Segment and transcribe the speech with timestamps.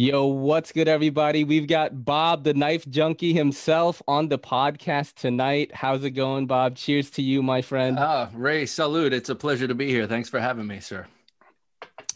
[0.00, 1.44] Yo, what's good, everybody?
[1.44, 5.74] We've got Bob, the knife junkie himself, on the podcast tonight.
[5.74, 6.74] How's it going, Bob?
[6.76, 7.98] Cheers to you, my friend.
[7.98, 9.12] Ah, Ray, salute.
[9.12, 10.06] It's a pleasure to be here.
[10.06, 11.06] Thanks for having me, sir.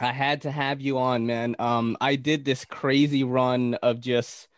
[0.00, 1.56] I had to have you on, man.
[1.58, 4.48] Um, I did this crazy run of just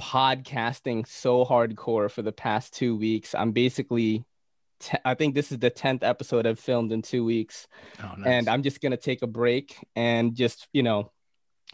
[0.00, 3.34] podcasting so hardcore for the past two weeks.
[3.34, 4.24] I'm basically,
[5.04, 7.68] I think this is the 10th episode I've filmed in two weeks.
[8.02, 8.26] Oh, nice.
[8.26, 11.12] And I'm just going to take a break and just, you know,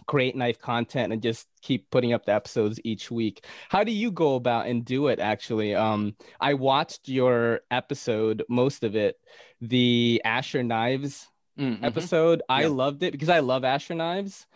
[0.06, 3.44] create knife content and just keep putting up the episodes each week.
[3.68, 5.74] How do you go about and do it actually?
[5.74, 9.16] Um I watched your episode, most of it,
[9.60, 11.84] the Asher Knives Mm, mhm.
[11.84, 12.40] episode.
[12.48, 12.68] I Yeah.
[12.68, 14.46] loved it because I love Asher Knives.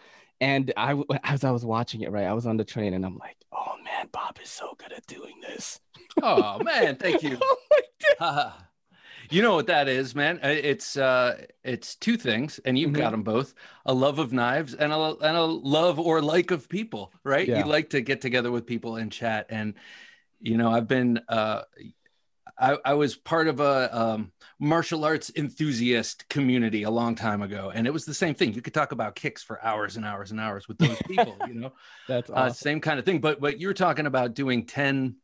[0.41, 3.18] And I as I was watching it, right, I was on the train and I'm
[3.18, 5.80] like, "Oh man, Bob is so good at doing this."
[6.23, 6.96] Oh, man.
[6.96, 7.38] Thank you.
[8.20, 8.52] Oh.
[9.33, 10.38] you know what that is, man?
[10.43, 12.97] Uh, It's uh, it's two things, and you've Mhm.
[12.97, 13.55] got them both:
[13.87, 17.13] a love of knives and a and a love or like of people.
[17.25, 17.49] Right?
[17.49, 17.59] Yeah.
[17.59, 19.75] You like to get together with people and chat, and
[20.41, 21.63] you know, I've been uh,
[22.59, 27.73] I, I was part of a um, martial arts enthusiast community a long time ago,
[27.75, 28.53] and it was the same thing.
[28.53, 31.38] You could talk about kicks for hours and hours and hours with those people.
[31.47, 31.73] you know.
[32.09, 35.16] That's uh, same kind of thing but but you're talking about doing 10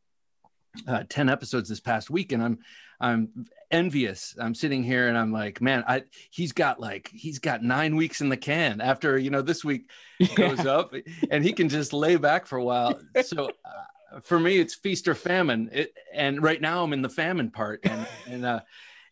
[0.87, 2.59] uh, 10 episodes this past week and i'm
[2.99, 4.35] i'm envious.
[4.39, 8.21] I'm sitting here and i'm like man i he's got like he's got nine weeks
[8.21, 9.89] in the can after you know this week
[10.35, 10.93] goes up
[11.29, 12.99] and he can just lay back for a while.
[13.23, 15.69] So uh, for me it's feast or famine.
[15.71, 18.61] It, and right now i'm in the famine part and and uh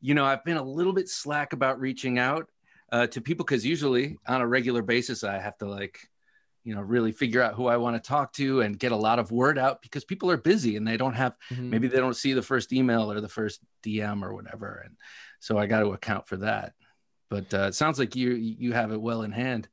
[0.02, 2.50] you know i've been a little bit slack about reaching out
[2.92, 6.00] uh, to people because usually on a regular basis i have to like
[6.68, 9.20] you know really figure out who i want to talk to and get a lot
[9.20, 11.70] of word out because people are busy and they don't have Mhm.
[11.72, 14.96] maybe they don't see the first email or the first dm or whatever and
[15.40, 16.74] so i got to account for that
[17.30, 19.70] but uh, it sounds like you you have it well in hand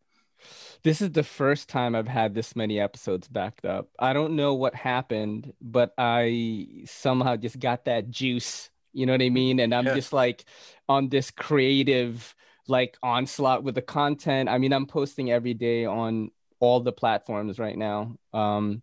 [0.83, 3.88] This is the first time I've had this many episodes backed up.
[3.99, 8.71] I don't know what happened, but I somehow just got that juice.
[8.93, 9.60] You know what I mean?
[9.60, 9.94] And I'm Yeah.
[9.94, 10.44] just like
[10.87, 12.34] on this creative
[12.69, 14.49] like onslaught with the content.
[14.49, 16.31] I mean, I'm posting every day on
[16.65, 18.17] all the platforms right now.
[18.33, 18.83] Um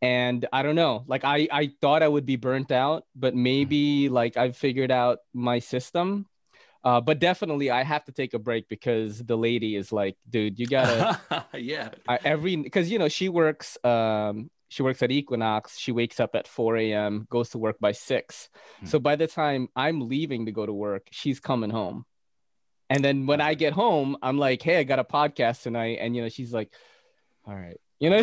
[0.00, 4.08] and I don't know, like I I thought I would be burnt out, but maybe
[4.08, 6.26] like I've figured out my system.
[6.84, 10.58] Uh, but definitely I have to take a break because the lady is like, dude,
[10.58, 15.78] you gotta yeah I, every because you know she works um she works at Equinox.
[15.78, 18.50] She wakes up at 4 a.m., goes to work by six.
[18.80, 18.86] Hmm.
[18.86, 22.04] So by the time I'm leaving to go to work, she's coming home.
[22.90, 25.98] And then when I get home, I'm like, hey, I got a podcast tonight.
[26.00, 26.72] And you know, she's like,
[27.48, 28.22] all right, you know,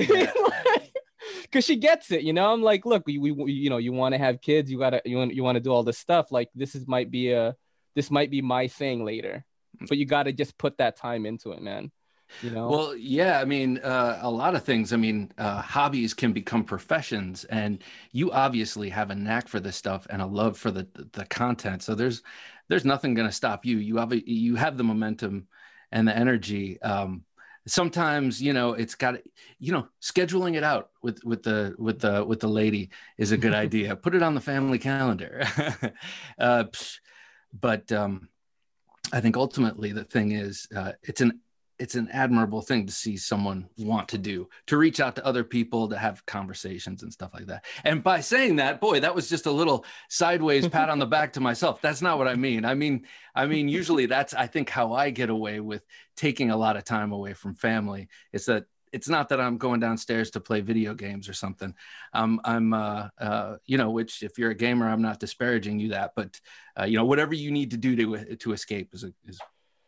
[1.41, 2.53] because she gets it, you know.
[2.53, 5.17] I'm like, look, we, we you know, you want to have kids, you gotta you
[5.17, 6.31] want you want to do all this stuff.
[6.31, 7.55] Like this is might be a
[7.95, 9.43] this might be my thing later.
[9.89, 11.91] But you gotta just put that time into it, man.
[12.41, 12.69] You know.
[12.69, 14.93] Well, yeah, I mean, uh, a lot of things.
[14.93, 19.75] I mean, uh, hobbies can become professions, and you obviously have a knack for this
[19.75, 21.83] stuff and a love for the the content.
[21.83, 22.23] So there's
[22.67, 23.77] there's nothing going to stop you.
[23.77, 25.47] You have you have the momentum
[25.91, 26.81] and the energy.
[26.81, 27.23] Um,
[27.67, 29.15] sometimes you know it's got
[29.59, 33.37] you know scheduling it out with with the with the with the lady is a
[33.37, 33.95] good idea.
[33.95, 35.43] Put it on the family calendar.
[36.39, 36.65] uh,
[37.59, 38.29] but um,
[39.13, 41.39] I think ultimately the thing is uh, it's an
[41.79, 45.43] it's an admirable thing to see someone want to do to reach out to other
[45.43, 47.65] people to have conversations and stuff like that.
[47.83, 51.33] And by saying that boy that was just a little sideways pat on the back
[51.33, 51.81] to myself.
[51.81, 52.65] That's not what i mean.
[52.65, 53.05] I mean
[53.35, 56.83] i mean usually that's i think how i get away with taking a lot of
[56.83, 58.07] time away from family.
[58.31, 61.73] It's that it's not that i'm going downstairs to play video games or something.
[62.13, 65.89] Um, i'm uh, uh, you know which if you're a gamer i'm not disparaging you
[65.89, 66.39] that but
[66.79, 69.39] uh, you know whatever you need to do to to escape is is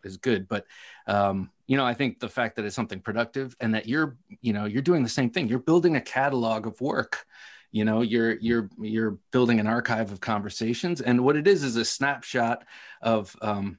[0.07, 0.47] is good.
[0.47, 0.65] But
[1.05, 4.53] um, you know i think the fact that it's something productive and that you're you
[4.53, 5.47] know you're doing the same thing.
[5.47, 7.25] You're building a catalog of work.
[7.71, 11.01] You know you're you're you're building an archive of conversations.
[11.01, 12.65] And what it is is a snapshot
[13.01, 13.77] of um,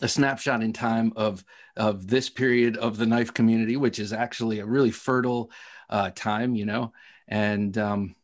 [0.00, 1.44] a snapshot in time of
[1.76, 5.50] of this period of the knife community which is actually a really fertile
[5.90, 6.92] uh, time you know?
[7.28, 8.14] And um,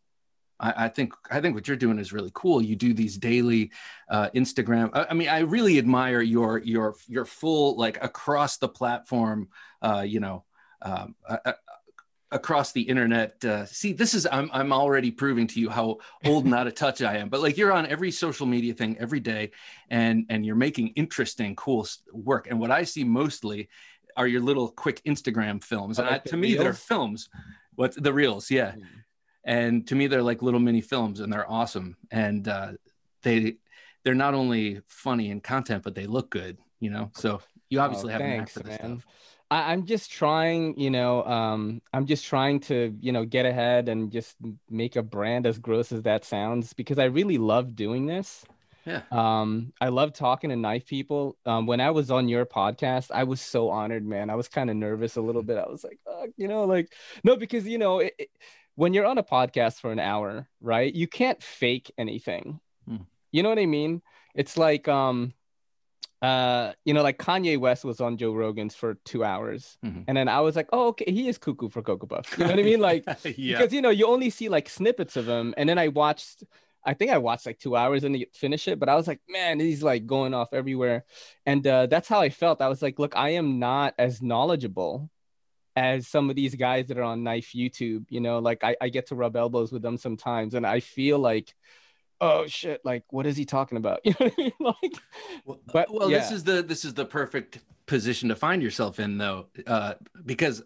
[0.61, 2.61] I, I think I think what you're doing is really cool.
[2.63, 3.71] You do these daily
[4.09, 4.91] uh, Instagram.
[4.93, 9.49] I, I mean, I really admire your your your full like across the platform.
[9.83, 10.45] Uh, you know,
[10.83, 11.53] um, uh,
[12.31, 13.43] across the internet.
[13.45, 16.75] Uh, see, this is I'm I'm already proving to you how old and out of
[16.75, 17.29] touch I am.
[17.29, 19.53] But like you're on every social media thing every day,
[19.91, 22.49] and and you're making interesting, cool work.
[22.51, 23.69] And what I see mostly
[24.17, 26.01] are your little quick Instagram films.
[26.01, 27.29] And I, to me, they're films.
[27.77, 28.51] What's the reels?
[28.51, 28.75] Yeah
[29.49, 32.73] and to me they're like little mini films and they're awesome and uh,
[33.23, 33.57] they
[34.05, 37.41] they're not only funny in content but they look good you know so
[37.71, 38.79] you obviously Oh, have thanks, this man.
[38.79, 39.07] stuff
[39.51, 43.89] I, am just trying, you know, um, I'm just trying to, you know, get ahead
[43.89, 44.37] and just
[44.69, 48.45] make a brand as gross as that sounds because I really love doing this.
[48.85, 49.03] Yeah.
[49.11, 51.37] Um, I love talking to knife people.
[51.47, 54.31] Um, when I was on your podcast, I was so honored, man.
[54.31, 55.59] I was kind of nervous a little bit.
[55.59, 56.93] I was like, oh, you know, like
[57.25, 58.29] no, because you know, it, it,
[58.79, 60.95] when you're on a podcast for an hour, right?
[60.95, 62.61] You can't fake anything.
[62.87, 63.09] Hmm.
[63.33, 64.03] You know what I mean?
[64.37, 65.35] It's like um
[66.23, 70.03] uh, you know, like Kanye West was on Joe Rogan's for two hours, mm-hmm.
[70.09, 72.37] and then I was like, oh, okay, he is cuckoo for Cocoa Puffs.
[72.37, 72.81] You know what I mean?
[72.81, 73.05] Like,
[73.37, 73.57] yeah.
[73.57, 76.43] because you know, you only see like snippets of him, and then I watched,
[76.85, 79.21] I think I watched like two hours and he finish it, but I was like,
[79.29, 81.05] man, he's like going off everywhere,
[81.47, 82.61] and uh, that's how I felt.
[82.61, 85.09] I was like, look, I am not as knowledgeable
[85.79, 88.07] as some of these guys that are on Knife YouTube.
[88.11, 91.19] You know, like I, I get to rub elbows with them sometimes, and I feel
[91.19, 91.55] like
[92.21, 94.93] oh shit like what is he talking about you know what i mean like
[95.45, 96.19] well, but well yeah.
[96.19, 99.95] this is the this is the perfect position to find yourself in though uh
[100.27, 100.61] because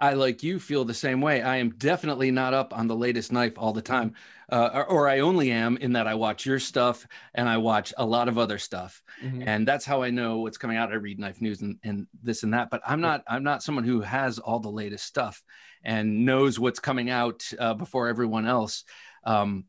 [0.00, 1.42] i like you feel the same way.
[1.42, 4.14] I am definitely not up on the latest knife all the time
[4.50, 7.92] uh, or, or, i only am in that i watch your stuff and i watch
[7.98, 9.02] a lot of other stuff.
[9.22, 9.42] Mm-hmm.
[9.46, 10.92] and that's how i know what's coming out.
[10.92, 13.84] I read knife news and, and this and that but i'm not i'm not someone
[13.84, 15.42] who has all the latest stuff
[15.84, 18.84] and knows what's coming out uh, before everyone else.
[19.24, 19.64] Um,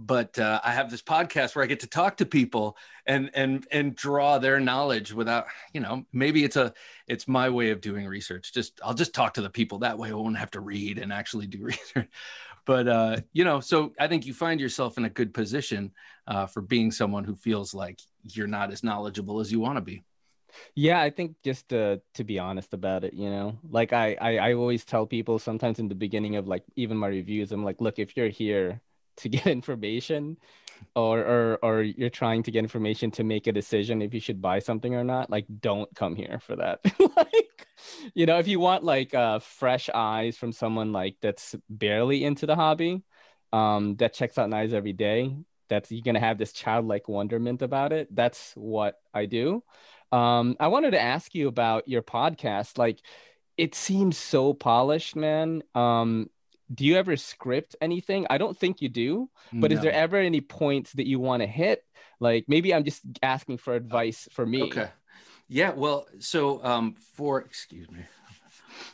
[0.00, 3.66] but uh, I have this podcast where I get to talk to people and and
[3.70, 6.72] and draw their knowledge without you know maybe it's a
[7.06, 8.52] it's my way of doing research.
[8.54, 10.08] Just I'll just talk to the people that way.
[10.08, 12.08] I won't have to read and actually do research.
[12.64, 15.92] But uh, you know, so I think you find yourself in a good position
[16.26, 19.82] uh, for being someone who feels like you're not as knowledgeable as you want to
[19.82, 20.02] be.
[20.74, 24.36] Yeah, I think just to to be honest about it, you know, like I, I
[24.38, 27.82] I always tell people sometimes in the beginning of like even my reviews, I'm like,
[27.82, 28.80] look, if you're here
[29.18, 30.36] to get information
[30.96, 34.40] or, or or you're trying to get information to make a decision if you should
[34.40, 36.80] buy something or not like don't come here for that.
[37.16, 37.66] Like
[38.14, 42.46] you know if you want like uh fresh eyes from someone like that's barely into
[42.46, 43.02] the hobby
[43.52, 45.34] um that checks out knives every day
[45.68, 49.62] that's you're gonna have this childlike wonderment about it that's what i do.
[50.12, 52.78] Um i wanted to ask you about your podcast.
[52.78, 53.00] Like
[53.56, 55.62] it seems so polished man.
[55.74, 56.30] Um
[56.72, 58.26] do you ever script anything?
[58.30, 59.76] I don't think you do, but no.
[59.76, 61.84] is there ever any points that you want to hit?
[62.20, 64.62] Like maybe I'm just asking for advice for me.
[64.64, 64.88] Okay.
[65.48, 65.70] Yeah.
[65.70, 68.00] Well, so um, for excuse me,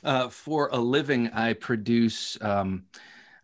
[0.05, 2.85] uh, for a living, I produce um,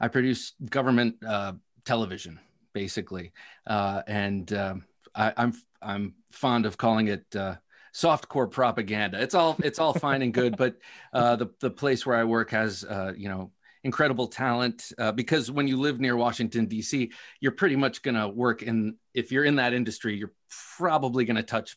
[0.01, 1.53] I produce government uh,
[1.85, 2.41] television
[2.73, 3.33] basically,
[3.67, 4.85] uh, and um,
[5.15, 7.25] I, am I'm, I'm fond of calling it.
[7.37, 7.57] Uh,
[7.95, 9.21] softcore propaganda.
[9.21, 10.77] It's all it's all fine and good, but
[11.13, 13.51] uh, the the place where I work has uh, you know
[13.85, 18.29] incredible talent uh, because when you live near Washington D.C., you're pretty much going to
[18.29, 18.97] work in.
[19.15, 20.33] If you're in that industry, you're
[20.77, 21.77] probably going to touch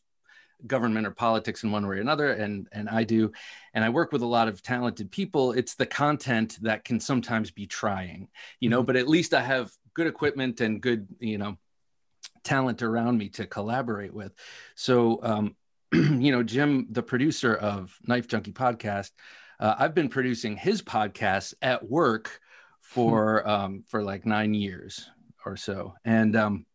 [0.65, 3.31] government or politics in one way or another and and I do
[3.73, 7.51] and I work with a lot of talented people it's the content that can sometimes
[7.51, 8.29] be trying
[8.59, 8.87] you know mm-hmm.
[8.87, 11.57] but at least I have good equipment and good you know
[12.43, 14.33] talent around me to collaborate with
[14.75, 15.55] so um
[15.93, 19.11] you know Jim the producer of Knife Junkie podcast
[19.59, 22.39] uh, I've been producing his podcast at work
[22.81, 25.09] for um, for like nine years
[25.45, 26.65] or so, and um,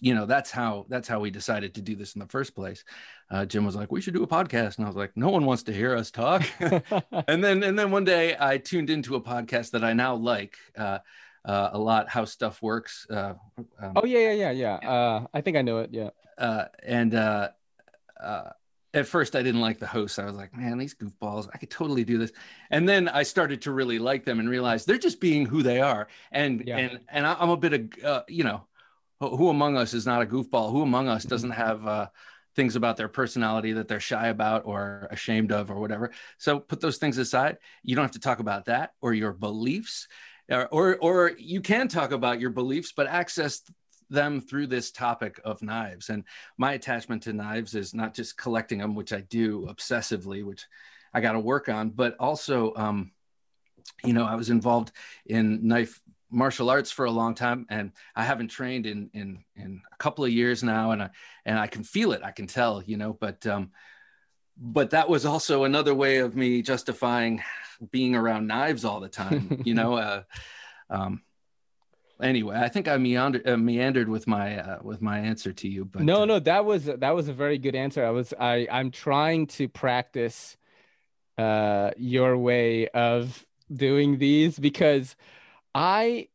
[0.00, 2.84] you know that's how that's how we decided to do this in the first place.
[3.30, 5.46] Uh, Jim was like, "We should do a podcast," and I was like, "No one
[5.46, 9.20] wants to hear us talk." and then and then one day I tuned into a
[9.20, 10.56] podcast that I now like.
[10.76, 10.98] Uh,
[11.44, 13.06] uh, a lot how stuff works.
[13.10, 13.34] Uh,
[13.78, 14.90] um, oh yeah, yeah, yeah, yeah.
[14.90, 15.90] Uh, I think I know it.
[15.92, 16.10] Yeah.
[16.38, 17.48] Uh, and uh,
[18.22, 18.50] uh,
[18.94, 20.18] at first I didn't like the hosts.
[20.18, 22.32] I was like, man, these goofballs, I could totally do this.
[22.70, 25.80] And then I started to really like them and realize they're just being who they
[25.80, 26.06] are.
[26.30, 26.78] And yeah.
[26.78, 28.66] and and I'm a bit of uh, you know,
[29.20, 30.70] who among us is not a goofball?
[30.70, 31.60] Who among us doesn't mm-hmm.
[31.60, 32.06] have uh,
[32.54, 36.12] things about their personality that they're shy about or ashamed of or whatever?
[36.38, 37.58] So put those things aside.
[37.82, 40.08] You don't have to talk about that or your beliefs.
[40.50, 43.62] Or, or, or you can talk about your beliefs, but access
[44.10, 46.10] them through this topic of knives.
[46.10, 46.24] And
[46.58, 50.66] my attachment to knives is not just collecting them, which I do obsessively, which
[51.12, 53.12] I got to work on, but also, um,
[54.02, 54.92] you know, I was involved
[55.26, 56.00] in knife
[56.34, 60.24] martial arts for a long time and I haven't trained in in in a couple
[60.24, 61.10] of years now and I
[61.44, 63.70] and I can feel it I can tell you know but um
[64.56, 67.42] but that was also another way of me justifying
[67.90, 70.22] being around knives all the time you know uh
[70.90, 71.22] um
[72.22, 75.84] anyway i think i meandered, uh, meandered with my uh, with my answer to you
[75.84, 78.04] but no uh, no that was that was a very good answer.
[78.04, 80.56] I was i i'm trying to practice
[81.38, 85.16] uh your way of doing these because
[85.74, 86.28] i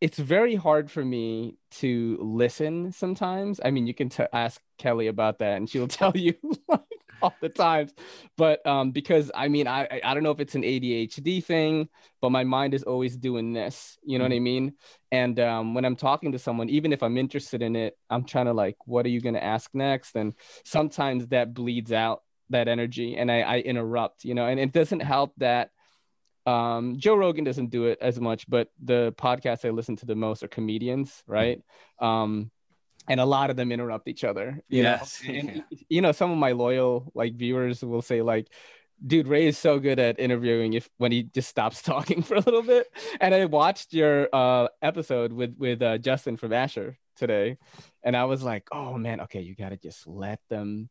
[0.00, 3.60] it's very hard for me to listen sometimes.
[3.64, 6.34] I mean you can t- ask kelly about that and she'll tell you
[6.68, 6.80] like
[7.26, 7.92] all the times.
[8.36, 11.88] But um, because I mean, I I don't know if it's an ADHD thing,
[12.20, 13.98] but my mind is always doing this.
[14.02, 14.32] You know mm-hmm.
[14.32, 14.72] what I mean?
[15.12, 18.46] And um, when I'm talking to someone, even if I'm interested in it, I'm trying
[18.46, 20.16] to like, what are you gonna ask next?
[20.16, 24.24] And sometimes that bleeds out that energy, and I, I interrupt.
[24.24, 25.70] You know, and it doesn't help that
[26.46, 30.14] um, Joe Rogan doesn't do it as much, but the podcasts I listen to the
[30.14, 31.60] most are comedians, right?
[32.00, 32.52] Um,
[33.08, 34.60] and a lot of them interrupt each other.
[34.68, 35.22] You yes.
[35.26, 35.34] Know?
[35.36, 38.48] And, you know, some of my loyal like viewers will say like,
[39.04, 42.40] dude, Ray is so good at interviewing if when he just stops talking for a
[42.40, 42.86] little bit.
[43.20, 47.58] And I watched your uh, episode with with uh, Justin from Asher today,
[48.02, 50.88] and I was like, oh man, okay, you gotta just let them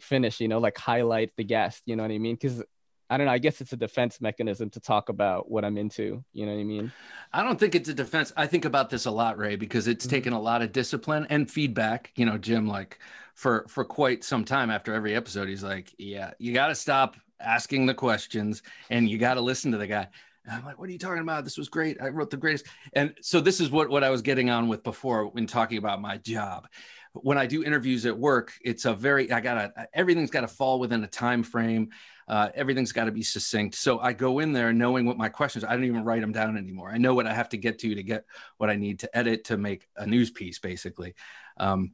[0.00, 0.40] finish.
[0.40, 1.82] You know, like highlight the guest.
[1.86, 2.34] You know what I mean?
[2.34, 2.62] Because
[3.10, 3.32] I don't know.
[3.32, 6.22] I guess it's a defense mechanism to talk about what I'm into.
[6.32, 6.92] You know what I mean?
[7.32, 8.32] I don't think it's a defense.
[8.36, 10.14] I think about this a lot, Ray, because it's mm-hmm.
[10.14, 12.12] taken a lot of discipline and feedback.
[12.14, 13.00] You know, Jim, like
[13.34, 17.16] for for quite some time after every episode, he's like, "Yeah, you got to stop
[17.40, 20.06] asking the questions and you got to listen to the guy."
[20.44, 21.42] And I'm like, "What are you talking about?
[21.42, 22.00] This was great.
[22.00, 24.84] I wrote the greatest." And so this is what what I was getting on with
[24.84, 26.68] before when talking about my job
[27.12, 30.78] when I do interviews at work, it's a very I gotta everything's got to fall
[30.78, 31.90] within a time frame.
[32.30, 33.74] Uh, everything's got to be succinct.
[33.74, 35.64] So I go in there knowing what my questions.
[35.64, 36.92] I don't even write them down anymore.
[36.92, 38.24] I know what I have to get to to get
[38.56, 41.16] what I need to edit to make a news piece, basically.
[41.56, 41.92] Um,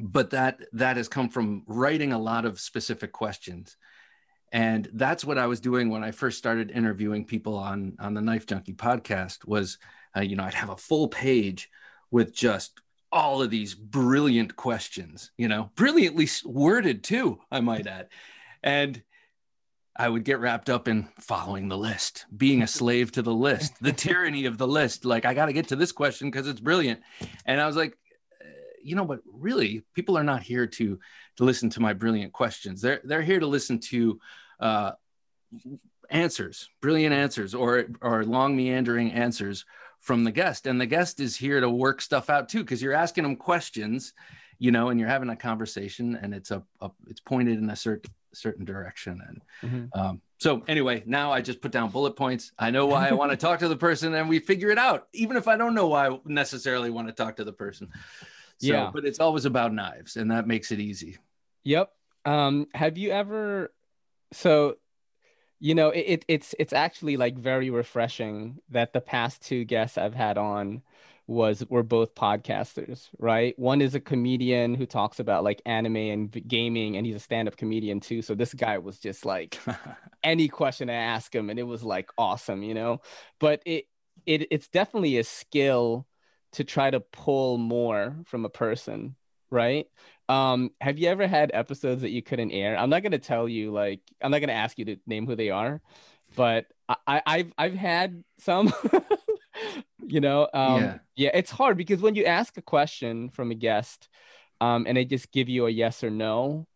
[0.00, 3.76] but that that has come from writing a lot of specific questions,
[4.52, 8.22] and that's what I was doing when I first started interviewing people on on the
[8.22, 9.46] Knife Junkie podcast.
[9.46, 9.76] Was
[10.16, 11.68] uh, you know I'd have a full page
[12.10, 12.80] with just
[13.12, 18.08] all of these brilliant questions, you know, brilliantly worded too, I might add.
[18.62, 19.02] And
[19.94, 23.74] I would get wrapped up in following the list, being a slave to the list,
[23.82, 25.04] the tyranny of the list.
[25.04, 27.00] Like, I got to get to this question because it's brilliant.
[27.44, 27.98] And I was like,
[28.40, 28.48] uh,
[28.82, 30.98] you know, but really, people are not here to
[31.36, 32.80] to listen to my brilliant questions.
[32.80, 34.18] They're they're here to listen to
[34.60, 34.92] uh,
[36.08, 39.66] answers, brilliant answers, or or long meandering answers
[40.00, 40.66] from the guest.
[40.66, 44.14] And the guest is here to work stuff out too, because you're asking them questions,
[44.58, 47.76] you know, and you're having a conversation, and it's a, a it's pointed in a
[47.76, 49.20] certain certain direction.
[49.26, 50.00] And mm-hmm.
[50.00, 52.52] um, so, anyway, now I just put down bullet points.
[52.58, 55.08] I know why I want to talk to the person, and we figure it out,
[55.12, 57.88] even if I don't know why I necessarily want to talk to the person.
[58.58, 58.90] So, yeah.
[58.92, 61.18] But it's always about knives, and that makes it easy.
[61.64, 61.90] Yep.
[62.24, 63.72] Um, have you ever?
[64.32, 64.76] So,
[65.58, 69.98] you know, it, it it's it's actually like very refreshing that the past two guests
[69.98, 70.82] I've had on
[71.32, 73.58] was we're both podcasters, right?
[73.58, 77.56] One is a comedian who talks about like anime and gaming, and he's a stand-up
[77.56, 78.22] comedian too.
[78.22, 79.58] So this guy was just like
[80.24, 83.00] any question I ask him, and it was like awesome, you know.
[83.40, 83.86] But it
[84.26, 86.06] it it's definitely a skill
[86.52, 89.16] to try to pull more from a person,
[89.50, 89.86] right?
[90.28, 92.76] Um, have you ever had episodes that you couldn't air?
[92.76, 95.50] I'm not gonna tell you like I'm not gonna ask you to name who they
[95.50, 95.80] are,
[96.36, 96.66] but
[97.06, 98.72] I, I've I've had some
[100.06, 100.98] you know um yeah.
[101.16, 104.08] yeah it's hard because when you ask a question from a guest
[104.60, 106.66] um and they just give you a yes or no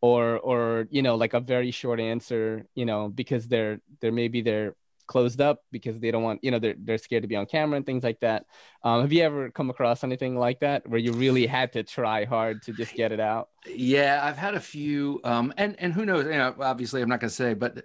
[0.00, 4.42] or or you know like a very short answer you know because they're they're maybe
[4.42, 4.74] they're
[5.06, 7.76] closed up because they don't want you know they're, they're scared to be on camera
[7.76, 8.46] and things like that
[8.82, 12.24] um, have you ever come across anything like that where you really had to try
[12.24, 16.04] hard to just get it out yeah i've had a few um, and and who
[16.04, 17.84] knows you know obviously i'm not going to say but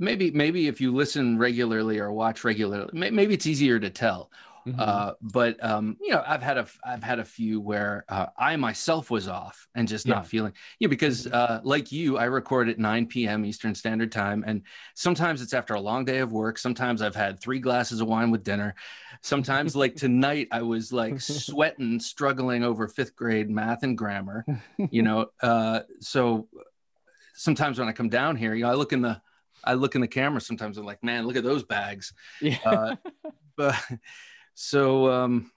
[0.00, 4.30] maybe maybe if you listen regularly or watch regularly, maybe it's easier to tell.
[4.66, 4.78] Mm-hmm.
[4.78, 8.56] Uh, but um, you know, I've had a I've had a few where uh, I
[8.56, 10.14] myself was off and just yeah.
[10.14, 10.52] not feeling.
[10.78, 11.34] Yeah, because mm-hmm.
[11.34, 13.44] uh, like you, I record at 9 p.m.
[13.44, 14.62] Eastern Standard Time, and
[14.94, 16.58] sometimes it's after a long day of work.
[16.58, 18.74] Sometimes I've had three glasses of wine with dinner.
[19.22, 24.44] Sometimes, like tonight, I was like sweating, struggling over fifth grade math and grammar.
[24.90, 26.48] You know, uh, so
[27.34, 29.20] sometimes when I come down here, you know, I look in the
[29.64, 30.78] I look in the camera sometimes.
[30.78, 32.12] I'm like, man, look at those bags.
[32.40, 32.58] Yeah.
[32.64, 32.96] Uh,
[33.56, 33.74] but
[34.54, 35.50] so um,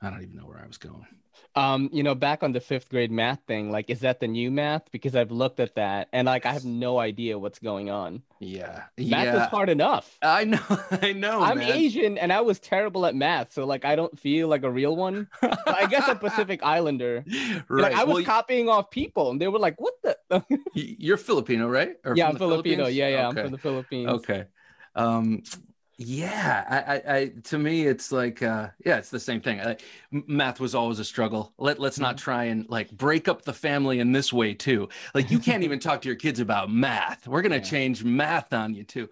[0.00, 1.06] I don't even know where I was going.
[1.54, 4.50] Um, you know, back on the fifth grade math thing, like, is that the new
[4.50, 4.90] math?
[4.90, 8.22] Because I've looked at that and like I have no idea what's going on.
[8.40, 9.44] Yeah, math yeah.
[9.44, 10.18] is hard enough.
[10.22, 11.42] I know, I know.
[11.42, 11.72] I'm man.
[11.72, 14.96] Asian and I was terrible at math, so like I don't feel like a real
[14.96, 15.28] one.
[15.66, 17.24] I guess a Pacific Islander.
[17.68, 17.82] Right.
[17.82, 20.42] Like, I was well, copying off people, and they were like, "What the?"
[20.74, 21.96] You're Filipino, right?
[22.04, 22.86] Or yeah, I'm Filipino.
[22.86, 23.40] Yeah, yeah, okay.
[23.40, 24.08] I'm from the Philippines.
[24.08, 24.46] Okay.
[24.94, 25.42] Um,
[25.98, 29.60] yeah I, I, I to me it's like uh yeah it's the same thing.
[29.60, 29.76] I,
[30.10, 31.52] math was always a struggle.
[31.58, 32.24] Let, let's not mm-hmm.
[32.24, 34.88] try and like break up the family in this way too.
[35.14, 37.28] Like you can't even talk to your kids about math.
[37.28, 37.62] We're gonna yeah.
[37.62, 39.08] change math on you too.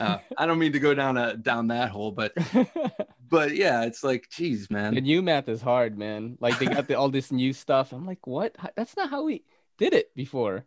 [0.00, 2.32] Uh, i don't mean to go down a down that hole but
[3.28, 4.94] but yeah it's like geez man.
[4.94, 6.38] The new math is hard man.
[6.40, 7.92] Like they got the, all this new stuff.
[7.92, 8.56] I'm like what?
[8.76, 9.44] That's not how we
[9.78, 10.64] did it before.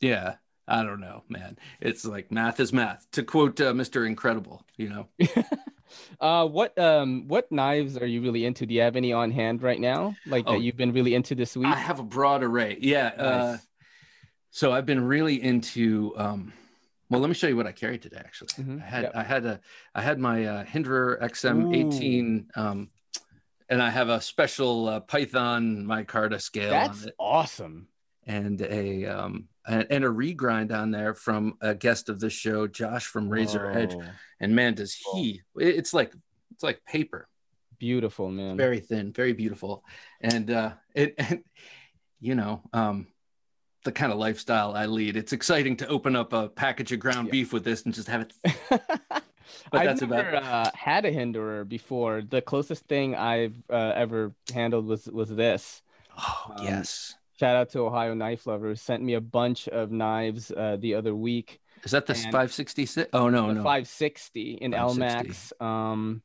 [0.00, 0.36] Yeah.
[0.68, 1.58] I don't know, man.
[1.80, 3.06] It's like math is math.
[3.12, 4.06] To quote uh, Mr.
[4.06, 5.08] Incredible, you know.
[6.20, 8.66] uh, what um what knives are you really into?
[8.66, 10.14] Do you have any on hand right now?
[10.26, 10.52] Like Oh.
[10.52, 11.66] that you've been really into this week?
[11.68, 12.76] I have a broad array.
[12.80, 13.06] Yeah.
[13.16, 13.56] Uh,
[14.50, 16.12] so I've been really into.
[16.16, 16.52] Um,
[17.10, 18.18] well, let me show you what I carried today.
[18.18, 19.12] Actually, Mhm, I had yep.
[19.14, 19.60] I had a
[19.94, 22.90] I had my uh, Hinderer XM18, um,
[23.70, 27.88] and I have a special uh, Python micarta scale That's on it, awesome.
[28.26, 32.66] and a um and, and a regrind on there from a guest of the show,
[32.66, 33.94] Josh from Razor Edge.
[34.40, 35.42] And man, does he!
[35.56, 36.12] It's like
[36.52, 37.28] it's like paper.
[37.78, 38.56] Beautiful, man.
[38.56, 39.84] very thin, very beautiful,
[40.20, 41.44] and uh, it, and,
[42.20, 43.06] you know, um,
[43.84, 45.16] the kind of lifestyle I lead.
[45.16, 47.32] It's exciting to open up a package of ground Yeah.
[47.32, 48.32] beef with this and just have it.
[48.68, 49.22] but
[49.72, 52.22] I've that's about never uh, had a hinderer before.
[52.22, 55.82] The closest thing I've uh, ever handled was was this.
[56.18, 58.80] Oh Um, yes, Shout out to Ohio Knife Lovers.
[58.80, 61.60] Sent me a bunch of knives uh, the other week.
[61.84, 63.10] is that the and- 566?
[63.12, 63.62] Oh no, the no.
[63.62, 65.54] 560 in 560.
[65.54, 65.64] LMAX.
[65.64, 66.22] Um,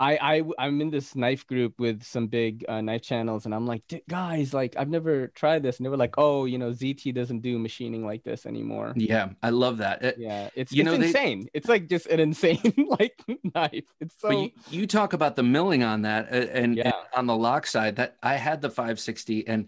[0.00, 3.66] I I I'm in this knife group with some big uh, knife channels, and I'm
[3.66, 6.70] like, "D- guys, like I've never tried this, and they were like, oh, you know,
[6.70, 8.92] ZT doesn't do machining like this anymore.
[8.96, 10.04] Yeah, I love that.
[10.04, 11.48] It- Yeah, it's You it's know, they- insane.
[11.52, 13.20] It's like just an insane like
[13.54, 13.86] knife.
[14.00, 16.84] It's so you, you talk about the milling on that, uh, and, Yeah.
[16.86, 19.66] and on the lock side, that I had the 560, and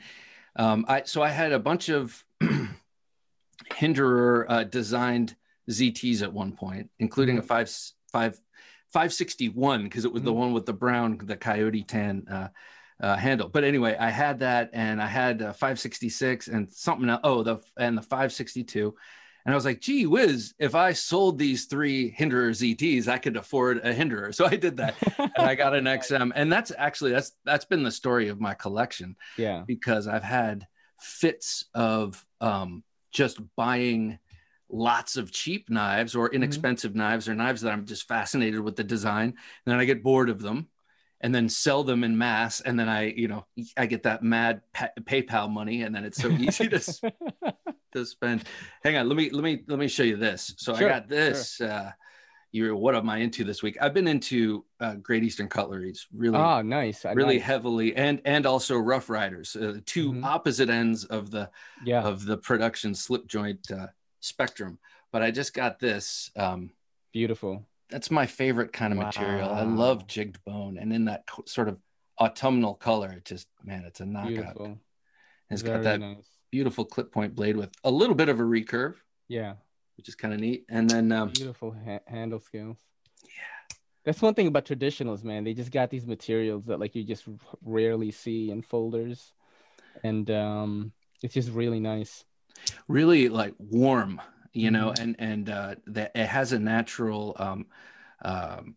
[0.56, 2.24] um, I so I had a bunch of
[3.74, 5.36] Hinderer uh, designed
[5.68, 7.70] ZTs at one point, including a five
[8.12, 8.40] five
[8.92, 10.36] 561 because it was the Mhm.
[10.36, 12.48] one with the brown, the coyote tan uh,
[13.00, 13.48] uh, handle.
[13.48, 17.08] But anyway, I had that, and I had a 566 and something.
[17.08, 18.94] Else, oh, the and the 562.
[19.44, 23.36] And I was like, gee whiz, if I sold these three Hinderer ZTs, I could
[23.36, 24.34] afford a Hinderer.
[24.40, 24.94] So I did that.
[25.18, 26.32] And I got an XM.
[26.34, 29.64] And that's actually that's that's been the story of my collection yeah.
[29.66, 30.66] because I've had
[30.98, 34.18] fits of um, just buying
[34.70, 38.84] lots of cheap knives or inexpensive knives or knives that I'm just fascinated with the
[38.84, 39.28] design.
[39.28, 39.36] And
[39.66, 40.68] then I get bored of them
[41.20, 42.60] and then sell them in mass.
[42.60, 46.20] And then I, you know, I get that mad pa- PayPal money and then it's
[46.20, 47.00] so easy to, s-
[47.92, 48.44] to spend.
[48.84, 50.54] Hang on, let me, let me, let me show you this.
[50.58, 51.90] So Sure, I got this, uh,
[52.52, 53.76] you're, what am I into this week?
[53.80, 57.04] I've been into uh, Great Eastern Cutleries, really Oh, nice.
[57.04, 60.24] Really like- heavily and and also rough riders uh, 2 Mhm.
[60.24, 61.48] opposite ends of the
[61.84, 62.02] yeah.
[62.02, 63.86] of the production slip joint uh,
[64.20, 64.78] spectrum
[65.12, 66.70] but i just got this um
[67.12, 67.66] Beautiful.
[67.90, 71.78] That's my favorite kind of material i love jigged bone and in that sort of
[72.18, 74.78] autumnal color it just man it's a knockout Beautiful.
[75.50, 76.28] it's Very got that nice.
[76.50, 78.94] beautiful clip point blade with a little bit of a recurve
[79.28, 79.54] Yeah.
[79.96, 82.78] which is kind of neat and then um Beautiful ha- handle scales.
[83.24, 83.76] Yeah.
[84.04, 85.44] That's one thing about traditionals, man.
[85.44, 89.34] They just got these materials that like you just r- rarely see in folders,
[90.02, 92.24] and um, it's just really nice.
[92.88, 94.18] really like warm
[94.52, 95.00] you know Mm-hmm.
[95.02, 97.66] and and uh that it has a natural um
[98.22, 98.76] um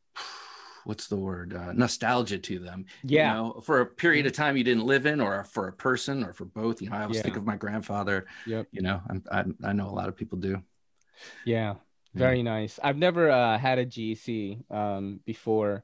[0.85, 3.19] what's the word uh, nostalgia to them Yeah.
[3.21, 6.23] you know for a period of time you didn't live in or for a person
[6.23, 8.67] or for both you know i always think of my grandfather Yep.
[8.71, 10.61] you know I'm, I'm i know a lot of people do
[11.43, 11.75] Yeah.
[12.15, 12.79] Very nice.
[12.83, 15.83] I've never uh, had a GC um, before.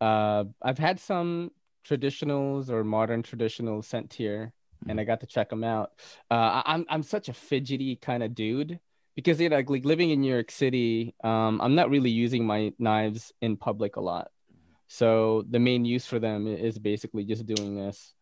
[0.00, 1.52] Uh, I've had some
[1.86, 4.52] traditionals or modern traditionals sent here,
[4.88, 5.92] and I got to check them out.
[6.30, 8.80] Uh, I'm I'm such a fidgety kind of dude
[9.18, 12.46] because you know, like, like living in New York City, um, I'm not really using
[12.46, 14.28] my knives in public a lot.
[14.86, 18.14] So the main use for them is basically just doing this.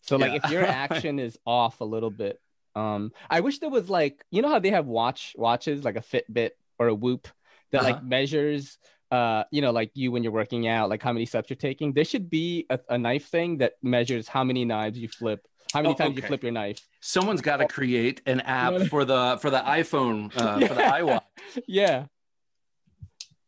[0.00, 0.38] So like Yeah.
[0.38, 2.40] if your action is off a little bit,
[2.74, 6.00] um, I wish there was like you know how they have watch watches like a
[6.00, 6.50] Fitbit
[6.80, 7.28] or a Whoop
[7.70, 8.02] that like Uh-huh.
[8.02, 8.78] measures
[9.12, 11.92] uh you know like you when you're working out like how many steps you're taking.
[11.92, 15.82] There should be a, a knife thing that measures how many knives you flip, how
[15.82, 16.80] many Oh, times you flip your knife.
[17.00, 21.22] someone's got to create an app for the for the iphone uh, for the iwatch
[21.66, 22.06] yeah.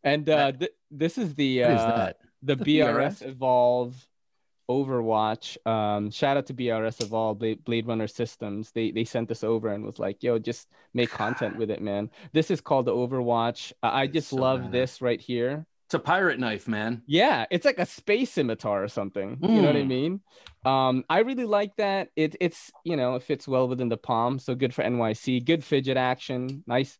[0.02, 3.26] And uh, th- this is the is uh, that the BRS BRS?
[3.26, 4.06] Evolve
[4.70, 5.56] Overwatch.
[5.66, 8.70] Um, shout out to BRS Evolve, Blade, Blade Runner Systems.
[8.72, 12.10] They they sent this over and was like, "Yo, just make content with it, man."
[12.32, 13.72] This is called the Overwatch.
[13.82, 14.72] Uh, I just so love badass.
[14.72, 15.66] this right here.
[15.86, 19.38] It's a pirate knife man Yeah, it's like a space scimitar or something.
[19.40, 19.88] You know what I Mm.
[19.88, 20.20] mean?
[20.64, 22.08] Um, I really like that.
[22.16, 25.40] It it's you know it fits well within the palm, so good for NYC.
[25.40, 26.98] Good fidget action, nice,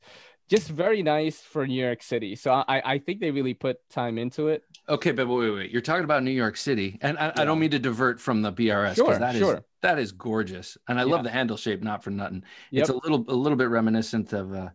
[0.50, 2.36] just very nice for New York City.
[2.36, 4.62] So I I think they really put time into it.
[4.86, 5.70] Okay, but wait, wait, wait.
[5.70, 8.52] You're talking about New York City, and I, I don't mean to divert from the
[8.52, 9.64] BRS Sure, because that is sure.
[9.80, 11.12] that is gorgeous, and I Yeah.
[11.12, 12.44] love the handle shape, not for nothing.
[12.70, 12.80] Yep.
[12.82, 14.68] It's a little a little bit reminiscent of uh,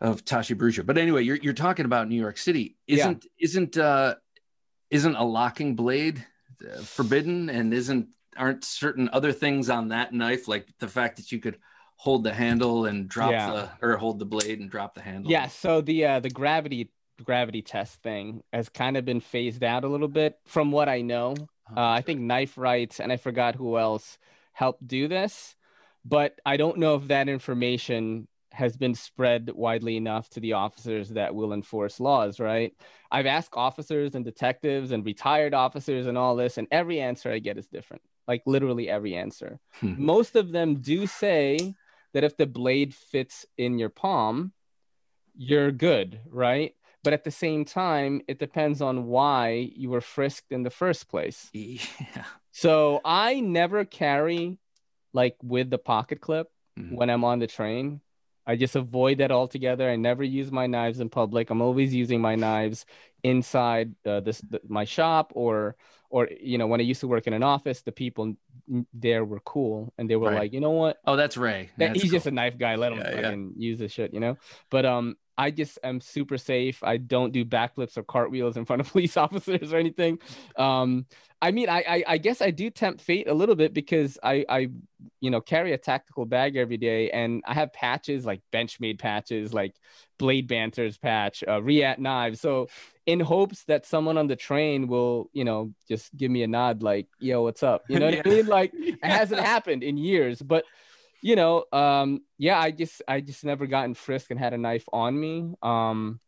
[0.00, 0.84] of Tashi Bharucha.
[0.86, 2.76] But anyway, you're you're talking about New York City.
[2.86, 4.14] Isn't isn't uh,
[4.90, 6.24] isn't a locking blade
[6.64, 11.32] uh, forbidden, and isn't aren't certain other things on that knife like the fact that
[11.32, 11.58] you could
[11.96, 13.50] hold the handle and drop Yeah.
[13.80, 15.30] the or hold the blade and drop the handle.
[15.30, 16.90] Yeah, so the uh, the gravity
[17.24, 21.00] gravity test thing has kind of been phased out a little bit from what I
[21.00, 21.34] know.
[21.70, 24.18] Oh, Uh, I think Knife Rights and I forgot who else
[24.52, 25.56] helped do this,
[26.04, 28.28] but I don't know if that information
[28.58, 32.72] has been spread widely enough to the officers that will enforce laws, right?
[33.10, 37.38] I've asked officers and detectives and retired officers and all this, and every answer I
[37.38, 38.02] get is different.
[38.26, 39.60] Like literally every answer.
[39.80, 39.94] Hmm.
[39.96, 41.74] Most of them do say
[42.14, 44.52] that if the blade fits in your palm,
[45.36, 46.74] you're good, right?
[47.04, 51.08] But at the same time, it depends on why you were frisked in the first
[51.08, 51.48] place.
[51.52, 52.24] yeah.
[52.50, 54.58] So I never carry
[55.12, 56.96] like with the pocket clip Mhm.
[56.96, 58.00] when I'm on the train.
[58.48, 59.88] I just avoid that altogether.
[59.88, 61.50] I never use my knives in public.
[61.50, 62.86] I'm always using my knives
[63.22, 65.76] inside uh, this the, my shop or
[66.10, 68.34] or you know when I used to work in an office, the people
[68.92, 70.40] there were cool and they were Right.
[70.40, 71.70] like, you know what, Oh, that's Ray.
[71.78, 72.76] that, That's he's just a knife guy.
[72.76, 73.36] Let him Yeah, yeah.
[73.56, 74.36] use this shit, you know.
[74.70, 76.82] But um, I just am super safe.
[76.82, 80.18] I don't do backflips or cartwheels in front of police officers or anything.
[80.56, 81.06] Um,
[81.40, 84.44] I mean, I, I I guess I do tempt fate a little bit because I
[84.48, 84.68] I
[85.20, 89.54] you know carry a tactical bag every day and I have patches like Benchmade patches,
[89.54, 89.76] like
[90.18, 92.40] Blade Banters patch, uh, Reate knives.
[92.40, 92.66] So
[93.06, 96.82] in hopes that someone on the train will you know just give me a nod
[96.82, 100.42] like yo what's up you know what i mean like it hasn't happened in years
[100.42, 100.62] but
[101.20, 104.84] you know um yeah i just i just never gotten frisked and had a knife
[104.92, 105.54] on me.
[105.62, 106.20] Um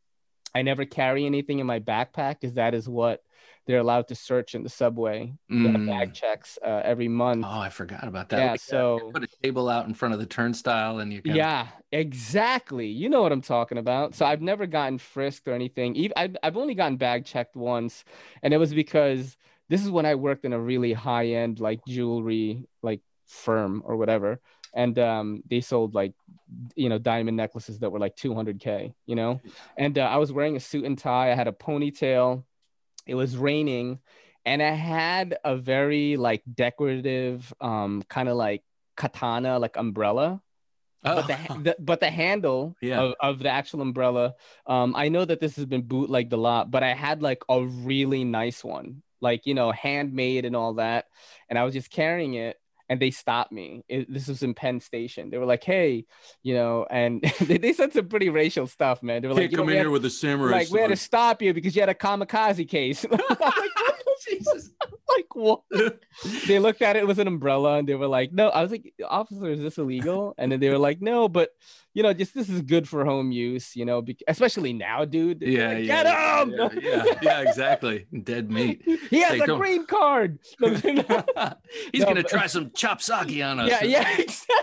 [0.55, 3.23] i never carry anything in my backpack because that is what
[3.67, 5.33] they're allowed to search in the subway.
[5.51, 5.87] Mm.
[5.87, 7.45] bag checks uh, every month.
[7.47, 8.39] Oh, I forgot about that.
[8.39, 12.87] Yeah, so- put a table out in front of the turnstile and you yeah exactly.
[12.87, 14.15] You know what i'm talking about.
[14.15, 15.95] So i've never gotten frisked or anything.
[15.97, 18.05] Even I've, I've only gotten bag checked once
[18.43, 19.37] and it was because
[19.69, 23.97] this is when i worked in a really high end like jewelry like firm or
[23.97, 24.41] whatever
[24.75, 26.13] and um they sold like
[26.77, 29.41] you know diamond necklaces that were like 200k you know?
[29.77, 31.33] And uh, i was wearing a suit and tie.
[31.33, 32.45] I had a ponytail.
[33.07, 33.99] It was raining
[34.47, 38.63] and i had a very like decorative um kind of like
[38.97, 40.41] katana like umbrella.
[41.03, 41.63] But the, Oh.
[41.63, 43.01] the but the handle Yeah.
[43.01, 44.35] of, of the actual umbrella
[44.67, 47.65] um i know that this has been bootlegged a lot but i had like a
[47.65, 49.03] really nice one.
[49.23, 51.07] Like you know handmade and all that.
[51.49, 52.60] And i was just carrying it
[52.91, 53.85] and they stopped me.
[53.89, 55.31] It, this was in penn station.
[55.31, 56.05] They were like hey
[56.43, 59.23] you know and they, they said some pretty racial stuff man.
[59.23, 61.41] They were like you know, we had- with a samurai like we had to stop
[61.41, 63.07] you because you had a kamikaze case.
[63.41, 63.71] Like?
[64.45, 64.71] Jesus.
[65.17, 65.63] like what?
[66.47, 68.71] They looked at it, it was an umbrella and they were like no i was
[68.71, 70.35] like officer is this illegal?
[70.39, 71.51] And then they were like no but
[71.95, 75.43] you know just this is good for home use you know bec- especially now dude.
[75.43, 78.07] Yeah, like, yeah, get yeah, him yeah, yeah, yeah, exactly.
[78.23, 78.83] Dead meat.
[79.11, 80.39] he has They a don't- green card.
[80.59, 80.61] He's
[82.03, 83.69] No, gonna but- try some chop sake on us.
[83.71, 84.61] yeah yeah exactly.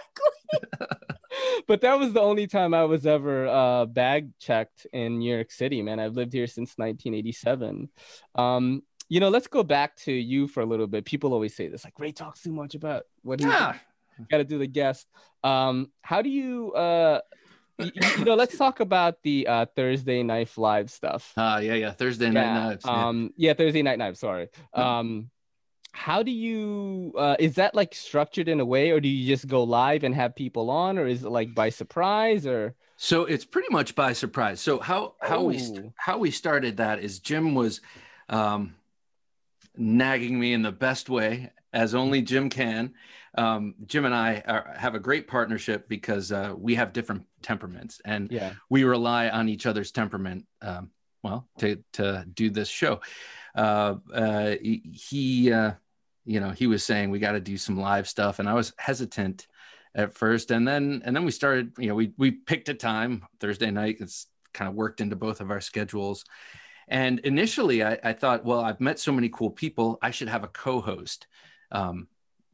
[1.67, 5.51] But that was the only time i was ever uh bag checked in new york
[5.51, 5.99] city man.
[5.99, 7.89] I've lived here since 1987
[8.35, 11.67] um you know let's go back to you for a little bit people always say
[11.67, 13.75] this like ray talks too much about what he Yeah.
[14.31, 15.07] got to do the guest
[15.43, 17.19] um how do you uh
[17.79, 21.75] y- y- you know let's talk about the uh thursday Night live stuff Ah, yeah,
[21.75, 21.91] yeah.
[21.91, 22.85] Thursday night yeah, knives.
[22.85, 23.07] yeah.
[23.07, 25.29] um yeah thursday night knives sorry um
[25.93, 29.47] how do you uh is that like structured in a way or do you just
[29.47, 33.45] go live and have people on or is it like by surprise or So it's
[33.45, 34.59] pretty much by surprise.
[34.59, 35.93] So how how we st- Oh.
[35.97, 37.81] how we started that is Jim was
[38.29, 38.73] um,
[39.77, 42.93] nagging me in the best way, as only Jim can.
[43.37, 48.01] Um, Jim and I are, have a great partnership because uh, we have different temperaments,
[48.03, 50.45] and yeah we rely on each other's temperament.
[50.61, 50.91] Um,
[51.23, 53.01] well, to to do this show,
[53.55, 55.71] uh, uh, he, uh,
[56.25, 58.73] you know, he was saying we got to do some live stuff, and I was
[58.77, 59.47] hesitant
[59.95, 61.73] at first, and then and then we started.
[61.77, 63.97] You know, we we picked a time Thursday night.
[63.99, 66.23] It's kind of worked into both of our schedules.
[66.87, 70.43] And initially, I, I thought, well, I've met so many cool people, I should have
[70.43, 71.27] a co-host
[71.71, 72.07] um,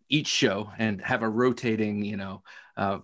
[0.10, 2.42] each show and have a rotating, you know,
[2.78, 3.00] uh,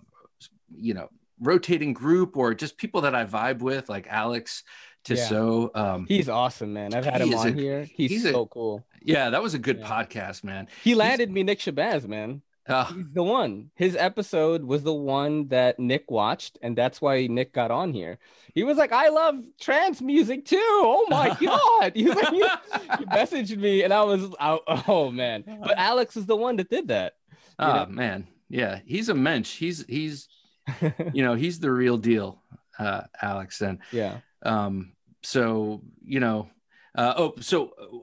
[0.74, 1.08] you know,
[1.40, 4.64] rotating group or just people that I vibe with, like Alex
[5.04, 5.70] Tissot.
[5.74, 8.84] Um, he's awesome man i've had him on a- here he's, he's a- so cool
[9.02, 9.86] yeah, that was a good Yeah.
[9.88, 10.68] podcast, man.
[10.84, 13.70] he landed me nick shabazz man Uh, He's the one.
[13.74, 18.18] His episode was the one that Nick watched, and that's why Nick got on here.
[18.54, 21.92] He was like, "I love trance music too." Oh my god!
[21.94, 22.38] He was like, he,
[22.98, 25.44] he messaged me, and I was, I, oh man.
[25.60, 27.14] But Alex is the one that did that.
[27.58, 27.86] oh know?
[27.86, 29.56] man, yeah, he's a mensch.
[29.56, 30.28] He's he's
[31.12, 32.42] you know he's the real deal,
[32.78, 33.60] uh, Alex.
[33.60, 36.50] And yeah, um, so you know,
[36.94, 37.96] uh, oh, so uh,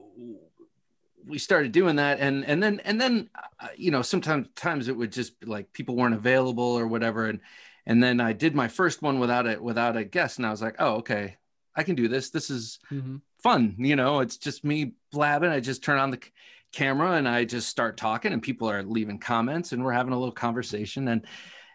[1.26, 3.28] we started doing that and and then and then
[3.60, 7.26] uh, you know sometimes times it would just be like people weren't available or whatever
[7.26, 7.40] and
[7.86, 10.62] and then I did my first one without it without a guest and I was
[10.62, 11.36] like oh okay
[11.76, 12.30] I can do this.
[12.30, 13.16] This is Mm-hmm.
[13.42, 14.20] fun you know?
[14.20, 15.50] It's just me blabbing.
[15.50, 16.30] I just turn on the c-
[16.72, 20.18] camera and I just start talking and people are leaving comments and we're having a
[20.18, 21.26] little conversation and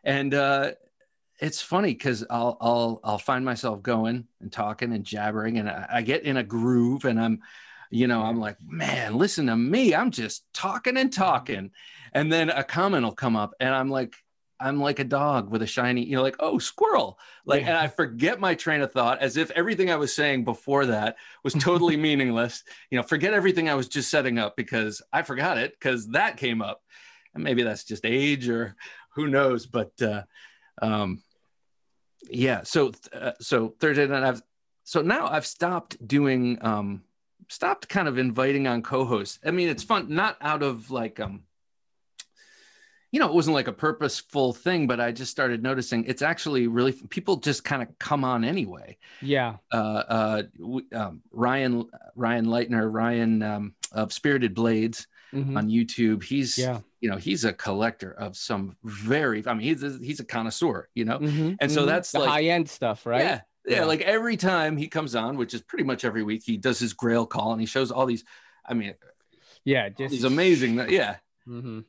[0.03, 0.71] and uh
[1.39, 5.87] it's funny because I'll I'll I'll find myself going and talking and jabbering and I,
[5.89, 7.41] I get in a groove and I'm
[7.93, 9.93] you know I'm like man listen to me.
[9.93, 11.71] I'm just talking and talking.
[12.11, 14.15] And then a comment will come up and I'm like
[14.59, 17.19] I'm like a dog with a shiny you know like oh squirrel.
[17.45, 17.69] Like Yeah.
[17.69, 21.17] and I forget my train of thought as if everything I was saying before that
[21.43, 22.63] was totally meaningless.
[22.89, 26.37] You know forget everything I was just setting up because I forgot it because that
[26.37, 26.81] came up.
[27.35, 28.75] And maybe that's just age or
[29.15, 30.23] who knows but uh
[30.81, 31.21] um
[32.29, 32.61] yeah.
[32.63, 34.41] So uh, so thursday night i've
[34.83, 37.03] so now i've stopped doing um
[37.49, 41.43] stopped kind of inviting on co-hosts i mean it's fun not out of like um
[43.11, 46.67] you know it wasn't like a purposeful thing but i just started noticing it's actually
[46.67, 49.57] really people just kind of come on anyway Yeah.
[49.71, 50.43] uh, uh,
[50.93, 55.57] um, Ryan Ryan Leitner, Ryan um, of Spirited Blades Mhm.
[55.57, 56.21] on YouTube.
[56.23, 56.81] He's Yeah.
[57.01, 59.41] you know he's a collector of some very.
[59.47, 60.89] I mean he's a, he's a connoisseur.
[60.93, 61.57] You know, Mhm.
[61.59, 61.85] and so Mhm.
[61.87, 63.21] that's the like- high end stuff, right?
[63.21, 63.85] yeah, yeah, Yeah.
[63.85, 66.93] Like every time he comes on, which is pretty much every week, he does his
[66.93, 68.23] Grail call and he shows all these.
[68.65, 68.93] I mean,
[69.63, 69.89] Yeah.
[69.89, 70.75] Just he's amazing.
[70.89, 71.17] Yeah.
[71.45, 71.81] hmm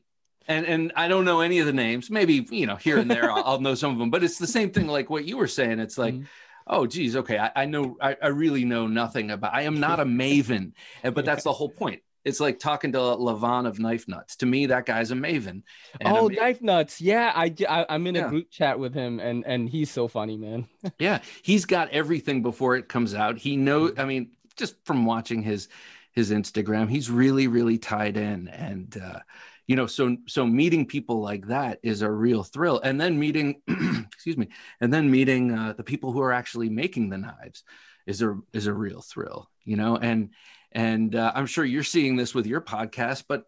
[0.47, 2.11] and and I don't know any of the names.
[2.11, 4.47] Maybe you know here and there I'll, I'll know some of them, but it's the
[4.47, 5.79] same thing like what you were saying.
[5.81, 6.27] It's like, Mhm.
[6.67, 9.55] oh geez, okay, I, I know I, I really know nothing about.
[9.55, 12.03] I am not a maven, and but that's the whole point.
[12.25, 14.37] It's like talking to Levon of Knife Nuts.
[14.37, 15.63] To me, that guy's a maven.
[16.05, 17.01] Oh, ma- knife nuts!
[17.01, 18.29] Yeah, I, I am in a Yeah.
[18.29, 20.67] group chat with him, and and he's so funny, man.
[20.99, 23.37] yeah, he's got everything before it comes out.
[23.39, 23.93] He knows.
[23.99, 25.69] I mean, just from watching his
[26.13, 29.21] his Instagram, he's really really tied in, and uh,
[29.67, 32.81] you know, so so meeting people like that is a real thrill.
[32.81, 33.61] And then meeting,
[34.13, 34.49] excuse me,
[34.81, 37.65] and then meeting uh, the people who are actually making the knives
[38.07, 39.51] is a is a real thrill.
[39.65, 40.31] You know, and
[40.75, 43.45] and uh, I'm sure you're seeing this with your podcast, but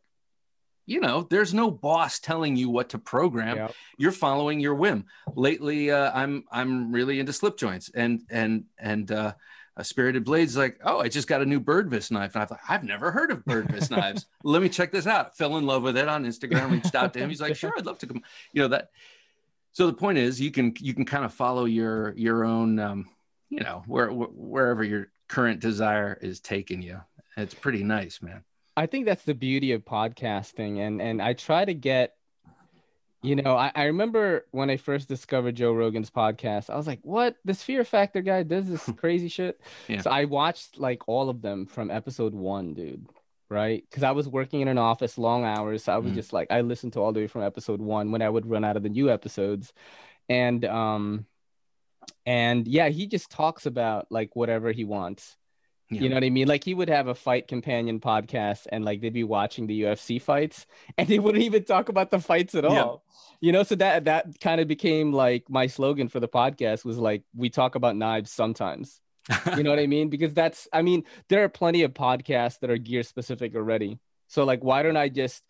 [0.88, 3.68] you know, there's no boss telling you what to program Yeah.
[3.98, 5.06] you're following your whim.
[5.34, 9.34] Lately, uh, I'm I'm really into slip joints and and and uh,
[9.76, 12.60] uh, Spirited Blades like, oh, I just got a new Birdvis knife, and I thought
[12.68, 14.26] I've never heard of Birdvis knives.
[14.44, 15.36] Let me check this out.
[15.36, 16.70] Fell in love with it on Instagram.
[16.70, 17.28] Reached out to him.
[17.28, 18.22] He's like, sure, I'd love to come.
[18.52, 18.90] You know that.
[19.72, 23.08] So the point is, you can you can kind of follow your your own, um,
[23.50, 27.00] you know, where, wherever your current desire is taking you.
[27.36, 28.42] It's pretty nice, man.
[28.76, 32.14] I think that's the beauty of podcasting, and and I try to get,
[33.22, 37.00] you know, I, I remember when I first discovered Joe Rogan's podcast, I was like,
[37.02, 37.36] what?
[37.44, 39.60] This Fear Factor guy does this crazy shit.
[39.88, 40.02] Yeah.
[40.02, 43.06] So I watched like all of them from episode one, dude.
[43.48, 43.84] Right?
[43.88, 45.84] Because I was working in an office, long hours.
[45.84, 46.16] So I was Mhm.
[46.16, 48.64] just like, I listened to all the way from episode one when I would run
[48.64, 49.72] out of the new episodes,
[50.28, 51.26] and um,
[52.26, 55.36] and yeah, he just talks about like whatever he wants.
[55.90, 56.02] Yeah.
[56.02, 56.48] You know what I mean?
[56.48, 60.20] Like he would have a fight companion podcast and like they'd be watching the UFC
[60.20, 60.66] fights
[60.98, 62.82] and they wouldn't even talk about the fights at Yeah.
[62.82, 63.04] all.
[63.40, 66.98] You know, so that that kind of became like my slogan for the podcast was
[66.98, 69.00] like we talk about knives sometimes.
[69.56, 70.08] You know what I mean?
[70.08, 73.98] Because that's I mean, there are plenty of podcasts that are gear specific already.
[74.26, 75.42] So like why don't I just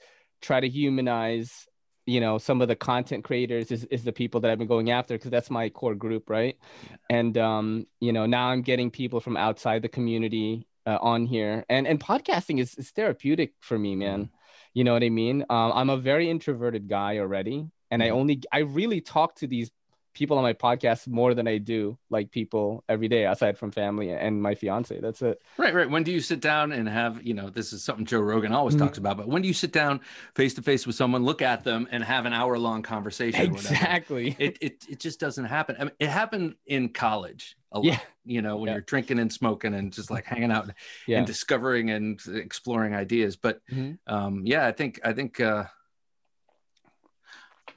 [0.43, 1.67] try to humanize
[2.07, 4.91] you know some of the content creators is, is the people that i've been going
[4.91, 6.57] after because that's my core group right?
[6.91, 6.97] Yeah.
[7.19, 11.65] and um you know now i'm getting people from outside the community uh, on here.
[11.69, 14.31] And and podcasting is, is therapeutic for me man.
[14.73, 15.45] You know what i mean?
[15.51, 18.13] Um, i'm a very introverted guy already and i Mhm.
[18.21, 19.71] only i really talk to these
[20.17, 24.11] people on my podcast more than i do like people every day aside from family
[24.11, 25.89] and my fiance that's it Right, right.
[25.91, 28.75] When do you sit down and have, you know, this is something Joe Rogan always
[28.75, 28.79] Mhm.
[28.81, 30.01] talks about, but when do you sit down
[30.35, 33.41] face to face with someone, look at them and have an hour long conversation?
[33.43, 35.77] exactly It, it, it just doesn't happen.
[35.79, 37.99] I mean, it happened in college a lot, Yeah.
[38.25, 38.75] you know, when Yeah.
[38.75, 40.71] you're drinking and smoking and just like hanging out
[41.07, 43.37] yeah and discovering and exploring ideas.
[43.37, 43.99] But Mhm.
[44.07, 45.65] um, yeah, I think, I think, uh,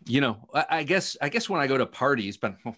[0.06, 2.74] you know, I, I guess, I guess when I go to parties, but yeah,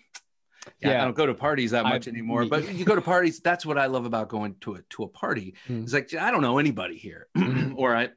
[0.79, 1.01] Yeah.
[1.01, 2.43] I don't go to parties that I- much anymore.
[2.43, 3.39] me- But you go to parties.
[3.39, 5.55] That's what I love about going to a to a party.
[5.67, 5.83] Mhm.
[5.83, 7.73] It's like I don't know anybody here, Mhm.
[7.75, 8.09] or I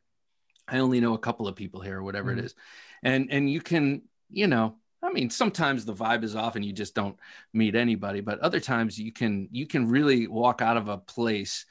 [0.66, 2.38] I only know a couple of people here, or whatever Mhm.
[2.38, 2.54] it is,
[3.02, 4.76] and and you can you know.
[5.02, 7.18] I mean, sometimes the vibe is off and you just don't
[7.52, 11.66] meet anybody, but other times you can you can really walk out of a place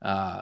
[0.00, 0.40] uh,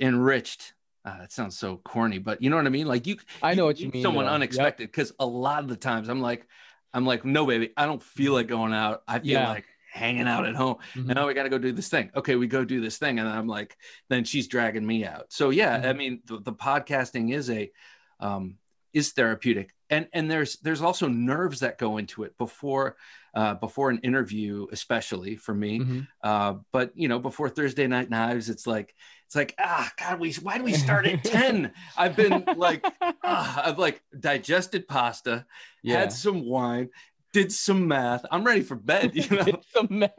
[0.00, 0.74] enriched.
[1.06, 2.88] Uh, that sounds so corny, but you know what I mean.
[2.88, 4.32] Like you, i know what you mean Someone though.
[4.32, 4.34] Yep.
[4.34, 6.48] unexpected, because a lot of the times I'm like,
[6.92, 9.02] I'm like, no, baby, I don't feel like going out.
[9.06, 9.48] I feel Yeah.
[9.48, 10.76] like hanging out at home.
[10.94, 11.02] Mhm.
[11.06, 12.10] And now we got to go do this thing.
[12.16, 13.76] Okay, we go do this thing, and I'm like,
[14.08, 15.26] then she's dragging me out.
[15.32, 15.96] So yeah, I Mhm.
[15.96, 17.70] mean, the, the podcasting is a
[18.18, 18.56] um,
[18.92, 22.96] is therapeutic, and and there's there's also nerves that go into it before
[23.36, 25.78] uh, before an interview, especially for me.
[25.78, 26.08] Mhm.
[26.22, 28.94] Uh, but you know, before Thursday Night Knives, it's like
[29.26, 31.72] it's like ah, God, we why do we start at ten?
[31.98, 32.82] I've been like
[33.22, 35.44] ah, I've like digested pasta,
[35.82, 35.98] yeah.
[35.98, 36.88] had some wine,
[37.34, 38.24] did some math.
[38.30, 39.44] I'm ready for bed, you know.
[39.46, 40.10] It's a mess.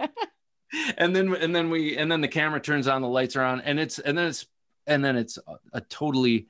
[0.98, 3.62] and then and then we and then the camera turns on, the lights are on,
[3.62, 4.46] and it's and then it's
[4.86, 6.50] and then it's a, a totally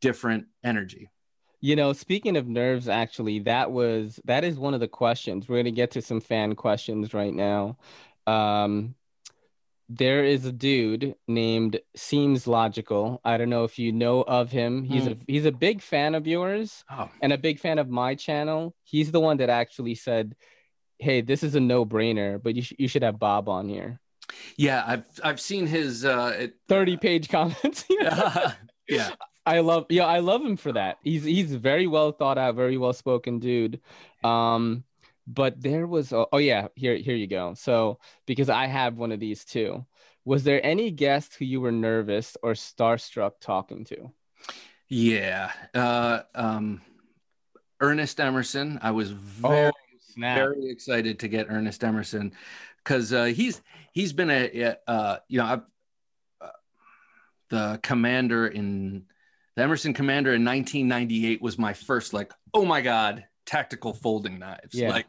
[0.00, 1.10] different energy.
[1.60, 5.48] You know, speaking of nerves, actually, that was that is one of the questions.
[5.48, 7.78] We're gonna get to some fan questions right now.
[8.26, 8.94] Um,
[9.88, 13.20] there is a dude named Seems Logical.
[13.24, 14.84] I don't know if you know of him.
[14.84, 18.14] He's a he's a big fan of yours Oh, and a big fan of my
[18.14, 18.74] channel.
[18.84, 20.36] He's the one that actually said,
[20.98, 23.98] "Hey, this is a no-brainer, but you sh- you should have Bob on here."
[24.58, 27.84] yeah, I've I've seen his uh, it, 30-page comments.
[27.90, 29.10] yeah.
[29.48, 30.98] I love yeah, I love him for that.
[31.02, 33.80] He's he's very well thought out, very well spoken dude.
[34.22, 34.84] Um,
[35.26, 37.54] but there was oh, oh yeah, here here you go.
[37.54, 39.86] So because I have one of these too.
[40.26, 44.10] Was there any guest who you were nervous or starstruck talking to?
[44.88, 45.50] Yeah.
[45.74, 46.82] Uh, um,
[47.80, 48.78] Ernest Emerson.
[48.82, 50.36] I was very, snap!
[50.36, 52.32] very excited to get Ernest Emerson
[52.84, 55.62] because uh, he's he's been a uh, you know I've,
[56.42, 56.48] uh,
[57.48, 59.06] the commander in
[59.58, 64.72] the Emerson commander in 1998 was my first like oh my god tactical folding knives.
[64.72, 64.90] Yeah.
[64.90, 65.08] like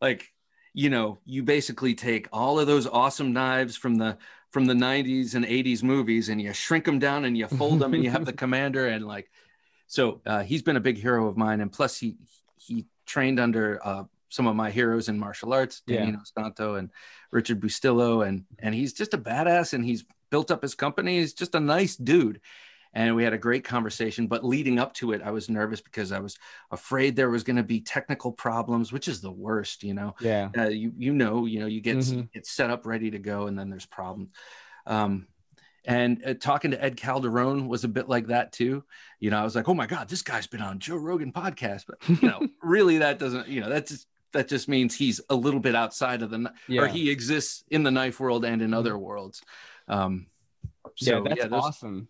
[0.00, 0.32] like
[0.72, 4.18] you know you basically take all of those awesome knives from the
[4.50, 7.94] from the 90s and 80s movies and you shrink them down and you fold them
[7.94, 9.30] and you have the commander and like
[9.86, 11.60] so uh, he's been a big hero of mine.
[11.60, 12.16] And plus he
[12.56, 16.04] he trained under uh, some of my heroes in martial arts Yeah.
[16.04, 16.90] Dan Inosanto and
[17.30, 18.26] Richard Bustillo.
[18.26, 21.20] And and he's just a badass and he's built up his company.
[21.20, 22.40] He's just a nice dude
[22.94, 26.12] and we had a great conversation but leading up to it I was nervous because
[26.12, 26.38] I was
[26.70, 30.48] afraid there was going to be technical problems which is the worst you know Yeah.
[30.56, 32.32] uh, you you know you know you get Mhm.
[32.32, 34.30] get set up ready to go and then there's problems
[34.86, 35.26] um
[35.86, 38.82] and uh, talking to ed calderon was a bit like that too
[39.20, 41.84] you know i was like oh my god this guy's been on joe rogan podcast
[41.86, 45.34] but you know really that doesn't you know that just that just means he's a
[45.34, 46.46] little bit outside of the Yeah.
[46.48, 46.78] Mm-hmm.
[46.84, 49.42] or he exists in the knife world and in other worlds
[49.88, 50.26] um
[50.96, 52.08] so yeah, that's those- awesome.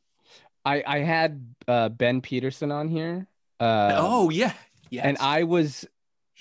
[0.64, 3.26] I I had uh, Ben Petersen on here.
[3.60, 4.52] Uh, oh yeah
[4.90, 5.86] yeah and I was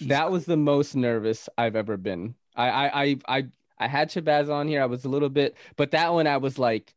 [0.01, 2.35] that was the most nervous I've ever been.
[2.55, 3.47] I I I I,
[3.79, 4.81] I had Shabazz on here.
[4.81, 6.93] I was a little bit, but that one I was like,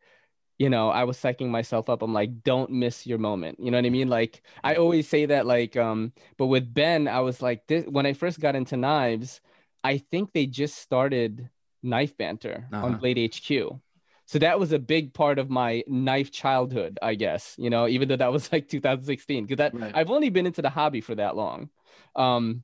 [0.58, 2.00] you know, I was psyching myself up.
[2.02, 3.60] I'm like, don't miss your moment.
[3.60, 4.08] You know what I mean?
[4.08, 5.44] Like I always say that.
[5.46, 9.40] Like, um, but with Ben, I was like, this when I first got into knives,
[9.84, 11.50] I think they just started
[11.82, 12.86] knife banter Uh-huh.
[12.86, 13.78] on Blade HQ.
[14.26, 17.54] So that was a big part of my knife childhood, I guess.
[17.58, 19.92] You know, even though that was like 2016, because that Right.
[19.94, 21.70] I've only been into the hobby for that long.
[22.14, 22.62] Um,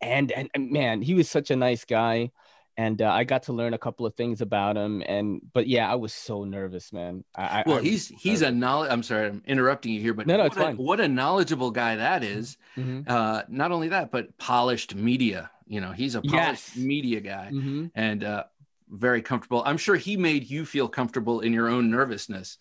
[0.00, 2.30] and, and and man, he was such a nice guy,
[2.76, 5.02] and uh, I got to learn a couple of things about him.
[5.06, 7.24] And but yeah, I was so nervous, man.
[7.36, 10.36] I, well I- he's he's a knowledge i'm sorry i'm interrupting you here but No,
[10.36, 10.76] no, what, it's a, fine.
[10.76, 15.80] what a knowledgeable guy that is Mhm, uh not only that but polished media you
[15.80, 16.76] know he's a polished Yes.
[16.76, 17.90] media guy mhm.
[17.94, 18.44] and uh
[18.90, 19.62] very comfortable.
[19.64, 22.58] I'm sure he made you feel comfortable in your own nervousness.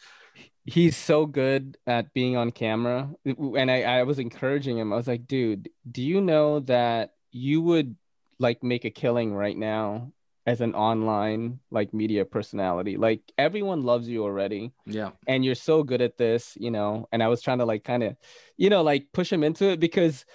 [0.66, 3.10] He's so good at being on camera.
[3.26, 4.94] And I, I was encouraging him.
[4.94, 7.96] I was like dude do you know that you would
[8.38, 10.12] like make a killing right now
[10.46, 12.98] as an online like media personality?
[12.98, 14.72] Like everyone loves you already.
[14.86, 15.12] Yeah.
[15.28, 17.08] And you're so good at this you know?
[17.12, 18.16] And i was trying to like kind of
[18.58, 20.26] you know like push him into it because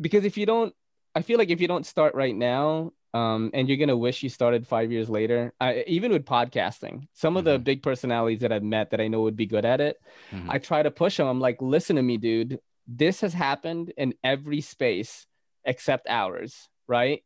[0.00, 0.74] because if you don't
[1.14, 4.28] i feel like if you don't start right now um and you're gonna wish you
[4.28, 5.52] started five years later.
[5.60, 7.64] I, even with podcasting some of the Mhm.
[7.64, 9.96] big personalities that i've met that i know would be good at it
[10.32, 10.50] Mhm.
[10.50, 12.60] i try to push them i'm like listen to me dude.
[12.86, 15.26] This has happened in every space
[15.64, 17.22] except ours right?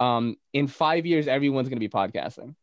[0.00, 2.54] Um in five years everyone's gonna be podcasting.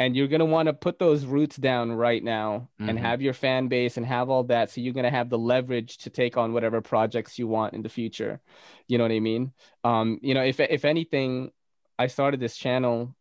[0.00, 3.02] And you're going to want to put those roots down right now and Mhm.
[3.02, 4.68] have your fan base and have all that.
[4.70, 7.82] So you're going to have the leverage to take on whatever projects you want in
[7.82, 8.40] the future.
[8.88, 9.52] You know what i mean?
[9.84, 11.52] Um you know if if anything
[11.98, 13.14] i started this channel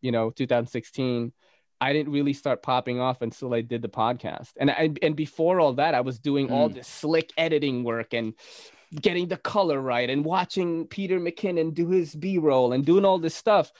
[0.00, 1.32] you know 2016
[1.80, 5.60] i didn't really start popping off until i did the podcast and I, and before
[5.60, 6.74] all that i was doing all Mm.
[6.74, 8.34] this slick editing work and
[9.00, 13.34] getting the color right and watching peter mckinnon do his b-roll and doing all this
[13.34, 13.72] stuff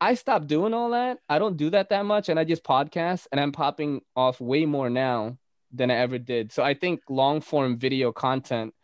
[0.00, 1.18] I stopped doing all that.
[1.28, 4.64] I don't do that that much, and I just podcast, and I'm popping off way
[4.64, 5.38] more now
[5.72, 6.52] than I ever did.
[6.52, 8.74] So I think long form video content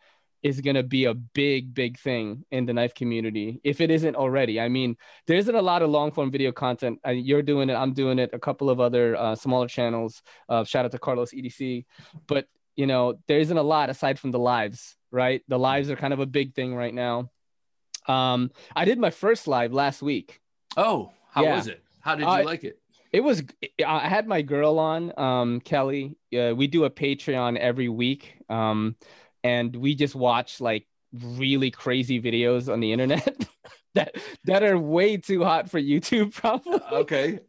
[0.45, 4.15] is going to be a big, big thing in the knife community if it isn't
[4.15, 4.61] already.
[4.61, 6.99] I mean, there isn't a lot of long form video content.
[7.03, 10.21] I, you're doing it, I'm doing it, a couple of other uh, smaller channels.
[10.47, 11.85] Uh, shout out to Carlos EDC.
[12.27, 15.41] But, you know, there isn't a lot aside from the lives, right?
[15.47, 17.31] The lives are kind of a big thing right now.
[18.07, 20.41] Um, I did my first live last week.
[20.77, 21.55] Oh, how yeah.
[21.55, 21.81] was it?
[22.01, 22.79] How did you uh, like it?
[23.11, 23.41] It was.
[23.83, 26.17] I had my girl on, um, Kelly.
[26.37, 28.35] Uh, we do a Patreon every week.
[28.47, 28.95] Um,
[29.45, 33.47] and we just watch like really crazy videos on the internet
[33.93, 34.15] that
[34.45, 36.79] that are way too hot for YouTube probably.
[36.91, 37.39] Okay.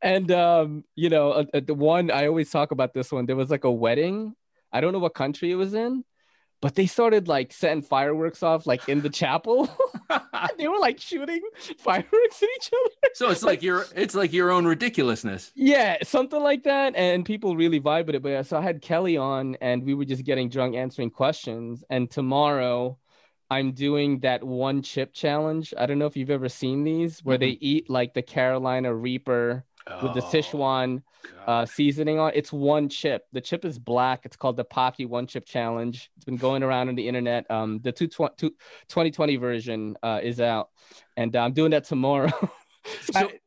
[0.00, 3.26] And um, you know, uh, uh, the one I always talk about this one.
[3.26, 4.34] There was like a wedding.
[4.72, 6.02] I don't know what country it was in,
[6.60, 9.68] but they started like setting fireworks off like in the chapel.
[10.58, 11.42] they were like shooting
[11.78, 13.10] fireworks at each other.
[13.14, 15.52] So it's like, like, your it's like your own ridiculousness.
[15.54, 16.94] Yeah, something like that.
[16.96, 18.22] And people really vibe with it.
[18.22, 21.84] But yeah, so I had Kelly on and we were just getting drunk answering questions.
[21.90, 22.98] And tomorrow
[23.50, 25.74] I'm doing that one chip challenge.
[25.76, 27.42] I don't know if you've ever seen these where mm-hmm.
[27.42, 29.64] they eat like the Carolina Reaper
[30.02, 31.02] with the oh, Sichuan
[31.46, 32.32] uh, seasoning on.
[32.34, 33.24] It's one chip.
[33.32, 34.24] The chip is black.
[34.24, 36.10] It's called the Paqui One Chip Challenge.
[36.16, 37.50] It's been going around on the internet.
[37.50, 40.70] Um, the 2020 version uh, is out,
[41.16, 42.30] and uh, I'm doing that tomorrow.
[43.12, 43.38] so, I,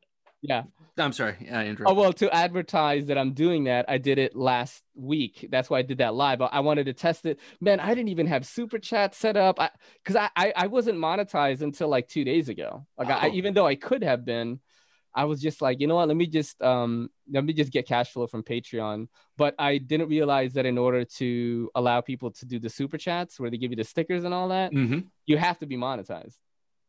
[0.41, 0.63] yeah.
[0.99, 1.35] I'm sorry.
[1.51, 5.47] I Oh well, to advertise that I'm doing that, I did it last week.
[5.51, 6.41] That's why I did that live.
[6.41, 7.39] I wanted to test it.
[7.61, 9.59] Man, I didn't even have super chat set up.
[9.59, 9.69] I
[10.03, 12.87] because I, I, I wasn't monetized until like two days ago.
[12.97, 13.13] Like oh.
[13.13, 14.59] I, even though I could have been,
[15.15, 16.07] I was just like, you know what?
[16.07, 19.07] Let me just um let me just get cash flow from Patreon.
[19.37, 23.39] But I didn't realize that in order to allow people to do the super chats
[23.39, 24.99] where they give you the stickers and all that, mm-hmm.
[25.25, 26.37] you have to be monetized.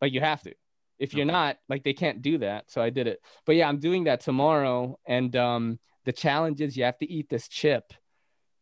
[0.01, 0.55] Like you have to.
[0.99, 1.33] If you're okay.
[1.33, 2.71] not, like they can't do that.
[2.71, 3.21] So I did it.
[3.47, 4.99] But yeah, I'm doing that tomorrow.
[5.07, 7.93] And um the challenge is you have to eat this chip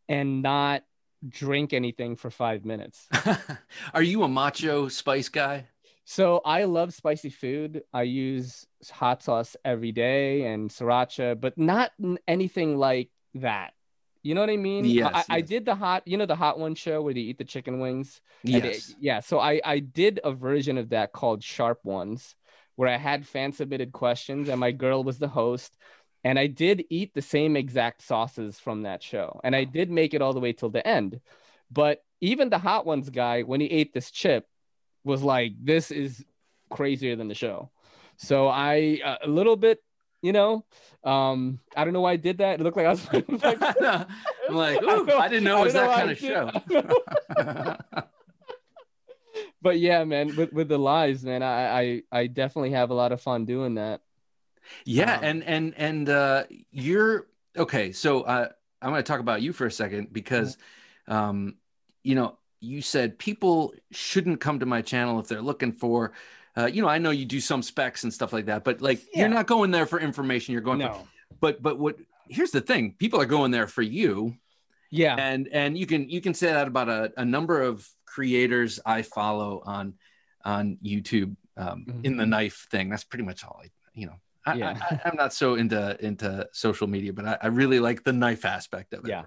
[0.08, 0.82] and not
[1.28, 3.08] drink anything for five minutes.
[3.94, 5.66] Are you a macho spice guy?
[6.08, 7.82] So I love spicy food.
[7.92, 11.90] I use hot sauce every day and sriracha, but not
[12.28, 13.74] anything like that.
[14.22, 14.84] You know what I mean?
[14.84, 15.26] Yes, I, yes.
[15.28, 17.80] I did the hot, you know, the hot one show where they eat the chicken
[17.80, 18.20] wings.
[18.44, 18.94] Yes.
[19.00, 19.18] yeah.
[19.18, 22.36] So I, I did a version of that called Sharp Ones,
[22.76, 25.76] where I had fan submitted questions and my girl was the host.
[26.22, 29.40] And I did eat the same exact sauces from that show.
[29.42, 31.20] And I did make it all the way till the end.
[31.68, 34.46] But even the hot ones guy, when he ate this chip,
[35.06, 36.24] was like, this is
[36.68, 37.70] crazier than the show.
[38.16, 39.82] So I uh, a little bit,
[40.20, 40.64] you know,
[41.04, 42.60] um, I don't know why I did that.
[42.60, 43.06] It looked like I was.
[43.12, 46.50] I'm like, Ooh, I, I, didn't know it was that kind of show.
[49.62, 53.12] but yeah, man, with with the lives, man, I I I definitely have a lot
[53.12, 54.00] of fun doing that.
[54.84, 57.92] Yeah, um, and and and uh, you're okay.
[57.92, 58.48] So uh,
[58.82, 60.58] I'm going to talk about you for a second because,
[61.06, 61.54] um,
[62.02, 66.12] you know, you said people shouldn't come to my channel if they're looking for
[66.56, 69.00] uh, you know i know you do some specs and stuff like that but like
[69.12, 69.20] yeah.
[69.20, 70.92] you're not going there for information you're going no.
[70.92, 71.08] for,
[71.40, 71.96] but but what
[72.28, 74.34] here's the thing people are going there for you
[74.90, 78.80] yeah and and you can you can say that about a, a number of creators
[78.84, 79.94] i follow on
[80.44, 82.04] on youtube um, mm-hmm.
[82.04, 84.78] in the knife thing that's pretty much all i you know I, yeah.
[85.04, 88.44] I, am not so into into social media but I, I really like the knife
[88.44, 89.24] aspect of it yeah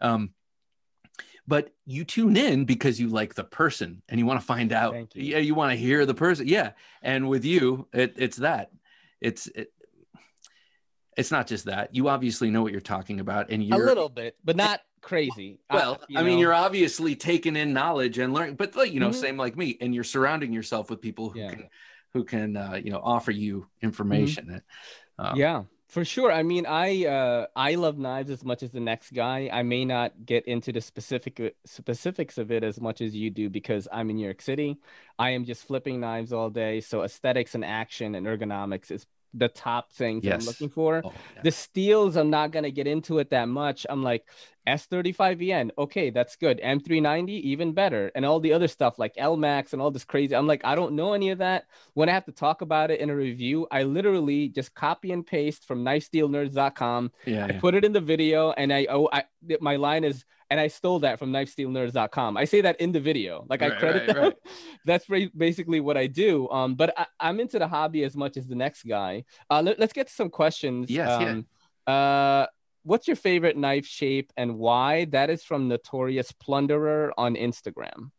[0.00, 0.30] um
[1.46, 4.94] but you tune in because you like the person and you want to find out
[4.94, 5.06] you.
[5.14, 6.72] yeah you want to hear the person yeah
[7.02, 8.70] and with you it, it's that
[9.20, 9.72] it's it,
[11.16, 14.08] it's not just that you obviously know what you're talking about and you're a little
[14.08, 18.54] bit but not crazy well uh, i mean you're obviously taking in knowledge and learning
[18.54, 19.20] but like you know mm-hmm.
[19.20, 21.50] same like me and you're surrounding yourself with people who yeah.
[21.50, 21.68] can
[22.12, 25.26] who can uh, you know offer you information mm-hmm.
[25.26, 25.62] um, yeah
[25.92, 26.32] for sure.
[26.32, 29.50] I mean, I uh, I love knives as much as the next guy.
[29.52, 33.50] I may not get into the specific specifics of it as much as you do
[33.50, 34.78] because I'm in New York City.
[35.18, 39.48] I am just flipping knives all day, so aesthetics and action and ergonomics is the
[39.48, 40.40] top things yes.
[40.40, 41.02] I'm looking for.
[41.04, 41.42] Oh, yeah.
[41.42, 43.86] The steels, I'm not gonna get into it that much.
[43.88, 44.24] I'm like
[44.66, 46.60] S35VN, okay, that's good.
[46.62, 50.36] M390, even better, and all the other stuff like Elmax and all this crazy.
[50.36, 51.64] I'm like, I don't know any of that.
[51.94, 55.26] When I have to talk about it in a review, I literally just copy and
[55.26, 57.10] paste from KnifeSteelNerds.com.
[57.26, 57.60] Yeah, I yeah.
[57.60, 59.24] put it in the video, and I oh, I
[59.60, 62.36] my line is and I stole that from knifesteelnerds.com.
[62.36, 64.24] I say that in the video, like right, I credit right, them.
[64.24, 64.34] Right.
[64.84, 66.46] That's basically what I do.
[66.50, 69.24] Um, but I, am into the hobby as much as the next guy.
[69.48, 70.90] Uh, let, us get to some questions.
[70.90, 71.10] Yes.
[71.10, 71.46] Um,
[71.88, 71.92] yeah.
[71.94, 72.46] Uh,
[72.82, 75.06] what's your favorite knife shape and why?
[75.06, 78.10] That is from Notorious Plunderer on Instagram.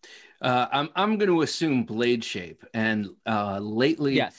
[0.42, 4.36] Uh, I'm I'm going to assume blade shape, and uh, lately, yes,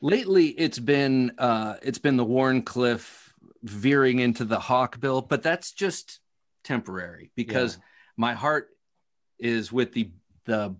[0.00, 6.20] lately it's been uh, it's been the Wharncliffe veering into the Hawkbill, but that's just
[6.64, 7.82] temporary because yeah.
[8.16, 8.70] my heart
[9.38, 10.10] is with the
[10.46, 10.74] the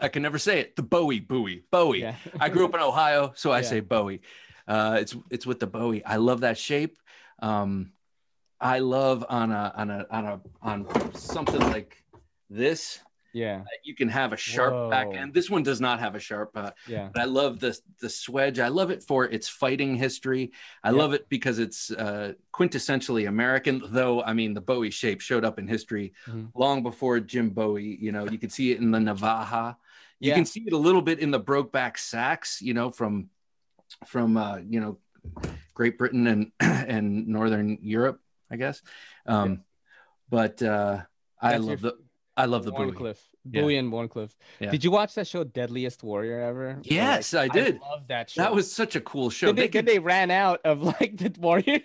[0.00, 0.76] I can never say it.
[0.76, 2.00] The Bowie, Bowie, Bowie.
[2.02, 2.16] Yeah.
[2.38, 3.68] I grew up in Ohio, so I Yeah.
[3.68, 4.20] say Bowie.
[4.68, 6.04] Uh, it's it's with the Bowie.
[6.04, 6.98] I love that shape.
[7.40, 7.92] Um,
[8.60, 12.02] I love on a on a on a on something like
[12.50, 13.00] this.
[13.34, 13.64] Yeah.
[13.82, 15.14] You can have a sharp back Whoa.
[15.14, 15.34] end.
[15.34, 16.52] This one does not have a sharp.
[16.54, 17.10] Uh, Yeah.
[17.12, 18.60] but I love the the swedge.
[18.60, 20.52] I love it for its fighting history.
[20.84, 20.98] I Yeah.
[20.98, 23.82] love it because it's uh, quintessentially American.
[23.86, 26.52] Though I mean, the Bowie shape showed up in history Mhm.
[26.54, 27.98] long before Jim Bowie.
[28.00, 29.76] You know, you can see it in the Navaja.
[30.20, 30.36] You Yeah.
[30.36, 32.62] can see it a little bit in the Brokeback Sax.
[32.62, 33.30] You know, from
[34.06, 34.98] from uh, you know
[35.74, 38.20] Great Britain and and Northern Europe,
[38.50, 38.80] I guess.
[39.26, 39.64] Um,
[40.30, 41.02] But uh,
[41.40, 41.98] I That's your love the
[42.36, 42.86] I love the Bowie.
[42.90, 43.20] Wharncliffe.
[43.50, 43.60] Yeah.
[43.60, 44.34] Bowie and Wharncliffe.
[44.58, 44.70] Yeah.
[44.70, 46.78] Did you watch that show Deadliest Warrior ever?
[46.82, 47.78] Yes, I did.
[47.80, 48.42] love that show.
[48.42, 49.46] That was such a cool show.
[49.46, 51.82] Then they, They then could- they ran out of like the warriors.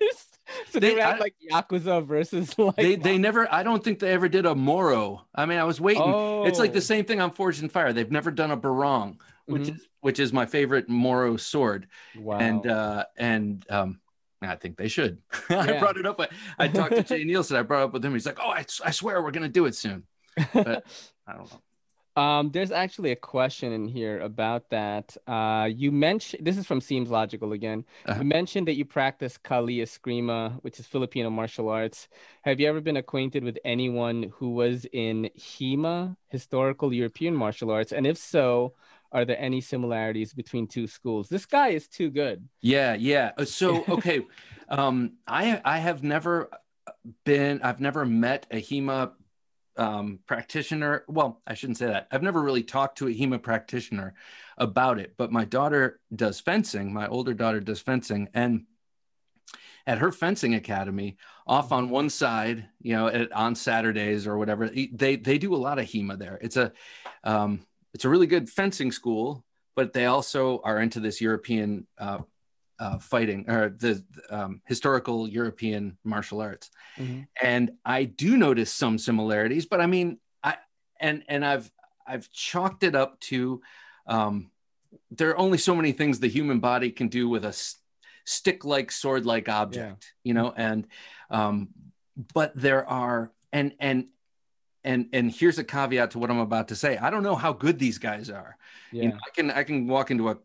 [0.72, 4.00] So they, They- ran I- like Yakuza versus like they they never I don't think
[4.00, 5.26] they ever did a Moro.
[5.36, 6.02] I mean, I was waiting.
[6.04, 6.46] Oh.
[6.46, 6.82] It's like the Oh.
[6.82, 7.94] same thing on Forged in Fire.
[7.94, 9.76] They've never done a barong, which Mhm.
[9.76, 11.88] is which is my favorite Moro sword.
[12.18, 12.38] wow.
[12.40, 14.00] And uh and um
[14.42, 15.22] I think they should.
[15.50, 16.20] I brought it up.
[16.22, 17.58] I, I talked to Jay Neilson.
[17.58, 18.14] I brought it up with him.
[18.14, 20.04] He's like, "Oh, I, I swear we're gonna do it soon."
[20.54, 20.86] But
[21.28, 21.62] I don't know.
[22.16, 25.16] Um, there's actually a question in here about that.
[25.26, 27.86] Uh, you mentioned this is from Seems Logical again.
[28.06, 28.20] Uh-huh.
[28.20, 32.10] You mentioned that you practice Kali Eskrima, which is Filipino martial arts.
[32.42, 37.94] Have you ever been acquainted with anyone who was in HEMA, historical European martial arts?
[37.94, 38.74] And if so,
[39.14, 41.30] are there any similarities between two schools?
[41.30, 42.48] This guy is too good.
[42.62, 43.32] Yeah, yeah.
[43.38, 44.26] Uh, So okay,
[44.68, 46.50] um, I I have never
[47.24, 47.62] been.
[47.64, 49.12] I've never met a HEMA
[49.80, 51.06] um, practitioner.
[51.08, 52.08] Well, I shouldn't say that.
[52.12, 54.14] I've never really talked to a HEMA practitioner
[54.58, 55.14] about it.
[55.18, 56.94] But my daughter does fencing.
[56.94, 58.66] My older daughter does fencing, and
[59.88, 61.18] at her fencing academy,
[61.48, 65.58] off on one side, you know, at, on Saturdays or whatever, they they do a
[65.58, 66.38] lot of HEMA there.
[66.42, 66.74] It's a
[67.24, 69.44] um, it's a really good fencing school,
[69.76, 72.20] but they also are into this European uh,
[72.80, 76.72] uh, fighting or the um, historical European martial arts.
[77.42, 80.58] And I do notice some similarities, but I mean, I
[81.00, 81.70] and and I've
[82.08, 83.62] I've chalked it up to
[84.08, 84.52] um,
[85.12, 87.76] there are only so many things the human body can do with a s-
[88.26, 90.88] stick-like, sword-like object, you know, and
[91.30, 91.70] um,
[92.34, 94.08] but there are and and
[94.84, 96.98] and and here's a caveat to what I'm about to say.
[96.98, 98.58] I don't know how good these guys are.
[98.92, 99.04] Yeah.
[99.04, 100.38] You know, I can I can walk into a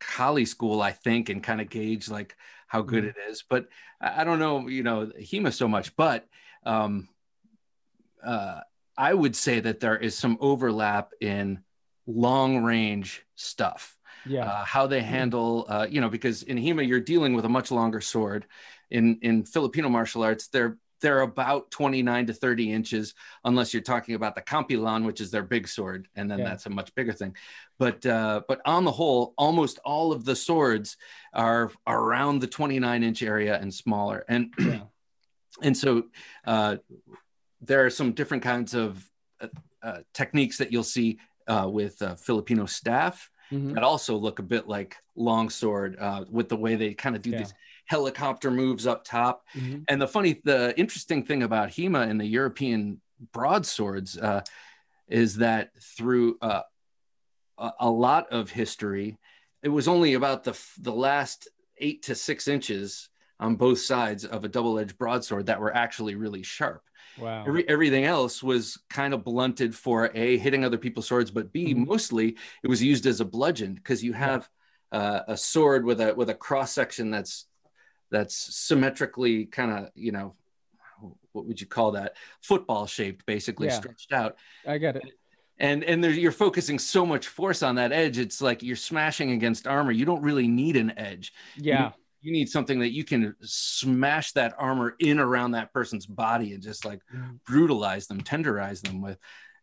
[0.00, 2.36] Kali school, I think, and kind of gauge like
[2.66, 3.08] how good Mhm.
[3.10, 3.42] it is.
[3.48, 3.68] But
[4.00, 5.96] I I don't know, you know, HEMA so much.
[5.96, 6.26] But
[6.64, 7.08] um,
[8.24, 8.60] uh,
[8.96, 11.62] I would say that there is some overlap in
[12.06, 13.96] long range stuff.
[14.26, 14.44] yeah.
[14.44, 17.70] Uh, how they handle, uh, you know, because in HEMA you're dealing with a much
[17.70, 18.46] longer sword.
[18.90, 24.14] In in Filipino martial arts, they're they're about 29 to 30 inches, unless you're talking
[24.14, 26.44] about the Kampilan, which is their big sword, and then Yeah.
[26.46, 27.36] that's a much bigger thing.
[27.78, 30.96] But uh, but on the whole, almost all of the swords
[31.32, 34.24] are around the 29 inch area and smaller.
[34.28, 34.82] And yeah.
[35.62, 36.04] and so
[36.44, 36.76] uh,
[37.60, 39.08] there are some different kinds of
[39.40, 39.48] uh,
[39.82, 43.72] uh, techniques that you'll see uh, with uh, Filipino staff Mhm.
[43.74, 47.30] that also look a bit like longsword uh, with the way they kind of do
[47.30, 47.38] Yeah.
[47.38, 47.54] these
[47.88, 49.44] helicopter moves up top.
[49.54, 49.84] Mhm.
[49.88, 53.00] And the funny, the interesting thing about HEMA and the European
[53.32, 54.42] broadswords uh,
[55.08, 56.62] is that through uh,
[57.80, 59.18] a, lot of history,
[59.62, 63.08] it was only about the the last eight to six inches
[63.40, 66.82] on both sides of a double-edged broadsword that were actually really sharp.
[67.18, 67.44] Wow.
[67.46, 71.74] Every, everything else was kind of blunted for a hitting other people's swords, but b
[71.74, 71.86] Mhm.
[71.86, 74.48] mostly it was used as a bludgeon because you have
[74.92, 77.47] uh, a sword with a with a cross section that's
[78.10, 80.34] that's symmetrically kind of you know
[81.32, 83.74] what would you call that football shaped basically Yeah.
[83.74, 84.36] stretched out
[84.66, 85.02] I get it.
[85.58, 89.32] and and there, you're focusing so much force on that edge it's like you're smashing
[89.32, 91.92] against armor you don't really need an edge Yeah.
[92.22, 96.62] you need something that you can smash that armor in around that person's body and
[96.62, 97.38] just like Mhm.
[97.46, 99.18] brutalize them, tenderize them with.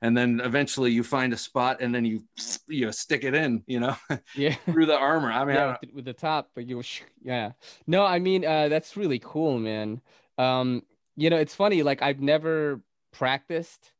[0.05, 2.23] And then eventually you find a spot and then you
[2.67, 3.95] you know, stick it in, you know,
[4.35, 4.53] Yeah.
[4.65, 5.31] through the armor.
[5.31, 6.83] I mean, yeah, don't- with, the, with the top, but you,
[7.23, 7.53] yeah.
[7.87, 10.01] No, I mean, uh, that's really cool, man.
[10.37, 10.83] Um,
[11.15, 11.81] you know, it's funny.
[11.81, 12.81] Like, I've never
[13.11, 13.91] practiced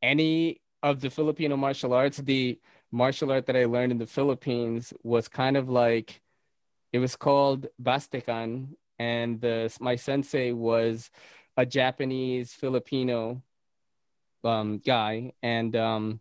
[0.00, 2.18] any of the Filipino martial arts.
[2.18, 2.60] The
[2.92, 6.20] martial art that I learned in the Philippines was kind of like,
[6.92, 11.10] it was called Bastekan, and the my sensei was
[11.56, 13.42] a Japanese Filipino
[14.48, 16.20] um guy, and um,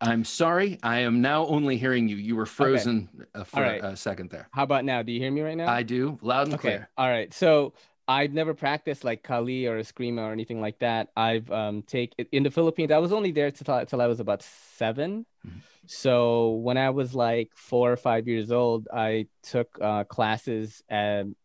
[0.00, 0.78] I'm sorry.
[0.82, 2.16] I am now only hearing you.
[2.16, 3.82] You were frozen uh, for right.
[3.82, 4.48] a second there.
[4.52, 5.02] how about now?
[5.02, 5.68] Do you hear me right now?
[5.68, 6.68] I do loud and Okay.
[6.68, 6.90] clear.
[6.96, 7.32] All right.
[7.32, 7.72] So
[8.08, 11.08] I've never practiced like Kali or Eskrima or anything like that.
[11.16, 12.90] I've um take in the Philippines.
[12.92, 15.62] I was only there till, till I was about 7 Mhm.
[15.86, 21.36] So when I was like four or five years old, I took uh, classes and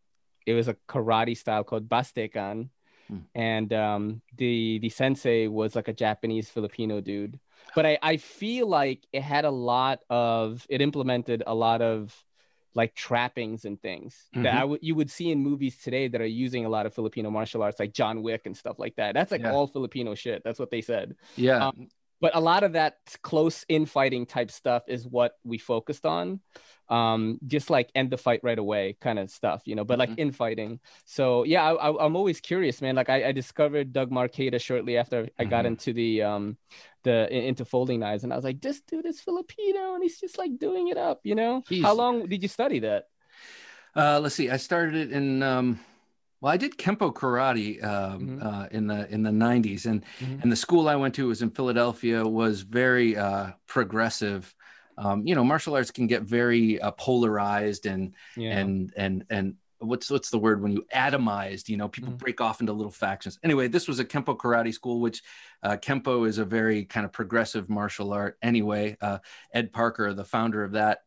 [0.46, 2.68] it was a karate style called Bastekan.
[3.12, 3.18] Hmm.
[3.34, 7.38] And um, the the sensei was like a Japanese Filipino dude.
[7.74, 12.14] But I, I feel like it had a lot of it implemented a lot of
[12.74, 14.58] like trappings and things that Mhm.
[14.60, 17.30] I would you would see in movies today that are using a lot of Filipino
[17.30, 19.12] martial arts, like John Wick and stuff like that.
[19.14, 19.52] That's like Yeah.
[19.52, 20.42] all Filipino shit.
[20.42, 21.14] That's what they said.
[21.36, 21.66] Yeah.
[21.66, 21.88] Um,
[22.22, 26.40] But a lot of that close infighting type stuff is what we focused on.
[26.88, 30.10] Um, just like end the fight right away kind of stuff, you know, but like
[30.10, 30.18] Mhm.
[30.26, 30.78] infighting.
[31.04, 32.94] So yeah, I, I'm always curious, man.
[32.94, 35.68] Like I, I discovered Doug Marcaida shortly after I got Mhm.
[35.68, 36.56] into the um
[37.02, 40.38] the into folding knives, and I was like, this dude is Filipino, and he's just
[40.38, 41.64] like doing it up, you know.
[41.68, 43.08] He's- How long did you study that?
[43.96, 44.48] Uh, let's see.
[44.48, 45.80] I started it in um,
[46.42, 50.42] well, I did Kempo karate um, uh, in the in the '90s, and Mhm.
[50.42, 52.26] and the school I went to was in Philadelphia.
[52.26, 54.52] was very uh, progressive.
[54.98, 58.58] Um, you know, martial arts can get very uh, polarized and Yeah.
[58.58, 62.18] and and and what's what's the word when you atomized you know people Mhm.
[62.18, 65.22] break off into little factions anyway this was a kempo karate school which
[65.64, 69.18] uh, kempo is a very kind of progressive martial art anyway uh,
[69.52, 71.00] ed parker the founder of that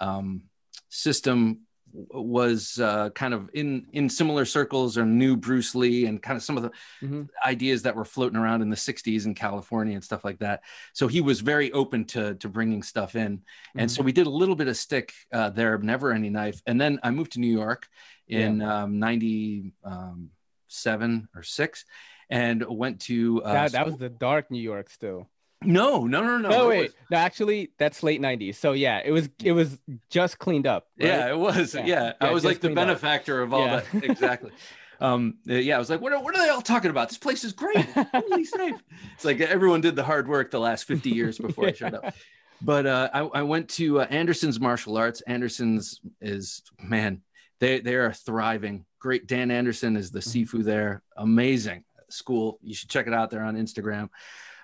[0.00, 0.42] um,
[0.90, 1.62] system
[1.92, 6.42] was uh, kind of in in similar circles or knew bruce lee and kind of
[6.42, 6.70] some of the
[7.02, 7.28] Mhm.
[7.44, 10.62] ideas that were floating around in the 60s in california and stuff like that
[10.92, 13.42] so he was very open to to bringing stuff in
[13.76, 13.94] and Mhm.
[13.94, 16.60] so we did a little bit of stick uh, there, never any knife.
[16.66, 17.88] And then I moved to New York
[18.28, 21.84] in um, 97 or six
[22.28, 23.42] and went to.
[23.42, 25.28] Uh, that, that was the dark New York still.
[25.62, 26.48] No, no, no, no.
[26.48, 28.54] No, wait, was- no, actually, that's late '90s.
[28.56, 30.86] So yeah, it was it was just cleaned up.
[30.98, 31.08] right?
[31.08, 31.74] Yeah, it was.
[31.74, 31.84] Yeah.
[31.86, 32.86] Yeah, I was like the cleaned up.
[32.86, 33.82] benefactor of all Yeah.
[33.92, 34.04] that.
[34.04, 34.50] Exactly.
[35.00, 37.08] um, yeah, I was like, what are, what are they all talking about?
[37.08, 37.86] This place is great.
[38.14, 38.76] It's safe.
[39.14, 42.14] It's like everyone did the hard work the last 50 years before I showed up.
[42.62, 45.20] But uh, I, I went to uh, Anderson's Martial Arts.
[45.22, 47.22] Anderson's is, man,
[47.58, 48.84] they, they are thriving.
[48.98, 49.26] Great.
[49.26, 51.02] Dan Anderson is the Sifu there.
[51.16, 52.58] Amazing school.
[52.62, 54.08] You should check it out there on Instagram.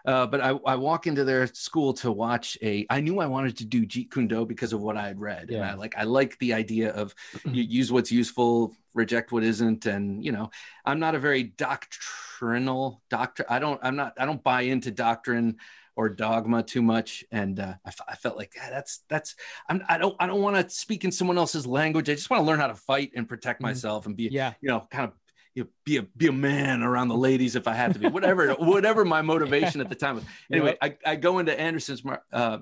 [0.06, 2.86] Uh, but I, I walk into their school to watch a.
[2.90, 5.50] I knew I wanted to do Jeet Kune Do because of what I had read,
[5.50, 5.70] and Yeah.
[5.72, 10.24] I like I like the idea of you use what's useful, reject what isn't, and
[10.24, 10.50] you know
[10.84, 13.44] I'm not a very doctrinal doctor.
[13.48, 15.56] I don't I'm not I don't buy into doctrine
[15.96, 19.34] or dogma too much, and uh, I, f- I felt like "Ah, that's that's
[19.68, 22.08] I'm, I don't I don't want to speak in someone else's language.
[22.10, 23.62] I just want to learn how to fight and protect Mhm.
[23.62, 24.54] myself and be Yeah.
[24.60, 25.14] you know kind of
[25.56, 28.08] you know, be a be a man around the ladies if I had to be
[28.08, 30.24] whatever whatever my motivation at the time was.
[30.52, 32.58] Anyway, I, I go into Anderson's uh,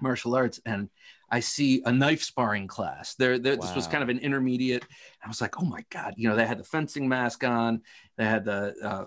[0.00, 0.88] martial arts and
[1.28, 3.14] I see a knife sparring class.
[3.16, 4.84] There, there this was kind of an intermediate.
[5.24, 7.82] I was like, oh my god, you know, they had the fencing mask on,
[8.16, 9.04] they had the uh,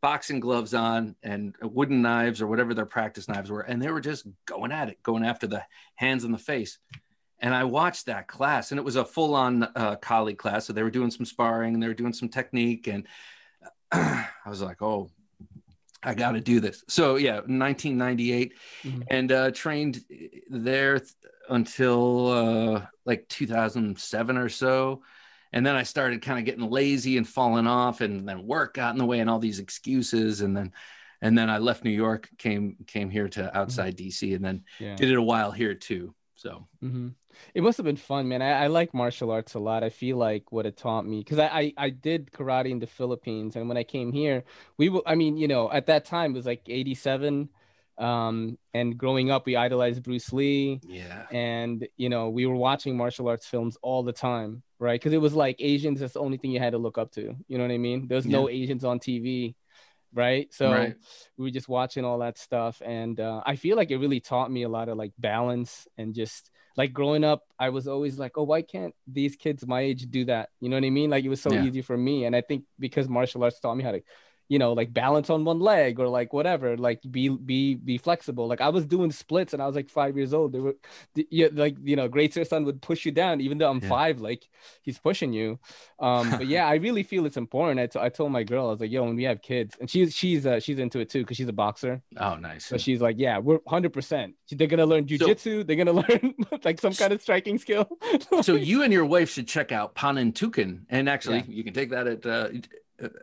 [0.00, 4.00] boxing gloves on, and wooden knives or whatever their practice knives were, and they were
[4.00, 5.62] just going at it, going after the
[5.96, 6.78] hands in the face.
[7.38, 10.66] And I watched that class, and it was a full-on uh, Kali class.
[10.66, 13.06] So they were doing some sparring, and they were doing some technique, and
[13.92, 15.10] I was like, oh.
[16.02, 16.84] I got to do this.
[16.88, 18.52] So yeah, 1998,
[18.84, 19.02] Mhm.
[19.08, 20.04] and uh, trained
[20.48, 21.10] there th-
[21.48, 25.02] until uh, like 2007 or so.
[25.52, 28.94] And then I started kind of getting lazy and falling off, and then work got
[28.94, 30.42] in the way, and all these excuses.
[30.42, 30.72] And then,
[31.22, 34.94] and then I left New York, came came here to outside DC, and then Yeah.
[34.94, 36.14] did it a while here too.
[36.46, 37.08] So hmm
[37.54, 38.40] It must have been fun, man.
[38.40, 39.82] I, I like martial arts a lot.
[39.82, 42.86] I feel like what it taught me because I, I I did karate in the
[42.86, 44.44] Philippines, and when I came here,
[44.78, 45.02] we were.
[45.06, 47.48] I mean, you know, at that time it was like '87,
[47.98, 52.96] um, and growing up, we idolized Bruce Lee, yeah, and you know, we were watching
[52.96, 55.00] martial arts films all the time, right?
[55.00, 56.00] Because it was like Asians.
[56.00, 57.34] That's the only thing you had to look up to.
[57.48, 58.06] You know what I mean?
[58.08, 59.56] There's no Asians on TV,
[60.16, 60.52] right?
[60.52, 60.96] So Right.
[61.38, 64.50] we were just watching all that stuff and uh, i feel like it really taught
[64.50, 68.32] me a lot of like balance and just like growing up i was always like
[68.38, 71.24] oh why can't these kids my age do that you know what i mean like
[71.24, 71.62] it was so Yeah.
[71.66, 74.02] easy for me and i think because martial arts taught me how to
[74.48, 78.46] you know like balance on one leg or like whatever like be be be flexible.
[78.46, 80.52] Like i was doing splits and i was like five years old.
[80.52, 80.76] They were
[81.14, 83.80] the- yeah like you know great sir son would push you down even though i'm
[83.82, 83.88] Yeah.
[83.88, 84.48] five like
[84.82, 85.58] he's pushing you.
[85.98, 87.80] Um but yeah i really feel it's important.
[87.80, 89.90] I, t- I told my girl i was like yo when we have kids and
[89.90, 92.02] she's she's uh, she's into it too because she's a boxer.
[92.18, 92.64] Oh nice.
[92.66, 96.34] so she's like yeah we're 100% they're gonna learn jujitsu they're gonna learn
[96.64, 97.88] like some kind of striking skill.
[98.42, 101.44] So you and your wife should check out Panantukan, and actually Yeah.
[101.56, 102.48] you can take that at uh,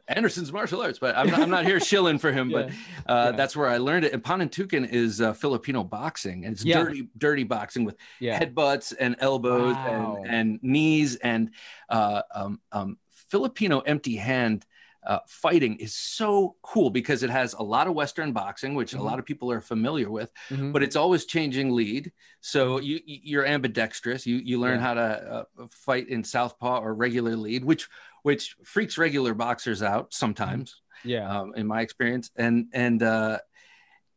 [0.08, 1.00] Anderson's martial arts.
[1.00, 2.70] But I'm not, I'm not here shilling for him, but
[3.08, 3.32] uh, Yeah.
[3.32, 4.14] that's where I learned it.
[4.14, 6.84] And Panantukan is uh, Filipino boxing, and it's Yeah.
[6.84, 10.22] dirty, dirty boxing with yeah headbutts and elbows Wow.
[10.24, 11.52] and, and knees and
[11.90, 12.98] uh, um, um,
[13.30, 14.66] Filipino empty hand
[15.06, 19.00] uh, fighting is so cool because it has a lot of Western boxing, which Mhm.
[19.00, 20.72] a lot of people are familiar with, Mhm.
[20.72, 22.14] but it's always changing lead.
[22.40, 24.26] So you you're ambidextrous.
[24.26, 24.86] You you learn Yeah.
[24.88, 27.90] how to uh, fight in southpaw or regular lead, which
[28.24, 31.30] which freaks regular boxers out sometimes, yeah.
[31.30, 32.32] um, in my experience.
[32.36, 33.40] And and uh,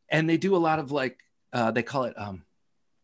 [0.09, 1.21] and they do a lot of like
[1.53, 2.43] uh, they call it um,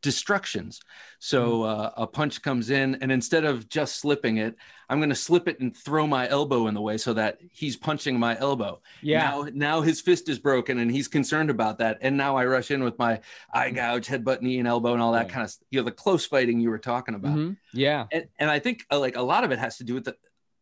[0.03, 0.81] destructions.
[1.21, 4.57] So uh, a punch comes in, and instead of just slipping it,
[4.89, 7.77] I'm going to slip it and throw my elbow in the way so that he's
[7.77, 8.83] punching my elbow.
[9.01, 9.31] yeah.
[9.31, 11.99] Now, now his fist is broken, and he's concerned about that.
[12.03, 13.21] And now I rush in with my
[13.55, 16.27] eye gouge, headbutt, knee, and elbow, and all that kind of you know the close
[16.27, 17.37] fighting you were talking about.
[17.37, 17.57] Mhm.
[17.73, 18.07] Yeah.
[18.13, 20.17] And and I think uh, like a lot of it has to do with the.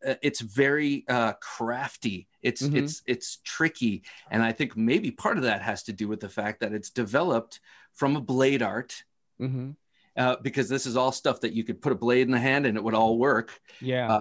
[0.06, 2.28] Uh, it's very uh, crafty.
[2.42, 2.76] It's Mhm.
[2.78, 6.28] it's it's tricky, and I think maybe part of that has to do with the
[6.28, 7.60] fact that it's developed
[7.92, 9.04] from a blade art
[9.38, 9.70] hmm
[10.16, 12.66] uh, because this is all stuff that you could put a blade in the hand
[12.66, 13.60] and it would all work.
[13.80, 14.16] Yeah.
[14.16, 14.20] Uh,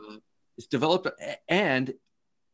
[0.58, 1.08] it's developed
[1.48, 1.94] and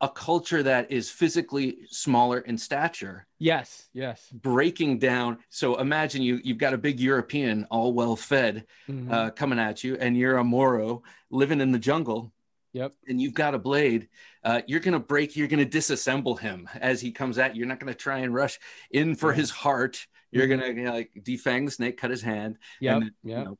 [0.02, 3.88] a culture that is physically smaller in stature, yes.
[3.94, 4.30] Yes.
[4.32, 5.40] breaking down.
[5.50, 9.12] So imagine you you've got a big European, all well fed, Mhm.
[9.12, 12.32] uh, coming at you, and you're a Moro living in the jungle.
[12.76, 12.94] Yep.
[13.08, 14.10] And you've got a blade.
[14.44, 15.38] Uh, you're gonna break.
[15.38, 17.60] You're gonna disassemble him as he comes at you.
[17.60, 18.60] You're not gonna try and rush
[18.92, 19.38] in for Yeah.
[19.38, 20.06] his heart.
[20.30, 20.50] You're Mhm.
[20.50, 22.58] gonna you know, like defang the snake, cut his hand.
[22.82, 22.98] Yeah.
[22.98, 23.58] and, you know,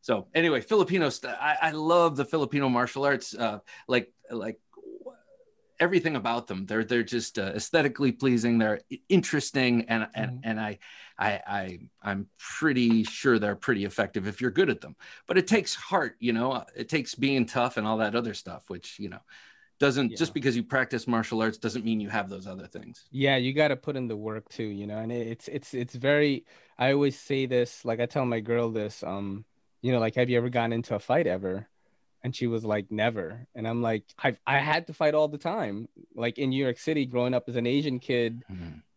[0.00, 3.34] so anyway, Filipino st- I, I love the Filipino martial arts.
[3.34, 4.58] Uh, like like
[5.80, 6.66] everything about them.
[6.66, 8.58] They're they're just uh, aesthetically pleasing.
[8.58, 10.40] They're interesting, and and Mhm.
[10.42, 10.78] and I
[11.18, 14.96] I I I'm pretty sure they're pretty effective if you're good at them.
[15.26, 16.64] But it takes heart, you know.
[16.76, 19.20] It takes being tough and all that other stuff, which you know
[19.80, 20.16] doesn't Yeah.
[20.16, 23.10] just because you practice martial arts doesn't mean you have those other things.
[23.10, 25.94] Yeah, you got to put in the work too, you know, and it's it's it's
[25.94, 26.44] very
[26.78, 29.44] I always say this, like I tell my girl this, um,
[29.82, 31.68] you know, like have you ever gotten into a fight ever?
[32.24, 33.46] And she was like, never.
[33.54, 35.88] And I'm like, I I had to fight all the time.
[36.16, 38.42] Like in New York City, growing up as an Asian kid,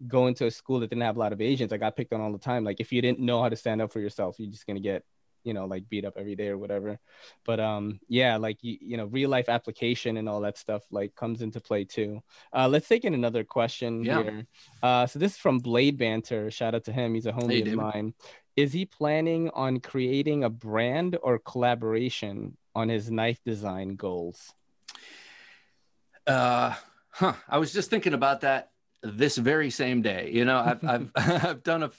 [0.07, 2.21] going to a school that didn't have a lot of Asians, I got picked on
[2.21, 2.63] all the time.
[2.63, 5.03] Like if you didn't know how to stand up for yourself, you're just gonna get,
[5.43, 6.99] you know, like beat up every day or whatever.
[7.45, 11.13] But um, yeah, like you, you know, real life application and all that stuff like
[11.15, 12.21] comes into play too.
[12.53, 14.23] Uh, let's take in another question Yeah.
[14.23, 14.47] here.
[14.81, 16.49] Uh, so this is from Blade Banter.
[16.49, 17.13] Shout out to him.
[17.13, 17.75] He's a homie Hey, of David.
[17.77, 18.13] mine.
[18.55, 24.53] Is he planning on creating a brand or collaboration on his knife design goals?
[26.27, 26.75] Uh,
[27.09, 27.33] huh.
[27.49, 28.69] I was just thinking about that
[29.01, 30.29] this very same day.
[30.31, 31.91] You know, I've I've I've done a,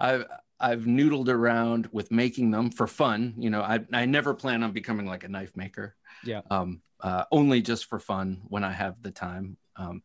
[0.00, 0.26] I've
[0.58, 3.34] I've noodled around with making them for fun.
[3.38, 5.94] You know, I I never plan on becoming like a knife maker.
[6.24, 6.42] Yeah.
[6.50, 6.82] Um.
[6.98, 9.58] Uh, only just for fun when I have the time.
[9.76, 10.02] Um,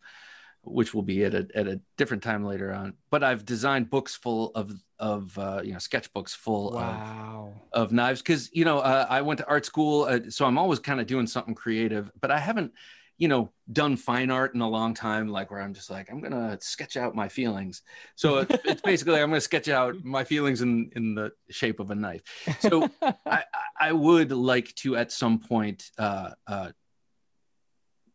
[0.64, 2.93] which will be at a at a different time later on.
[3.09, 7.53] But I've designed books full of of uh, you know sketchbooks full of Wow.
[7.74, 10.80] of knives because you know uh, I went to art school, uh, so I'm always
[10.80, 12.12] kind of doing something creative.
[12.20, 12.74] But I haven't,
[13.18, 16.22] you know, done fine art in a long time, like where I'm just like I'm
[16.22, 17.82] gonna sketch out my feelings.
[18.16, 21.89] So it, it's basically I'm gonna sketch out my feelings in in the shape of
[21.91, 22.22] a knife.
[22.59, 23.43] So I, I-
[23.84, 26.70] I would like to at some point uh, uh,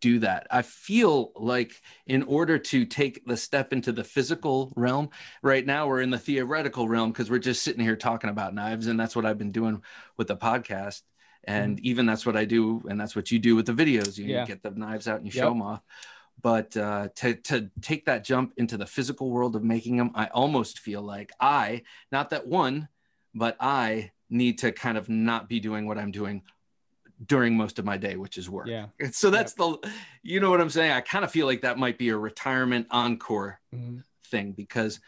[0.01, 0.47] do that.
[0.51, 5.11] I feel like in order to take the step into the physical realm,
[5.43, 8.87] right now we're in the theoretical realm because we're just sitting here talking about knives,
[8.87, 9.83] and that's what I've been doing
[10.17, 11.03] with the podcast.
[11.45, 14.19] And even that's what I do, and that's what you do with the videos.
[14.19, 14.45] You, you Mm-hmm.
[14.45, 15.43] Get the knives out and you Yep.
[15.43, 15.83] show them off.
[16.43, 20.27] But uh, to to take that jump into the physical world of making them, I
[20.27, 21.83] almost feel like I,
[22.13, 22.89] not that one,
[23.35, 26.43] but I need to kind of not be doing what I'm doing
[27.25, 28.67] during most of my day, which is work.
[28.67, 28.87] Yeah.
[29.13, 29.79] So that's the,
[30.23, 30.93] you know what I'm saying?
[30.93, 34.03] I kind of feel like that might be a retirement encore Mhm.
[34.27, 35.01] thing because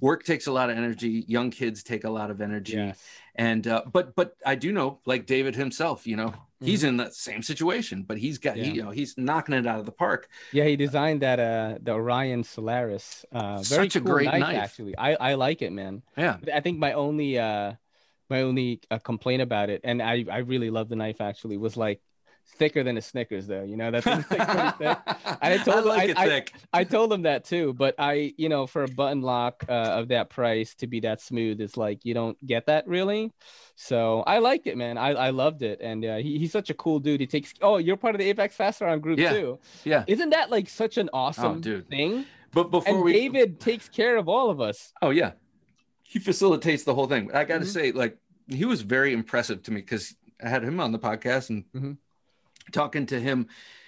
[0.00, 1.24] work takes a lot of energy.
[1.28, 2.76] Young kids take a lot of energy.
[2.76, 3.04] Yes.
[3.34, 6.32] And, uh, but, but I do know like David himself, you know,
[6.62, 8.74] he's in that same situation, but he's got, he, Mm-hmm.
[8.74, 10.28] You know, he's knocking it out of the park.
[10.52, 13.24] Yeah, he designed that uh the Orion Solaris.
[13.32, 14.56] Uh very Such a cool great knife, knife.
[14.56, 14.96] actually.
[14.96, 16.02] I I like it, man.
[16.16, 16.36] Yeah.
[16.54, 17.74] I think my only uh
[18.30, 21.76] my only uh, complaint about it and I I really love the knife actually was
[21.76, 22.00] like
[22.58, 24.98] thicker than a Snickers though, you know, that thing's like thick.
[25.40, 26.52] I told him- like I- it I- thick.
[26.72, 30.08] I told him that too, but I, you know, for a button lock uh, of
[30.08, 33.30] that price to be that smooth, it's like you don't get that really.
[33.76, 34.98] So I liked it, man.
[34.98, 37.20] I, I loved it, and uh, he, he's such a cool dude.
[37.20, 37.54] He takes.
[37.62, 39.32] Oh, you're part of the Apex Faster on group Yeah.
[39.32, 39.58] too.
[39.84, 40.04] Yeah.
[40.08, 41.88] Isn't that like such an awesome dude.
[41.88, 42.26] thing?
[42.52, 44.92] But before And we, David takes care of all of us.
[45.00, 45.32] Oh yeah,
[46.10, 47.30] he facilitates the whole thing.
[47.32, 47.72] I got to Mhm.
[47.72, 51.50] say, like, he was very impressive to me because I had him on the podcast
[51.50, 51.98] and Mhm.
[52.72, 53.46] talking to him.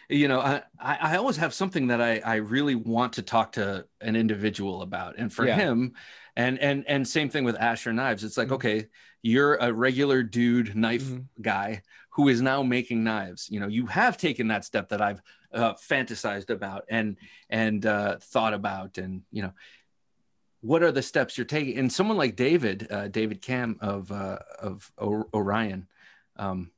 [0.09, 3.87] you know, I, I always have something that I, I really want to talk to
[4.03, 5.17] an individual about.
[5.17, 5.57] And for Yeah.
[5.57, 5.95] him,
[6.37, 8.23] and and and same thing with Asher Knives.
[8.23, 8.53] It's like, Mhm.
[8.59, 8.87] okay,
[9.23, 11.29] you're a regular dude knife Mhm.
[11.41, 13.49] guy who is now making knives.
[13.51, 15.23] You know, you have taken that step that I've
[15.55, 17.17] uh, fantasized about and
[17.49, 19.53] and uh, thought about, and you know,
[20.63, 21.77] what are the steps you're taking?
[21.79, 25.87] And someone like David, uh, David Cam of uh, of o- Orion,
[26.37, 26.71] um,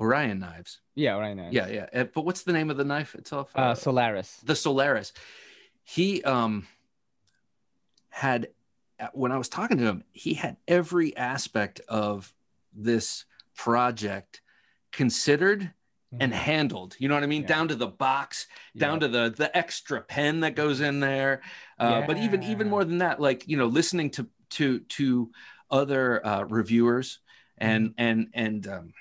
[0.00, 0.80] Orion Knives.
[0.94, 1.48] Yeah, right now.
[1.52, 2.04] Yeah, yeah.
[2.04, 3.50] But what's the name of the knife itself?
[3.54, 4.40] Uh, Solaris.
[4.42, 5.12] the Solaris.
[5.84, 6.66] He um
[8.08, 8.48] had
[8.98, 12.32] uh, when I was talking to him, he had every aspect of
[12.74, 13.24] this
[13.54, 14.40] project
[14.92, 15.72] considered
[16.12, 16.96] and handled.
[16.98, 17.42] You know what I mean?
[17.42, 17.50] Mm-hmm.
[17.50, 17.56] Yeah.
[17.56, 18.46] Down to the box,
[18.76, 19.00] down Yeah.
[19.00, 21.42] to the the extra pen that goes in there.
[21.78, 25.30] Uh, But even even more than that, like you know, listening to to to
[25.70, 27.20] other uh, reviewers
[27.58, 27.94] and Mm-hmm.
[27.98, 28.92] and and um,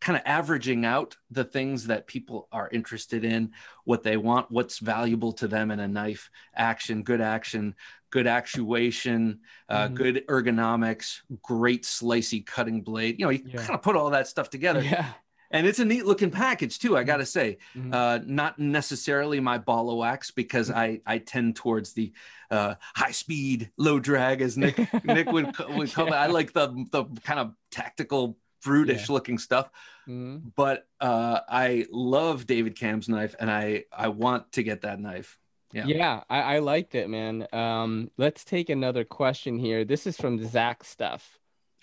[0.00, 3.52] kind of averaging out the things that people are interested in,
[3.84, 7.74] what they want, what's valuable to them in a knife action, good action,
[8.10, 9.94] good actuation, uh, Mhm.
[9.94, 13.18] good ergonomics, great slicey cutting blade.
[13.18, 13.62] You know, you Yeah.
[13.62, 15.12] kind of put all that stuff together Yeah.
[15.50, 17.92] And it's a neat looking package too i gotta say Mhm.
[17.94, 20.78] uh not necessarily my ball of wax because Mm-hmm.
[20.78, 22.12] i i tend towards the
[22.50, 26.68] uh high speed low drag as nick nick would, would call it i like the
[26.90, 29.70] the kind of tactical brutish looking stuff
[30.08, 30.52] Mhm.
[30.56, 35.38] but uh i love david cam's knife and i i want to get that knife
[35.72, 35.86] Yeah.
[35.86, 37.46] Yeah, I, I liked it, man.
[37.52, 39.84] Um, let's take another question here.
[39.84, 41.22] This is from Zach Stuff.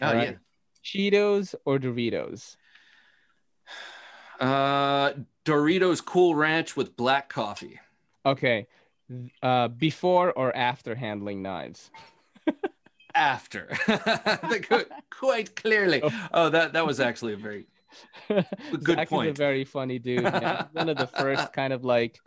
[0.01, 0.33] oh All yeah.
[0.83, 2.55] Cheetos or Doritos?
[4.39, 5.13] Uh
[5.45, 7.79] doritos cool ranch with black coffee
[8.25, 8.67] Okay.
[9.43, 11.91] Uh, before or after handling knives?
[13.15, 13.67] after
[15.11, 16.01] quite clearly
[16.33, 17.67] oh that that was actually a very
[18.29, 18.45] good
[18.81, 19.37] Zach is a point.
[19.37, 20.23] very funny dude.
[20.23, 22.19] He's one of the first kind of like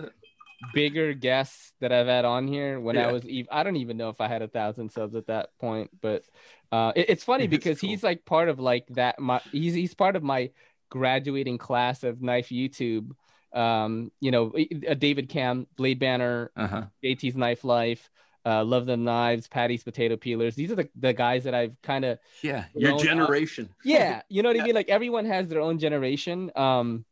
[0.72, 4.08] bigger guests that I've had on here when I was ev- I don't even know
[4.10, 6.22] if I had a thousand subs at that point, but
[6.70, 7.90] uh, it- it's funny It's because cool.
[7.90, 9.18] he's like part of like that.
[9.18, 10.50] My he's he's part of my
[10.90, 13.10] graduating class of knife YouTube.
[13.52, 14.52] Um, you know,
[14.88, 18.10] uh, David Cam, Blade Banter, uh-huh JT's Knife Life,
[18.44, 20.54] uh, Love Them Knives, Patty's Potato Peelers.
[20.56, 23.04] These are the, the guys that I've kind of Yeah, your Grown up.
[23.04, 23.68] generation.
[23.84, 24.62] yeah you know what Yeah.
[24.62, 27.04] i mean like everyone has their own generation um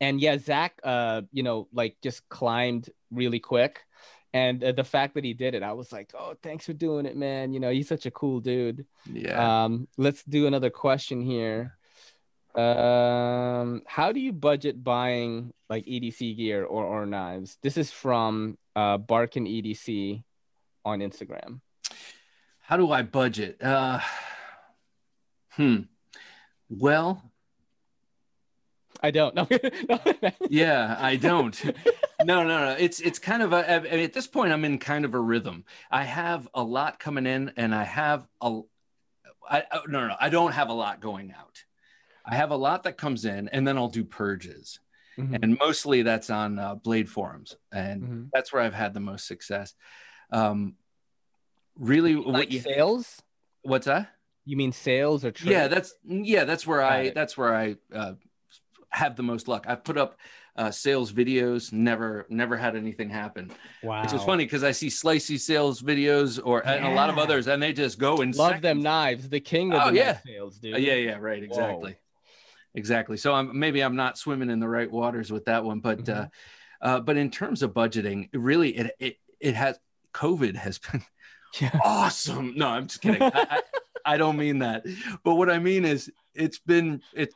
[0.00, 3.80] and yeah zach uh you know like just climbed really quick
[4.32, 7.04] and uh, the fact that he did it i was like oh thanks for doing
[7.04, 9.64] it man you know he's such a cool dude Yeah.
[9.64, 11.76] um let's do another question here
[12.58, 18.58] um how do you budget buying like edc gear or or knives this is from
[18.76, 20.22] uh barkin edc
[20.84, 21.60] on instagram
[22.60, 23.62] How do I budget?
[23.62, 24.00] Uh,
[25.52, 25.88] hmm.
[26.68, 27.22] Well,
[29.02, 29.48] i don't know
[30.50, 31.56] yeah, I don't.
[32.24, 32.76] no, no, no.
[32.78, 35.20] It's it's kind of a, I mean, at this point I'm in kind of a
[35.20, 35.64] rhythm.
[35.90, 38.60] I have a lot coming in, and I have a.
[39.48, 40.16] I, no, no, no.
[40.20, 41.64] I don't have a lot going out.
[42.28, 44.80] I have a lot that comes in, and then I'll do purges,
[45.18, 48.28] Mhm, and mostly that's on uh, Blade forums, and mhm.
[48.32, 49.74] that's where I've had the most success.
[50.30, 50.74] Um,
[51.76, 53.22] really, what like you, sales
[53.62, 54.10] what's that?
[54.44, 55.52] You mean sales or trade?
[55.52, 57.14] Yeah, that's yeah, that's where Got I it.
[57.14, 58.14] that's where I uh,
[58.90, 59.64] have the most luck.
[59.68, 60.18] I've put up
[60.56, 63.50] uh, sales videos, never never had anything happen.
[63.82, 64.02] wow.
[64.02, 67.46] Which is funny because I see slicey sales videos or and a lot of others,
[67.48, 70.18] and they just go and Love them knives, the king of Oh, the yeah.
[70.24, 70.74] sales, dude.
[70.74, 71.96] Uh, yeah, yeah, right, exactly,
[72.78, 73.16] exactly.
[73.18, 76.12] So I'm maybe I'm not swimming in the right waters with that one, but uh,
[76.24, 76.30] Mhm.
[76.80, 79.78] uh, but in terms of budgeting, really, it it it has
[80.14, 81.02] COVID has been
[81.60, 81.78] Yeah.
[81.82, 82.54] awesome.
[82.56, 83.22] No, I'm just kidding.
[83.22, 83.60] I, I,
[84.14, 84.84] I don't mean that.
[85.24, 87.30] But what I mean is it's been it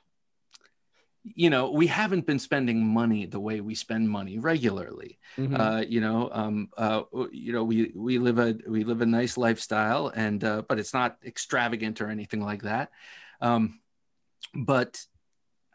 [1.25, 5.19] you know, we haven't been spending money the way we spend money regularly.
[5.39, 5.57] Mhm.
[5.59, 9.37] Uh, you know, um, uh, you know, we we live a we live a nice
[9.39, 12.91] lifestyle, and uh, but it's not extravagant or anything like that.
[13.41, 13.81] Um,
[14.53, 15.01] but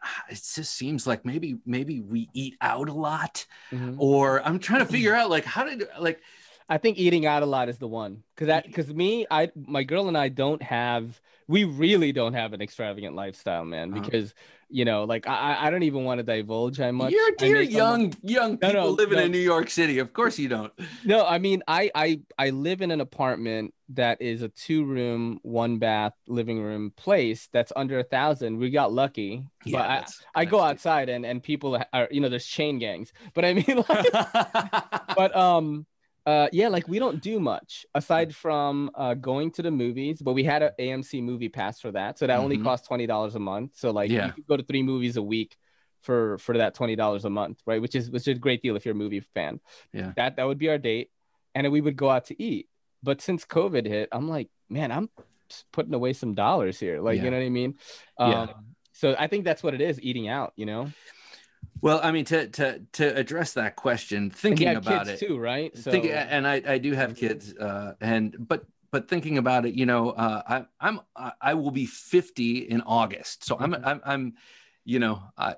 [0.30, 3.96] it just seems like maybe maybe we eat out a lot, Mhm.
[3.98, 6.20] or I'm trying to figure out like how did like
[6.68, 8.22] I think eating out a lot is the one.
[8.36, 12.52] Cause that because me, I my girl and I don't have we really don't have
[12.52, 13.92] an extravagant lifestyle, man.
[13.92, 14.02] Uh-huh.
[14.02, 14.34] Because
[14.68, 17.68] you know, like I I don't even want to divulge how much you're dear make
[17.68, 19.24] on my- young young No, people no, living no.
[19.24, 19.98] in New York City.
[19.98, 20.72] Of course you don't.
[21.04, 25.40] No, I mean I I I live in an apartment that is a two room,
[25.42, 28.58] one bath, living room place that's under a thousand.
[28.58, 32.28] We got lucky, but I, that's I go outside and and people are you know
[32.28, 34.12] there's chain gangs, but I mean like
[35.16, 35.86] but um
[36.30, 37.70] uh yeah like we don't do much
[38.00, 38.72] aside from
[39.02, 42.22] uh going to the movies but we had an amc movie pass for that so
[42.26, 42.64] that only Mhm.
[42.68, 44.26] cost $20 a month so like Yeah.
[44.26, 45.50] you could go to three movies a week
[46.06, 47.80] for for that twenty dollars a month, right?
[47.84, 49.54] Which is which is a great deal if you're a movie fan.
[49.92, 50.12] Yeah.
[50.18, 51.08] That that would be our date,
[51.54, 52.64] and then we would go out to eat.
[53.02, 55.08] But since COVID hit, I'm like, man, I'm
[55.72, 57.00] putting away some dollars here.
[57.00, 57.24] Like, Yeah.
[57.24, 57.72] you know what I mean?
[58.16, 58.46] Um, Yeah.
[58.92, 60.52] So I think that's what it is, eating out.
[60.60, 60.82] You know,
[61.80, 65.76] Well, I mean, to to to address that question, thinking about kids it, too, right?
[65.76, 69.74] So think, and I I do have kids, uh, and but but thinking about it,
[69.74, 71.00] you know, uh, I I'm
[71.40, 73.82] I will be 50 in August, so I'm Mhm.
[73.84, 74.34] I'm I'm,
[74.84, 75.56] you know, I.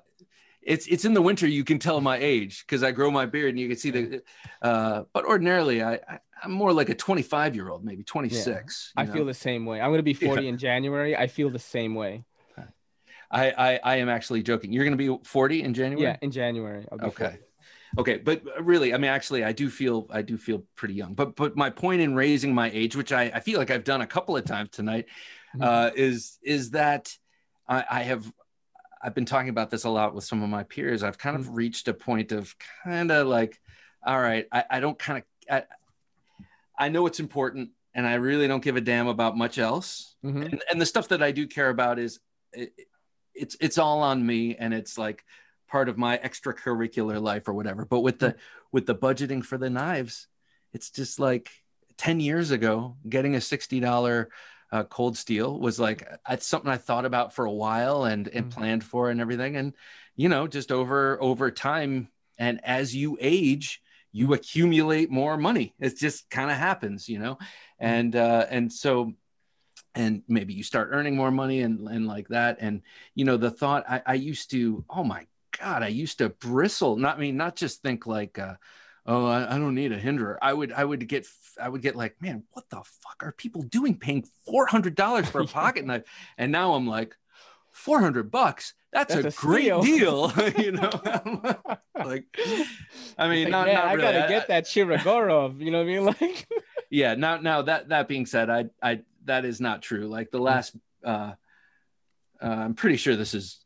[0.61, 1.47] It's it's in the winter.
[1.47, 4.21] You can tell my age because I grow my beard, and you can see the.
[4.61, 8.93] Uh, but ordinarily, I, I I'm more like a 25 year old, maybe 26.
[8.95, 9.13] I know?
[9.13, 9.81] feel the same way.
[9.81, 11.17] I'm gonna be 40 in January.
[11.17, 12.23] I feel the same way.
[13.31, 14.71] I, I I am actually joking.
[14.73, 16.03] You're going to be 40 in January.
[16.03, 16.85] Yeah, in January.
[16.91, 17.25] I'll be Okay.
[17.25, 17.37] 40.
[17.97, 21.13] Okay, but really, I mean, actually, I do feel I do feel pretty young.
[21.13, 24.01] But but my point in raising my age, which I, I feel like I've done
[24.01, 25.05] a couple of times tonight,
[25.55, 25.63] Mhm.
[25.63, 27.13] uh, is is that
[27.67, 28.31] I, I have
[29.03, 31.03] I've been talking about this a lot with some of my peers.
[31.03, 32.55] I've kind of reached a point of
[32.85, 33.59] kind of like,
[34.05, 35.23] all right, I, I don't kind of
[36.79, 40.15] I, I know it's important, and I really don't give a damn about much else.
[40.23, 40.45] Mhm.
[40.51, 42.19] And, and the stuff that I do care about is
[42.53, 42.73] it,
[43.33, 45.23] it's it's all on me, and it's like
[45.67, 47.85] part of my extracurricular life or whatever.
[47.85, 48.35] But with the
[48.71, 50.27] with the budgeting for the knives,
[50.73, 51.49] it's just like
[51.97, 54.29] ten years ago, getting a sixty dollar
[54.71, 58.45] uh, cold steel was like it's something I thought about for a while and and
[58.45, 58.49] Mhm.
[58.49, 59.55] planned for and everything.
[59.57, 59.73] And
[60.15, 65.73] you know, just over over time, and as you age, you accumulate more money.
[65.79, 67.37] It just kind of happens, you know,
[67.79, 69.13] and uh, and so
[69.95, 72.57] and maybe you start earning more money and and like that.
[72.61, 72.81] And
[73.15, 75.27] you know, the thought I, I used to, oh my
[75.59, 76.95] God, I used to bristle.
[76.95, 78.55] Not I mean, not just think like, uh,
[79.05, 80.39] oh, I, I don't need a hinderer.
[80.41, 81.27] I would, I would get,
[81.61, 85.27] I would get like, man, what the fuck are people doing, paying four hundred dollars
[85.29, 86.03] for a pocket knife?
[86.37, 87.15] And now I'm like,
[87.71, 88.73] four hundred bucks.
[88.93, 89.81] That's, That's a, a great steal.
[89.81, 90.89] deal, you know.
[91.95, 92.25] like,
[93.17, 95.59] I mean, Like, not, man, not I gotta I- get that Shirogorov.
[95.61, 96.05] You know what I mean?
[96.05, 96.47] Like,
[96.93, 100.39] yeah now now that that being said i i that is not true like the
[100.39, 101.33] last uh,
[102.41, 103.59] uh i'm pretty sure this is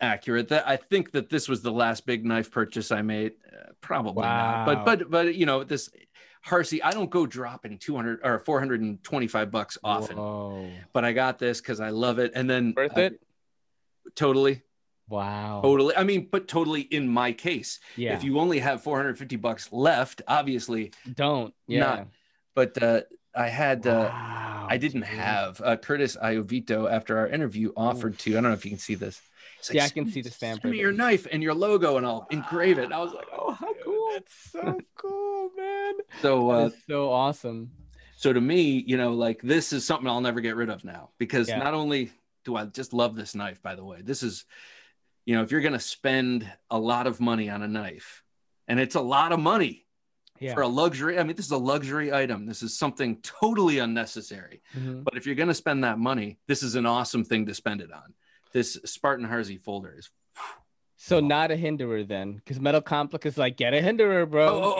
[0.00, 3.72] accurate that i think that this was the last big knife purchase i made uh,
[3.80, 5.90] probably not but but but you know this
[6.46, 10.70] Harsey, I don't go dropping 200 or 425 bucks often, Whoa.
[10.92, 12.32] but I got this because I love it.
[12.36, 13.20] And then Worth uh, it?
[14.14, 14.62] Totally,
[15.08, 15.60] Wow.
[15.64, 15.96] totally.
[15.96, 17.80] I mean, but totally in my case.
[17.96, 18.14] Yeah.
[18.14, 21.52] If you only have 450 bucks left, obviously, don't.
[21.66, 21.80] Yeah.
[21.80, 22.08] Not-
[22.54, 23.00] but uh,
[23.36, 25.10] I had, uh, Wow, I didn't dude.
[25.10, 28.32] have uh, Curtis Iovito after our interview offered to.
[28.32, 29.20] I don't know if you can see this.
[29.68, 30.62] Like, Yeah, I can see the stamp.
[30.62, 32.84] Send me your knife and your logo, and I'll engrave it.
[32.84, 34.08] And I was like, oh, how cool!
[34.14, 35.94] That's so cool, man.
[36.22, 37.70] So, uh, so awesome.
[38.16, 41.10] so to me, you know, like this is something I'll never get rid of now
[41.18, 41.58] because Yeah.
[41.58, 42.10] not only
[42.44, 44.44] do I just love this knife, by the way, this is,
[45.26, 48.22] you know, if you're gonna spend a lot of money on a knife,
[48.68, 49.85] and it's a lot of money
[50.40, 50.54] Yeah.
[50.54, 51.18] for a luxury.
[51.18, 52.46] I mean, this is a luxury item.
[52.46, 54.62] This is something totally unnecessary.
[54.76, 55.04] Mhm.
[55.04, 57.80] But if you're going to spend that money, this is an awesome thing to spend
[57.80, 58.14] it on.
[58.52, 60.10] This Spartan Harsey folder is.
[60.98, 64.48] So not a hinderer then, because Metal Complex is like get a hinderer, bro.
[64.48, 64.74] Oh,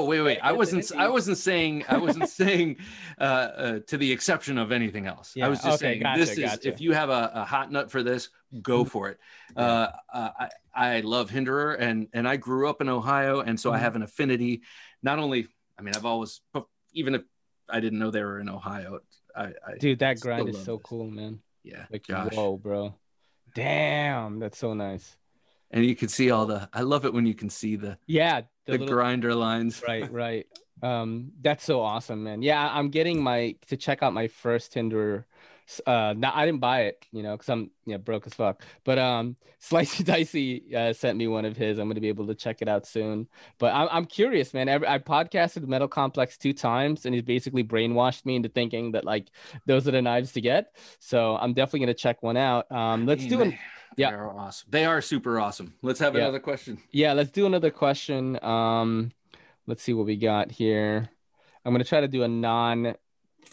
[0.00, 0.38] oh, wait, wait.
[0.42, 0.90] I wasn't.
[0.96, 1.84] I wasn't saying.
[1.88, 2.76] I wasn't saying
[3.20, 5.32] uh, uh, to the exception of anything else.
[5.34, 6.68] Yeah, I was just okay, saying gotcha, this is gotcha.
[6.68, 8.28] if you have a, a hot nut for this,
[8.62, 9.18] go for it.
[9.56, 13.72] Uh, uh, I I love Hinderer, and and I grew up in Ohio, and so
[13.72, 13.80] I Mhm.
[13.80, 14.62] have an affinity.
[15.02, 16.40] Not only, I mean, I've always,
[16.92, 17.22] even if
[17.68, 19.00] I didn't know they were in Ohio,
[19.36, 20.82] I, I Dude, that grind is so this.
[20.84, 21.40] cool, man.
[21.62, 22.34] yeah, Like, Josh.
[22.34, 22.94] whoa, bro.
[23.54, 25.16] Damn, that's so nice.
[25.70, 28.42] and you can see all the i love it when you can see the Yeah,
[28.72, 30.46] the, little- grinder lines right, right.
[30.82, 32.40] Um, that's so awesome, man.
[32.42, 35.26] Yeah, I'm getting my to check out my first Tinder.
[35.86, 38.62] Uh, now I didn't buy it, you know, because I'm yeah broke as fuck.
[38.84, 41.78] But um, Slicey Dicey uh, sent me one of his.
[41.78, 43.26] I'm gonna be able to check it out soon.
[43.58, 44.68] But I'm I'm curious, man.
[44.68, 49.04] Every, I podcasted Metal Complex two times, and he's basically brainwashed me into thinking that
[49.04, 49.30] like
[49.66, 50.76] those are the knives to get.
[51.00, 52.70] So I'm definitely gonna check one out.
[52.70, 53.58] Um, let's Man, do an they-
[53.96, 54.10] yeah.
[54.10, 56.22] they are awesome they are super awesome let's have Yeah.
[56.22, 58.42] another question Yeah, let's do another question.
[58.42, 59.12] Um,
[59.66, 61.08] let's see what we got here.
[61.64, 62.94] I'm gonna try to do a non.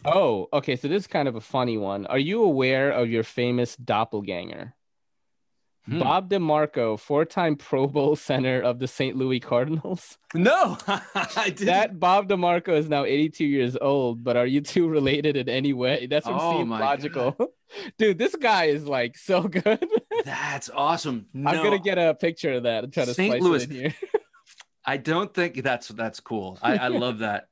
[0.05, 0.75] Oh, okay.
[0.75, 2.05] So this is kind of a funny one.
[2.05, 4.73] Are you aware of your famous doppelganger?
[5.87, 5.99] Hmm.
[5.99, 9.15] Bob DeMarco, four-time Pro Bowl center of the St.
[9.15, 10.17] Louis Cardinals.
[10.33, 14.87] no i did That Bob DeMarco is now 82 years old, but are you two
[14.97, 16.07] related in any way?
[16.07, 17.37] That's what Oh seems logical.
[17.99, 19.85] Dude, this guy is like so good.
[20.23, 23.31] that's awesome no, I'm gonna get a picture of that and try to St.
[23.33, 23.93] splice Louis- it in here.
[24.87, 27.49] i don't think that's that's cool i, I love that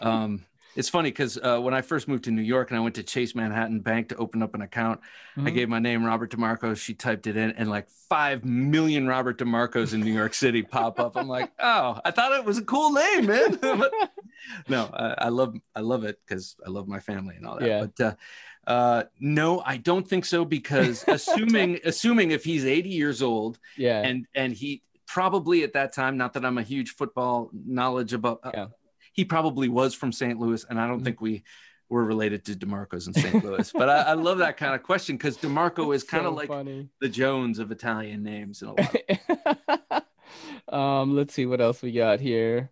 [0.00, 0.44] um
[0.78, 3.02] it's funny because uh, when I first moved to New York and I went to
[3.02, 5.00] Chase Manhattan Bank to open up an account,
[5.36, 5.54] I Mhm.
[5.54, 6.76] gave my name Robert DeMarco.
[6.76, 11.00] She typed it in, and like five million Robert DeMarcos in New York City pop
[11.00, 11.16] up.
[11.16, 13.58] I'm like, oh, I thought it was a cool name, man.
[13.78, 13.92] But
[14.68, 17.68] no, I, I love I love it because I love my family and all that.
[17.68, 17.86] Yeah.
[17.86, 23.20] But uh, uh, no, I don't think so because assuming assuming if he's 80 years
[23.20, 24.02] old yeah.
[24.02, 28.40] and and he probably at that time, not that I'm a huge football knowledge about,
[28.44, 28.66] uh, Yeah.
[29.18, 30.38] He probably was from St.
[30.38, 31.04] Louis, and I don't Mhm.
[31.04, 31.42] think we
[31.88, 33.42] were related to Demarco's in St.
[33.44, 33.72] Louis.
[33.72, 36.46] But I, I love that kind of question because Demarco is kind of So like
[36.48, 36.88] funny.
[37.00, 40.04] the Jones of Italian names in a lot.
[40.72, 42.70] um, let's see what else we got here.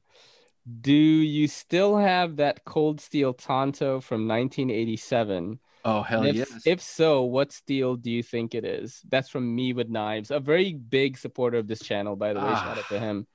[0.80, 5.58] Do you still have that cold steel Tanto from 1987?
[5.84, 6.62] Oh hell if, yes!
[6.64, 9.00] if so, what steel do you think it is?
[9.08, 12.46] That's from Me with Knives, a very big supporter of this channel, by the way.
[12.54, 13.00] Shout out to Ah.
[13.00, 13.26] him.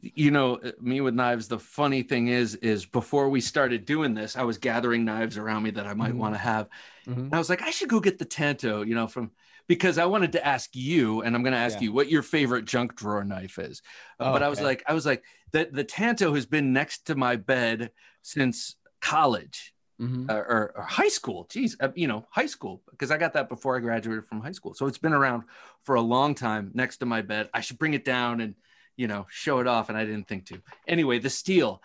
[0.00, 4.14] You know uh, me with knives the funny thing is is before we started doing
[4.14, 6.18] this i was gathering knives around me that i might Mhm.
[6.18, 6.68] want to have
[7.06, 7.16] Mhm.
[7.16, 9.32] and i was like i should go get the tanto you know from
[9.66, 11.86] because i wanted to ask you and i'm going to ask Yeah.
[11.86, 13.82] you what your favorite junk drawer knife is
[14.20, 14.66] Oh, but i was okay.
[14.66, 17.90] like i was like the, the tanto has been next to my bed
[18.22, 20.30] since college Mhm.
[20.30, 23.48] uh, or, or high school geez uh, you know high school because i got that
[23.48, 25.42] before i graduated from high school so it's been around
[25.82, 28.54] for a long time next to my bed i should bring it down and
[28.98, 31.80] you know show it off and i didn't think to anyway the steel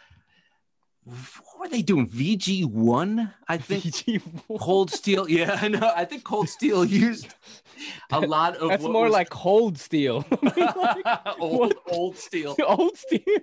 [1.06, 4.60] what were they doing vg1 i think VG1.
[4.60, 7.28] cold steel yeah i know i think cold steel used
[8.12, 10.26] a lot of That's more was- like cold steel.
[11.40, 11.78] old, what?
[11.88, 13.42] old steel old steel.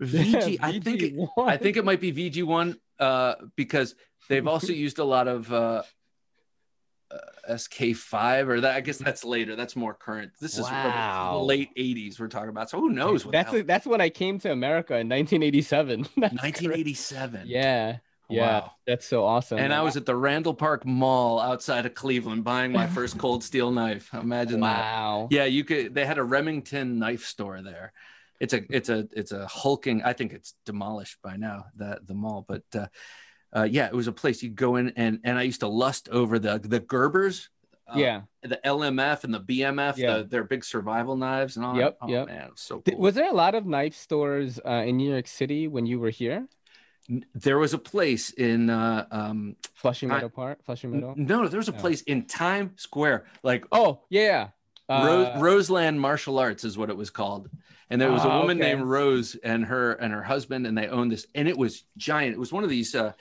[0.00, 3.94] VG I think it- I think it might be VG1 uh, because
[4.28, 5.82] they've also used a lot of uh,
[7.14, 8.74] uh, SK5 or that.
[8.76, 9.56] I guess that's later.
[9.56, 10.32] That's more current.
[10.40, 11.38] This is Wow.
[11.38, 12.70] the late 80s we're talking about.
[12.70, 13.24] So who knows?
[13.24, 16.00] What that's hell- that's when I came to America in 1987.
[16.16, 16.66] That's crazy.
[16.68, 17.42] 1987.
[17.46, 17.98] Yeah,
[18.30, 18.72] yeah, Wow.
[18.86, 19.58] that's so awesome.
[19.58, 23.44] And I was at the Randall Park Mall outside of Cleveland buying my first cold
[23.44, 24.08] steel knife.
[24.14, 24.80] Imagine that.
[24.80, 25.28] wow.
[25.30, 25.94] Yeah, you could.
[25.94, 27.92] They had a Remington knife store there.
[28.40, 30.02] It's a it's a it's a hulking.
[30.02, 31.66] I think it's demolished by now.
[31.76, 32.86] That the mall, but uh,
[33.54, 36.08] uh, yeah, it was a place you go in and and I used to lust
[36.10, 37.48] over the the Gerbers.
[37.88, 38.22] uh, yeah.
[38.42, 40.18] the LMF and the BMF, Yeah.
[40.18, 41.76] the, their big survival knives and all.
[41.76, 42.06] Yep, that.
[42.06, 42.26] Oh yep.
[42.26, 42.98] man, was so cool.
[42.98, 46.10] Was there a lot of knife stores uh, in New York City when you were
[46.10, 46.48] here?
[47.34, 51.12] There was a place in uh, um, Flushing Meadow Park, Flushing Meadow.
[51.16, 51.78] no, there was a No.
[51.78, 54.48] place in Times Square, like Oh yeah.
[54.88, 57.50] Rose, Uh, Roseland Martial Arts is what it was called.
[57.90, 58.70] And there was a Ah, woman okay.
[58.74, 62.34] named Rose and her and her husband, and they owned this, and it was giant.
[62.34, 63.12] It was one of these uh,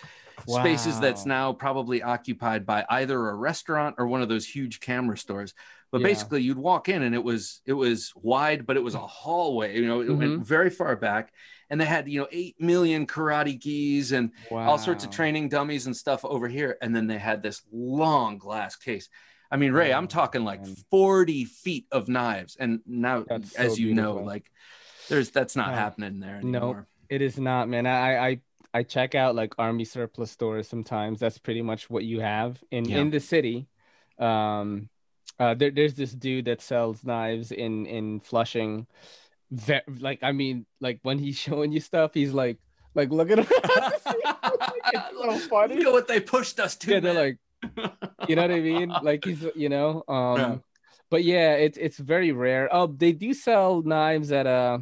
[0.48, 5.18] spaces that's now probably occupied by either a restaurant or one of those huge camera
[5.18, 5.54] stores.
[5.92, 6.06] But Yeah.
[6.08, 9.76] basically, you'd walk in, and it was it was wide, but it was a hallway.
[9.78, 10.18] You know, it Mm-hmm.
[10.20, 11.32] went very far back,
[11.70, 15.86] and they had you know eight million karate gis and all sorts of training dummies
[15.86, 16.78] and stuff over here.
[16.82, 19.08] And then they had this long glass case.
[19.52, 20.76] I mean, Ray, I'm Oh, talking like man.
[20.90, 22.56] 40 feet of knives.
[22.60, 24.50] And now, That's as so you know, like
[25.10, 25.76] there's that's not No.
[25.76, 26.88] happening there anymore.
[27.10, 27.86] It is not, man.
[27.86, 28.40] I I
[28.74, 31.20] I check out like army surplus stores sometimes.
[31.20, 32.98] That's pretty much what you have in Yeah.
[33.00, 33.68] in the city.
[34.20, 34.90] Um,
[35.40, 38.88] uh, there, there's this dude that sells knives in in Flushing.
[39.52, 42.58] Ve- like I mean, like when he's showing you stuff, he's like,
[42.96, 43.48] like look at him.
[43.50, 44.04] it's
[45.44, 45.76] so funny.
[45.78, 46.92] Look at what they pushed us to.
[46.94, 47.38] Yeah, they're like,
[48.28, 48.92] you know what I mean?
[49.04, 50.56] Like he's, you know, um, Yeah.
[51.10, 52.70] but yeah, it's it's very rare.
[52.72, 54.80] Oh, they do sell knives at uh,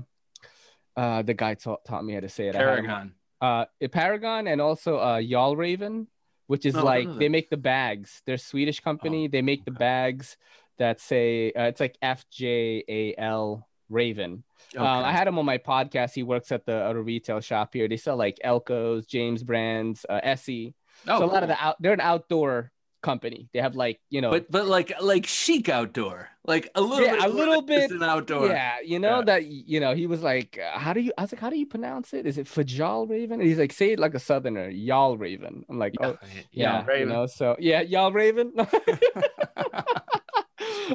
[0.96, 2.56] uh, the guy taught taught me how to say it.
[2.56, 3.14] Paragon.
[3.42, 6.08] Uh, Paragon and also uh, Y'all Raven,
[6.48, 8.22] which is No, like they make the bags.
[8.26, 9.28] They're a Swedish company.
[9.28, 10.38] they make the bags
[10.78, 14.44] that say uh, it's like F J A L Raven.
[14.78, 16.14] Um, I had him on my podcast.
[16.14, 17.88] He works at the at a retail shop here.
[17.88, 20.74] They sell like Elco's, James Brands, uh, ESEE.
[21.08, 21.82] Oh, so a lot of the out.
[21.82, 23.50] They're an outdoor company.
[23.54, 24.32] They have like you know.
[24.32, 28.04] but but like like chic outdoor, like a little Yeah, bit a little bit, an
[28.04, 28.48] outdoor.
[28.48, 29.26] Yeah, you know Yeah.
[29.26, 31.12] that you know he was like, uh, how do you?
[31.18, 32.26] I was like, how do you pronounce it?
[32.26, 33.40] Is it Fajal Raven?
[33.40, 35.66] And he's like, say it like a Southerner, y'all Raven.
[35.70, 36.18] I'm like, oh
[36.52, 37.26] yeah, you know.
[37.28, 38.54] So yeah, y'all Raven.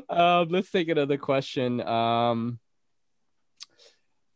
[0.08, 1.80] um, let's take another question.
[1.80, 2.58] Um,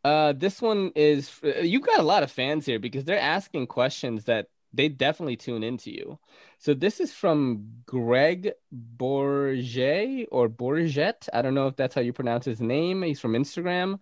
[0.03, 1.31] uh, this one is
[1.63, 5.63] you got a lot of fans here because they're asking questions that they definitely tune
[5.63, 6.19] into you.
[6.59, 8.53] So this is from Greg
[8.97, 11.29] Bourget or Bourget.
[11.33, 13.03] I don't know if that's how you pronounce his name.
[13.03, 13.99] He's from Instagram.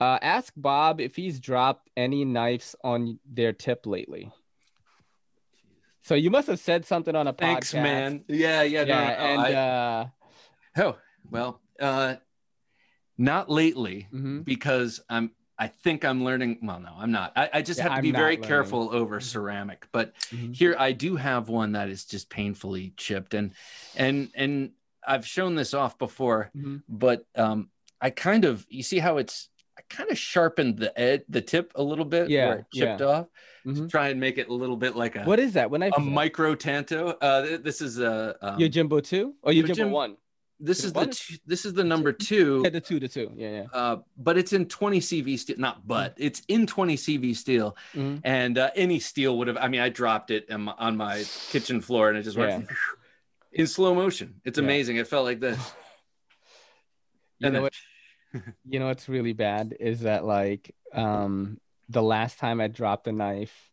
[0.00, 4.30] Uh, ask Bob if he's dropped any knives on their tip lately.
[6.02, 7.82] So you must have said something on a Thanks, podcast.
[7.82, 8.24] man.
[8.26, 10.06] Yeah, yeah, no, Yeah, no, and I- uh,
[10.78, 10.98] oh
[11.30, 12.16] well, uh,
[13.16, 14.08] not lately.
[14.12, 14.44] mhm.
[14.44, 15.30] because I'm
[15.62, 16.58] I think I'm learning.
[16.60, 17.32] Well, no, I'm not.
[17.36, 18.48] I, I just Yeah, have to I'm be very learning.
[18.48, 19.86] careful over ceramic.
[19.92, 20.56] But Mhm.
[20.56, 23.52] here I do have one that is just painfully chipped, and
[23.94, 24.72] and and
[25.06, 26.82] I've shown this off before, Mhm.
[26.88, 27.70] but um,
[28.00, 31.70] I kind of you see how it's I kind of sharpened the ed the tip
[31.76, 33.06] a little bit Yeah, where it chipped yeah.
[33.06, 33.26] off
[33.64, 33.76] Mhm.
[33.76, 35.70] to try and make it a little bit like a What is that?
[35.70, 37.10] When I a micro tanto.
[37.20, 40.16] Uh, this is a um, your Jimbo two or your Your Jimbo one?
[40.60, 42.60] This the is the two, this is the number two.
[42.64, 43.32] Yeah, the two, the two.
[43.34, 43.66] Yeah, yeah.
[43.72, 48.20] uh, but it's in 20 CV steel, not but it's in 20 CV steel, Mhm.
[48.24, 49.56] and uh, any steel would have.
[49.56, 52.68] I mean, I dropped it on my, on my kitchen floor, and it just went
[53.52, 54.40] in slow motion.
[54.44, 54.64] It's Yeah.
[54.64, 54.96] amazing.
[54.96, 55.58] It felt like this.
[57.38, 57.74] You And know then- what?
[58.64, 61.58] You know what's really bad is that like um
[61.88, 63.70] the last time I dropped a knife,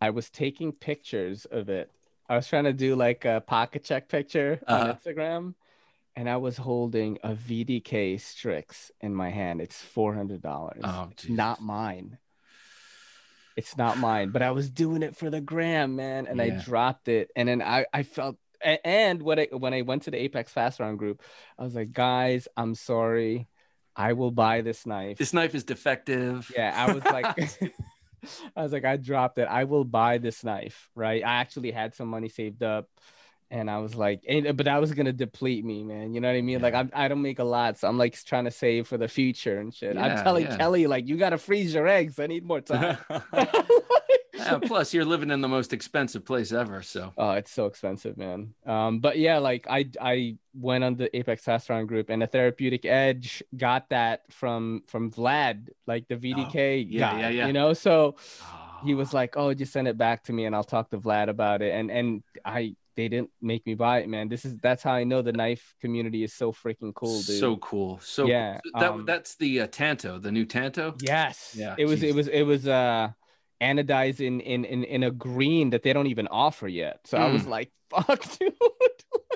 [0.00, 1.90] I was taking pictures of it.
[2.28, 4.94] I was trying to do like a pocket check picture on Uh-huh.
[4.94, 5.54] Instagram,
[6.18, 9.60] and I was holding a VDK Strix in my hand.
[9.60, 10.80] It's four hundred dollars.
[10.82, 12.18] Oh, it's not mine.
[13.56, 17.06] It's not mine, but I was doing it for the gram, man, and I dropped
[17.06, 18.36] it, and then I I felt.
[18.60, 21.22] And when I when I went to the Apex Pass Around group,
[21.56, 23.46] I was like, guys, I'm sorry.
[23.94, 25.18] I will buy this knife.
[25.18, 26.50] This knife is defective.
[26.54, 27.38] Yeah, I was like,
[28.56, 29.46] I was like, I dropped it.
[29.48, 31.22] I will buy this knife, right?
[31.24, 32.88] I actually had some money saved up,
[33.50, 36.14] and I was like, but that was gonna deplete me, man.
[36.14, 36.60] You know what I mean?
[36.60, 39.08] Like, I'm, I don't make a lot, so I'm like trying to save for the
[39.08, 39.94] future and shit.
[39.94, 40.56] Yeah, I'm telling yeah.
[40.56, 42.18] Kelly, like, you gotta freeze your eggs.
[42.18, 42.98] I need more time.
[44.38, 46.82] Yeah, plus, you're living in the most expensive place ever.
[46.82, 48.54] So Oh, it's so expensive, man.
[48.66, 52.26] Um, but yeah, like I I went on the Apex Pass Around group, and the
[52.26, 57.20] Therapeutic Edge got that from from Vlad, like the VDK yeah, guy.
[57.20, 57.46] yeah, yeah.
[57.46, 58.16] You know, so
[58.84, 61.28] he was like, "Oh, just send it back to me, and I'll talk to Vlad
[61.28, 64.28] about it." And and I they didn't make me buy it, man.
[64.28, 67.38] This is that's how I know the knife community is so freaking cool, dude.
[67.38, 68.00] so cool.
[68.02, 68.80] So Yeah, cool.
[68.80, 70.96] that um, that's the uh, Tanto, the new Tanto.
[71.00, 72.08] yes, Yeah, It was jeez.
[72.10, 73.08] it was it was uh
[73.62, 76.98] anodized in in in in a green that they don't even offer yet.
[77.06, 77.50] So I was Mm.
[77.50, 78.52] like, "Fuck, dude."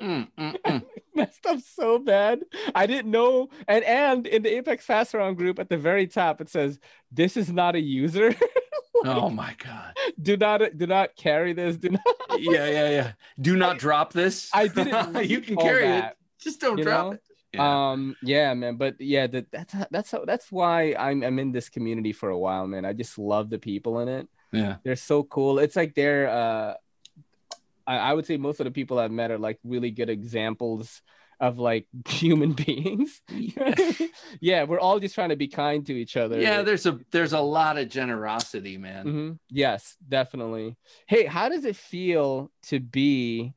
[0.00, 0.84] Mm, mm, mm.
[1.14, 2.40] messed up so bad.
[2.74, 3.50] I didn't know.
[3.68, 6.78] And and in the Apex Pass Around group at the very top, it says,
[7.10, 8.34] "This is not a user.
[9.04, 9.96] Oh my god.
[10.20, 11.76] do not do not carry this.
[11.76, 12.02] Do not."
[12.38, 13.12] Yeah, yeah, yeah.
[13.40, 14.48] Do not drop this.
[14.54, 15.28] I didn't.
[15.28, 16.16] you can carry that, it.
[16.38, 17.12] Just don't you drop know?
[17.12, 17.22] it.
[17.52, 17.90] Yeah.
[17.90, 18.16] Um.
[18.22, 18.76] Yeah, man.
[18.76, 22.38] But yeah, that that's that's how, that's why I'm I'm in this community for a
[22.38, 22.84] while, man.
[22.84, 24.28] I just love the people in it.
[24.52, 24.76] yeah.
[24.84, 25.58] They're so cool.
[25.58, 26.74] It's like they're uh
[27.92, 31.02] I, I would say most of the people I've met are like really good examples
[31.40, 33.20] of like human beings.
[34.40, 36.40] yeah, we're all just trying to be kind to each other.
[36.40, 39.06] Yeah, there's a there's a lot of generosity, man.
[39.06, 39.38] Mhm.
[39.50, 40.76] Yes, definitely.
[41.06, 43.54] Hey, how does it feel to be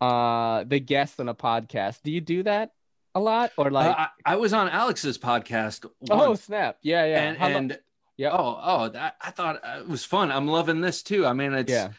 [0.00, 2.02] uh the guest on a podcast?
[2.02, 2.70] Do you do that
[3.14, 5.86] a lot or like Uh, I, I was on Alex's podcast.
[6.10, 6.78] oh snap.
[6.82, 7.22] Yeah, yeah.
[7.22, 7.68] and How lo-
[8.16, 8.30] Yeah.
[8.32, 10.32] oh oh that, I thought uh, it was fun.
[10.32, 11.26] I'm loving this too.
[11.26, 11.90] I mean, it's yeah.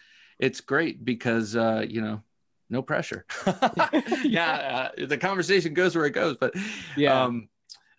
[0.44, 2.22] It's great because uh, you know,
[2.70, 3.26] no pressure.
[4.24, 6.36] yeah, uh, the conversation goes where it goes.
[6.38, 6.54] But
[6.98, 7.24] Yeah.
[7.24, 7.50] um,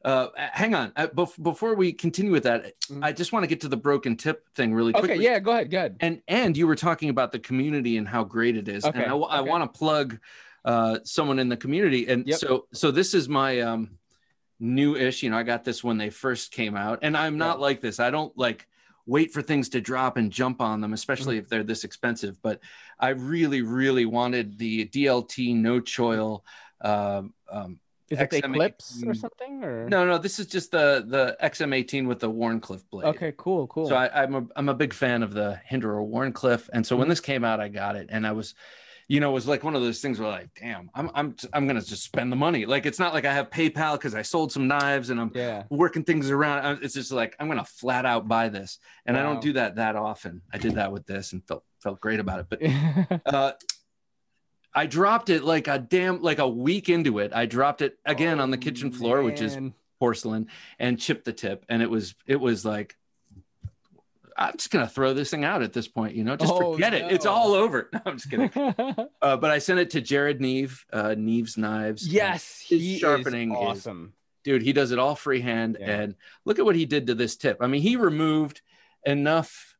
[0.05, 0.93] uh, hang on.
[0.97, 3.03] Uh, bef- before we continue with that, Mhm.
[3.03, 5.15] I just want to get to the broken tip thing really quickly.
[5.15, 5.97] Okay, yeah, go ahead, go ahead.
[6.01, 8.85] And and you were talking about the community and how great it is.
[8.85, 9.49] Okay, And I, okay.
[9.49, 10.19] want to plug
[10.65, 12.07] uh, someone in the community.
[12.09, 12.39] And Yep.
[12.39, 13.99] so so this is my um,
[14.61, 15.23] new-ish.
[15.23, 17.99] You know, I got this when they first came out, and I'm not like this.
[18.01, 18.67] I don't like
[19.07, 21.45] wait for things to drop and jump on them, especially Mm-hmm.
[21.45, 22.41] if they're this expensive.
[22.43, 22.61] But
[22.99, 26.41] I really, really wanted the DLT no choil.
[26.81, 29.65] Um, um, Is it XM18 Eclipse or something?
[29.65, 33.15] Or no, no, this is just the the XM18 with the Wharncliffe blade.
[33.17, 33.87] Okay, cool, cool.
[33.87, 37.07] So I, I'm a I'm a big fan of the Hinderer Wharncliffe, and so when
[37.07, 37.11] Mhm.
[37.11, 38.55] this came out, I got it, and I was,
[39.09, 41.67] you know, it was like one of those things where like, damn, I'm I'm I'm
[41.67, 42.67] gonna just spend the money.
[42.67, 45.65] Like it's not like I have PayPal because I sold some knives and I'm yeah.
[45.71, 46.83] working things around.
[46.83, 49.97] It's just like I'm gonna flat out buy this, and I don't do that that
[49.97, 50.43] often.
[50.53, 53.53] I did that with this and felt felt great about it, but uh,
[54.75, 57.33] I dropped it like a damn like a week into it.
[57.35, 60.49] I dropped it again on the kitchen floor, which is Oh, porcelain
[60.79, 62.97] and chipped the tip and it was it was like
[64.37, 66.95] i'm just gonna throw this thing out at this point you know just Oh, forget
[66.95, 68.51] it it's all over no, i'm just kidding
[69.23, 73.59] uh, but i sent it to jared neve uh neve's knives yes, he sharpening is
[73.59, 74.13] is- awesome.
[74.43, 76.01] dude he does it all freehand Yeah.
[76.01, 78.61] and look at what he did to this tip i mean he removed
[79.07, 79.77] enough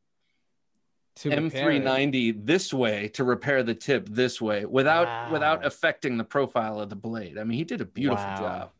[1.17, 5.29] to m390 this way to repair the tip this way without Wow.
[5.31, 8.37] without affecting the profile of the blade i mean he did a beautiful Wow.
[8.37, 8.71] job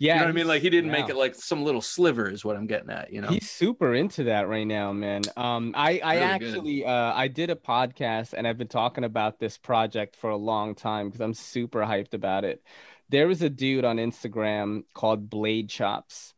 [0.00, 2.28] Yeah, you know what i mean like he didn't make it like some little sliver
[2.30, 5.20] is what i'm getting at you know He's super into that right now, man.
[5.36, 6.46] Um, I I Really good.
[6.48, 10.36] actually uh I did a podcast and I've been talking about this project for a
[10.36, 12.62] long time because I'm super hyped about it.
[13.10, 16.32] There was a dude on Instagram called Blade Chops,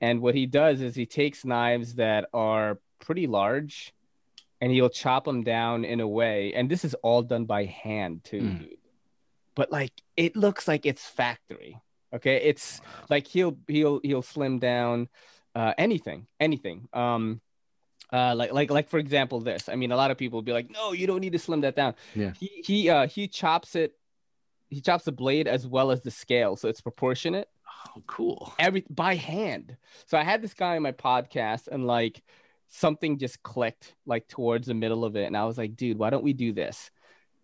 [0.00, 3.92] And what he does is he takes knives that are pretty large
[4.60, 6.52] and he'll chop them down in a way.
[6.54, 8.58] And this is all done by hand too, Mm.
[8.60, 8.78] dude.
[9.56, 11.80] But like it looks like it's factory.
[12.14, 12.36] Okay.
[12.42, 12.80] It's
[13.10, 15.08] like he'll he'll he'll slim down
[15.54, 16.88] uh anything, anything.
[16.92, 17.40] Um
[18.12, 19.68] uh like like like for example this.
[19.68, 21.60] I mean a lot of people will be like, no, you don't need to slim
[21.62, 21.94] that down.
[22.14, 22.32] Yeah.
[22.38, 23.92] He he uh he chops it
[24.70, 27.48] he chops the blade as well as the scale, so it's proportionate
[27.96, 28.52] Oh, cool.
[28.58, 29.76] every by hand.
[30.06, 32.22] So I had this guy on my podcast and like
[32.68, 35.24] something just clicked like towards the middle of it.
[35.26, 36.90] And I was like, dude, why don't we do this?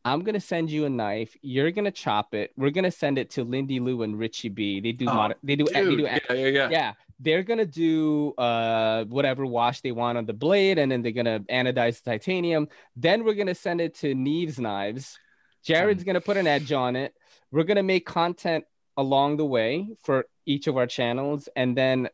[0.05, 1.37] I'm gonna send you a knife.
[1.43, 2.53] You're gonna chop it.
[2.57, 4.81] We're gonna send it to Lindy Lou and Richie B.
[4.81, 6.69] They do Oh, mod- they do they do yeah, yeah, yeah.
[6.71, 11.13] yeah they're gonna do uh whatever wash they want on the blade and then they're
[11.13, 12.67] gonna anodize the titanium
[12.97, 15.17] then we're gonna send it to neves knives
[15.63, 17.15] jared's Um, gonna put an edge on it
[17.53, 18.65] we're gonna make content
[18.97, 22.09] along the way for each of our channels and then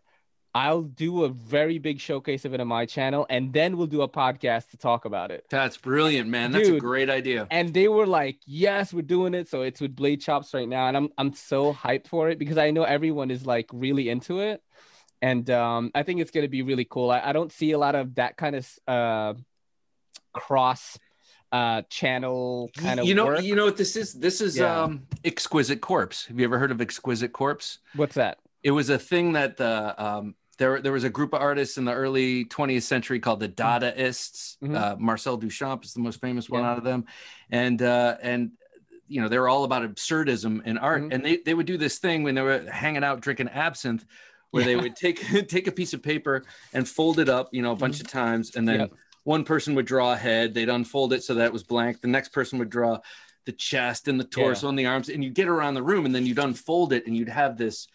[0.55, 4.02] i'll do a very big showcase of it on my channel and then we'll do
[4.02, 6.51] a podcast to talk about it That's brilliant, man.
[6.52, 7.47] That's a great idea.
[7.51, 10.89] and they were like, "Yes, we're doing it." So it's with Blade Chops right now,
[10.89, 14.40] and I'm I'm so hyped for it because I know everyone is like really into
[14.40, 14.62] it,
[15.22, 17.10] and um, I think it's gonna be really cool.
[17.10, 19.35] I, I don't see a lot of that kind of uh,
[20.32, 20.98] cross
[21.52, 23.43] uh, channel kind of you know, work.
[23.43, 24.14] you know what this is?
[24.14, 24.82] This is Yeah.
[24.85, 26.27] um Exquisite Corpse.
[26.27, 27.78] Have you ever heard of Exquisite Corpse?
[27.94, 28.39] What's that?
[28.62, 31.86] It was a thing that the um there there was a group of artists in
[31.86, 34.58] the early 20th century called the Dadaists.
[34.62, 34.76] Mhm.
[34.76, 36.70] Uh, Marcel Duchamp is the most famous one Yeah.
[36.70, 37.06] out of them,
[37.50, 38.52] and uh, and
[39.08, 41.14] you know they were all about absurdism in art, Mhm.
[41.14, 44.04] and they they would do this thing when they were hanging out drinking absinthe.
[44.50, 45.18] Where they would take
[45.48, 48.54] take a piece of paper and fold it up, you know, a bunch of times,
[48.54, 48.92] and then Mm-hmm.
[48.94, 49.00] Yep.
[49.24, 52.00] one person would draw a head, they'd unfold it so that it was blank.
[52.02, 52.98] The next person would draw
[53.46, 56.14] the chest and the torso and the arms, and you'd get around the room, and
[56.14, 57.88] then you'd unfold it, and you'd have this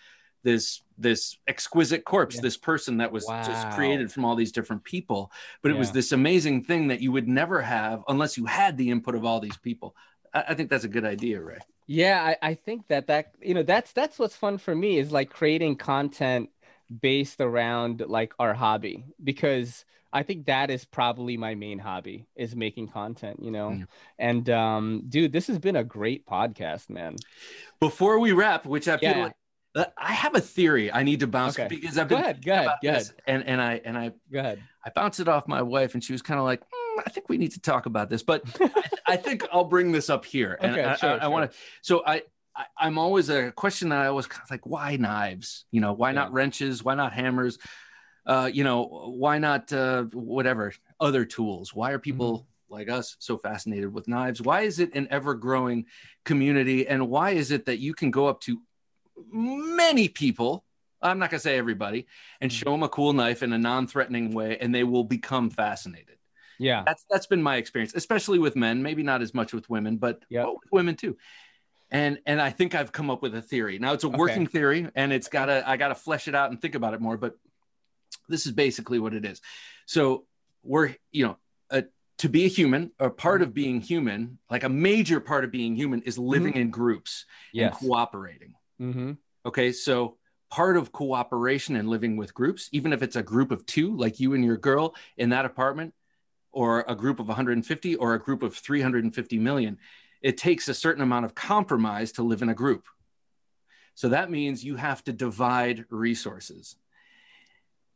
[0.43, 2.41] this this exquisite corpse, Yeah.
[2.41, 5.31] this person that was just created from all these different people.
[5.61, 8.89] But it was this amazing thing that you would never have unless you had the
[8.89, 9.95] input of all these people.
[10.33, 11.59] I, I think that's a good idea, Ray.
[11.87, 15.11] Yeah, I, I think that that you know that's that's what's fun for me is
[15.11, 16.49] like creating content
[17.01, 22.55] based around like our hobby because I think that is probably my main hobby is
[22.55, 23.71] making content, you know.
[23.71, 23.83] Yeah.
[24.17, 27.17] And um dude, this has been a great podcast, man.
[27.79, 29.23] Before we wrap, which I feel Yeah.
[29.25, 29.33] like
[29.97, 31.67] I have a theory I need to bounce Okay.
[31.67, 34.11] because I've Go been ahead, thinking go ahead, go this, and and I and I
[34.31, 34.61] Go ahead.
[34.85, 37.27] I bounced it off my wife, and she was kind of like, "Mm, I think
[37.29, 40.57] we need to talk about this, but I, I think I'll bring this up here.
[40.61, 42.23] And Okay, I, sure, I, want to, so I,
[42.55, 45.65] I, I'm always a question that I was kind of like, why knives?
[45.71, 46.83] You know, why not wrenches?
[46.83, 47.57] Why not hammers?
[48.25, 51.73] Uh, you know, why not uh, whatever other tools?
[51.75, 52.73] Why are people Mm-hmm.
[52.73, 54.41] like us so fascinated with knives?
[54.41, 55.85] Why is it an ever growing
[56.23, 56.87] community?
[56.87, 58.59] And why is it that you can go up to
[59.31, 60.65] many people?
[61.01, 62.07] I'm not going to say everybody,
[62.41, 62.55] and Mhm.
[62.55, 66.17] show them a cool knife in a non-threatening way, and they will become fascinated.
[66.57, 66.83] Yeah.
[66.85, 68.81] That's that's been my experience, especially with men.
[68.81, 70.47] Maybe not as much with women, but Yep.
[70.47, 71.17] with women too.
[71.91, 73.77] And and I think I've come up with a theory.
[73.77, 74.15] Now it's a Okay.
[74.17, 77.17] working theory, and it's gotta I gotta flesh it out and think about it more.
[77.17, 77.37] But
[78.29, 79.41] this is basically what it is.
[79.85, 80.25] So
[80.63, 81.37] we're you know
[81.69, 81.81] uh,
[82.19, 85.75] to be a human, a part of being human, like a major part of being
[85.75, 87.73] human, is living in groups Yes.
[87.73, 88.55] and cooperating.
[88.81, 89.13] Mm-hmm.
[89.45, 90.17] Okay, so
[90.49, 94.19] part of cooperation and living with groups, even if it's a group of two, like
[94.19, 95.93] you and your girl in that apartment,
[96.51, 99.77] or a group of 150 or a group of 350 million,
[100.21, 102.87] it takes a certain amount of compromise to live in a group.
[103.93, 106.77] So that means you have to divide resources.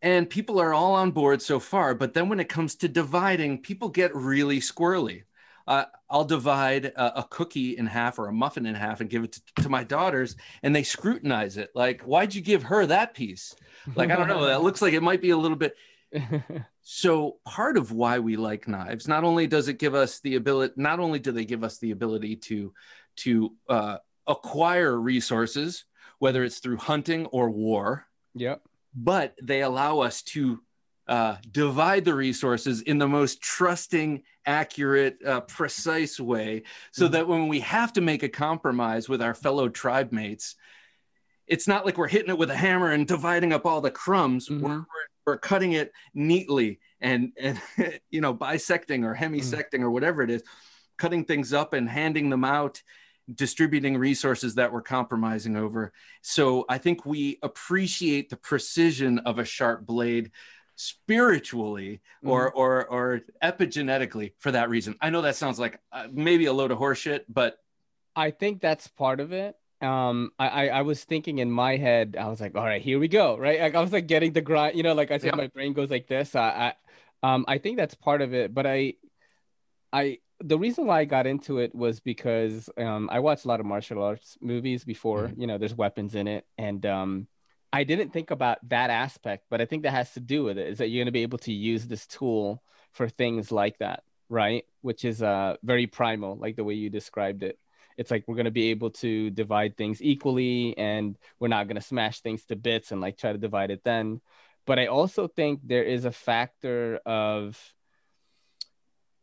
[0.02, 3.62] And people are all on board so far, but then when it comes to dividing,
[3.62, 5.24] people get really squirrely.
[5.70, 9.24] Uh, I'll divide a, a cookie in half or a muffin in half and give
[9.24, 11.70] it to, to my daughters, and they scrutinize it.
[11.76, 13.56] Like, why'd you give her that piece?
[13.96, 14.46] Like, I don't know.
[14.46, 15.76] That looks like it might be a little bit.
[16.92, 20.74] So part of why we like knives, not only does it give us the ability,
[20.76, 22.74] not only do they give us the ability to
[23.18, 25.86] to uh, acquire resources,
[26.18, 28.64] whether it's through hunting or war, yep.
[28.96, 30.64] but they allow us to
[31.10, 36.62] uh, divide the resources in the most trusting, accurate, uh, precise way,
[36.92, 37.12] so Mhm.
[37.12, 40.56] that when we have to make a compromise with our fellow tribe mates,
[41.48, 44.50] it's not like we're hitting it with a hammer and dividing up all the crumbs.
[44.50, 44.62] Mhm.
[44.62, 44.86] We're, we're,
[45.26, 47.60] we're cutting it neatly and, and
[48.12, 50.44] you know bisecting or hemisecting or whatever it is,
[50.98, 52.84] cutting things up and handing them out
[53.34, 55.92] distributing resources that we're compromising over.
[56.22, 60.32] So I think we appreciate the precision of a sharp blade
[60.80, 64.96] spiritually or or or epigenetically for that reason.
[65.02, 67.58] I know that sounds like uh, maybe a load of horseshit, but
[68.16, 69.56] I think that's part of it.
[69.82, 72.98] um I, I I was thinking in my head, I was like, all right, here
[72.98, 73.60] we go, right?
[73.60, 75.44] Like I was like getting the grind, you know, like I said, Yeah.
[75.44, 76.34] my brain goes like this.
[76.36, 76.74] I, I
[77.34, 78.94] um I think that's part of it, but I
[79.92, 83.60] I the reason why I got into it was because um I watched a lot
[83.60, 85.40] of martial arts movies before, Mhm.
[85.42, 87.28] you know, there's weapons in it, and um
[87.72, 90.68] I didn't think about that aspect, but I think that has to do with it,
[90.68, 94.66] is that you're gonna be able to use this tool for things like that, right?
[94.82, 97.60] Which is uh very primal, like the way you described it.
[98.00, 101.76] It's like we're going to be able to divide things equally and we're not going
[101.76, 104.22] to smash things to bits and like try to divide it then.
[104.66, 107.60] But i also think there is a factor of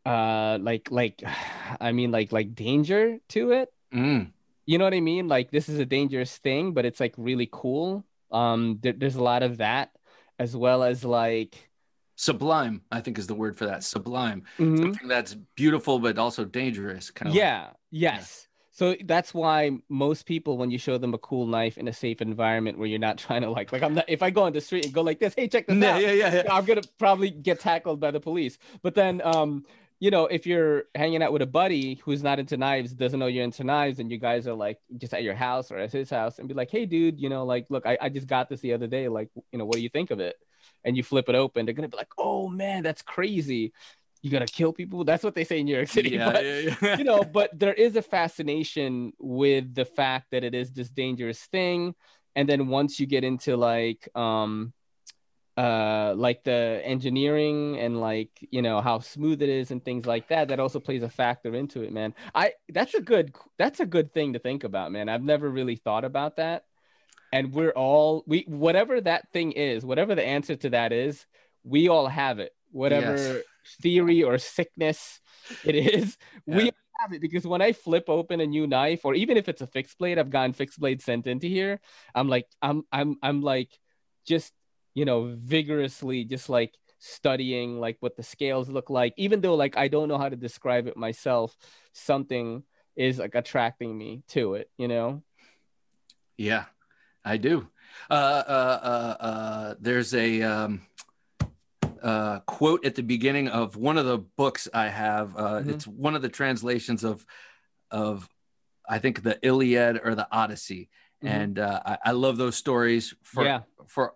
[0.05, 1.23] uh like like
[1.81, 3.73] i mean like like danger to it.
[3.95, 4.33] Mm.
[4.67, 5.27] you know what i mean?
[5.27, 9.23] Like this is a dangerous thing but it's like really cool um there, there's a
[9.23, 9.91] lot of that
[10.39, 11.71] as well as like
[12.19, 13.85] Sublime, I think, is the word for that.
[13.85, 14.81] Sublime, mhm.
[14.81, 17.11] something that's beautiful but also dangerous.
[17.11, 17.35] Kind of.
[17.35, 18.47] yeah yes
[18.77, 22.21] so that's why most people when you show them a cool knife in a safe
[22.21, 24.61] environment where you're not trying to like like i'm not if i go on the
[24.61, 26.55] street and go like this hey check this yeah, out yeah, yeah, yeah.
[26.55, 29.65] i'm gonna probably get tackled by the police but then um
[29.99, 33.27] you know if you're hanging out with a buddy who's not into knives doesn't know
[33.27, 36.11] you're into knives and you guys are like just at your house or at his
[36.11, 38.61] house and be like hey dude you know like look i, I just got this
[38.61, 40.37] the other day like you know what do you think of it
[40.85, 43.73] and you flip it open they're gonna be like oh man that's crazy
[44.23, 46.75] you gotta kill people that's what they say in new york city yeah, but- yeah,
[46.83, 46.99] yeah.
[46.99, 51.41] you know, but there is a fascination with the fact that it is this dangerous
[51.41, 51.95] thing.
[52.35, 54.73] And then once you get into like um
[55.57, 60.29] uh like the engineering and like you know how smooth it is and things like
[60.29, 62.15] that that also plays a factor into it man.
[62.35, 65.09] I that's a good that's a good thing to think about man.
[65.09, 66.65] I've never really thought about that.
[67.33, 71.27] And we're all we whatever that thing is whatever the answer to that is
[71.65, 72.53] we all have it.
[72.73, 73.83] Whatever Yes.
[73.83, 75.21] theory or sickness
[75.65, 76.17] it is
[76.47, 76.71] we
[77.01, 77.21] have it.
[77.21, 80.19] Because when I flip open a new knife, or even if it's a fixed blade,
[80.19, 81.81] I've gotten fixed blade sent into here.
[82.15, 83.71] I'm like, I'm, I'm, I'm like,
[84.27, 84.53] just
[84.97, 89.13] you know, vigorously, just like studying like what the scales look like.
[89.19, 91.55] Even though like I don't know how to describe it myself,
[91.93, 92.65] something
[92.97, 94.71] is like attracting me to it.
[94.79, 95.23] You know?
[96.39, 96.65] Yeah,
[97.23, 97.69] I do.
[98.11, 100.81] Uh, uh, uh, uh, there's a um,
[102.03, 105.37] uh, quote at the beginning of one of the books I have.
[105.37, 105.69] Uh, Mhm.
[105.69, 107.27] It's one of the translations of
[107.91, 108.29] of
[108.89, 110.89] I think the Iliad or the Odyssey,
[111.23, 111.29] Mhm.
[111.29, 113.61] and uh, I, I love those stories for yeah.
[113.87, 114.15] for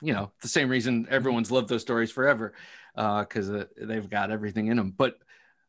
[0.00, 2.54] you know the same reason everyone's loved those stories forever
[2.96, 4.92] uh, because uh, they've got everything in them.
[4.96, 5.18] But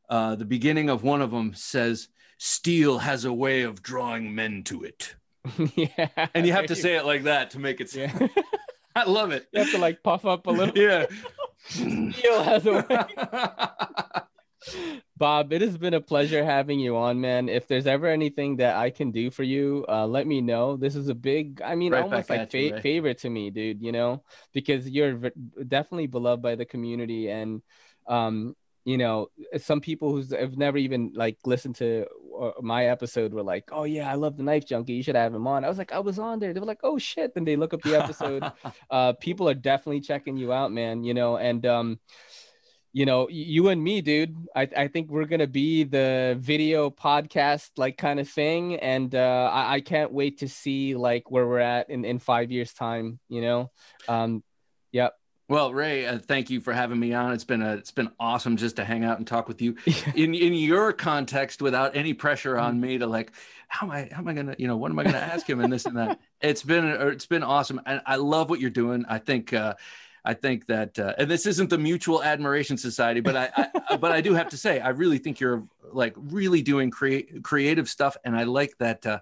[0.10, 4.64] uh, the beginning of one of them says, "Steel has a way of drawing men
[4.66, 5.16] to it."
[5.76, 6.28] yeah.
[6.34, 7.94] and you have to say it like that to make it.
[7.94, 8.28] Yeah.
[8.96, 9.48] I love it.
[9.54, 10.78] you have to like puff up a little.
[10.78, 11.06] yeah.
[11.70, 14.22] Steel has a way.
[15.18, 17.49] Bob, it has been a pleasure having you on, man.
[17.49, 20.77] If there's ever anything that I can do for you, uh, let me know.
[20.77, 23.81] This is a big, I mean, Right almost like you, fa- favorite to me, dude.
[23.81, 24.23] You know,
[24.53, 25.31] because you're v-
[25.68, 27.61] definitely beloved by the community, and
[28.07, 28.56] um,
[28.86, 29.27] you know,
[29.57, 32.06] some people who have never even like listened to
[32.40, 34.94] uh, my episode were like, "Oh yeah, I love the knife junkie.
[34.94, 36.80] You should have him on." I was like, "I was on there." They were like,
[36.84, 38.49] "Oh shit!" Then they look up the episode
[38.90, 41.99] uh people are definitely checking you out man you know and um
[42.94, 47.70] you know you and me dude i, I think we're gonna be the video podcast
[47.78, 51.60] like kind of thing and uh I, I can't wait to see like where we're
[51.60, 53.70] at in in five years time you know
[54.07, 54.44] um
[54.91, 55.14] yep
[55.49, 57.34] Well, Ray, uh, thank you for having me on.
[57.34, 59.76] It's been a, it's been awesome just to hang out and talk with you
[60.16, 62.64] in in your context without any pressure Mm.
[62.64, 63.32] on me to like,
[63.68, 65.60] how am I how am I gonna you know what am I gonna ask him
[65.60, 66.20] and this and that.
[66.41, 69.06] It's been it's been awesome, and I love what you're doing.
[69.10, 69.53] I think.
[69.53, 69.74] uh
[70.30, 73.50] I think that, uh, and this isn't the Mutual Admiration Society, but I,
[73.90, 77.42] I but I do have to say, I really think you're like really doing create
[77.44, 79.06] creative stuff, and I like that.
[79.06, 79.20] Uh,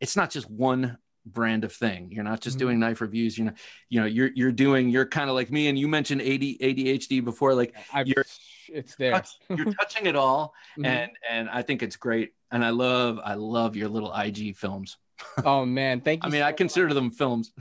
[0.00, 2.10] it's not just one brand of thing.
[2.12, 2.64] You're not just Mhm.
[2.64, 3.38] doing knife reviews.
[3.38, 3.52] You know,
[3.88, 4.90] you know, you're you're doing.
[4.90, 7.54] You're kind of like me, and you mentioned AD, ADHD before.
[7.54, 8.24] Like I've, You're-
[8.68, 10.86] it's there you're touching it all, Mhm.
[10.86, 12.32] and and I think it's great.
[12.50, 14.98] And I love I love your little IG films.
[15.44, 17.52] oh man thank you I mean, so I consider them films.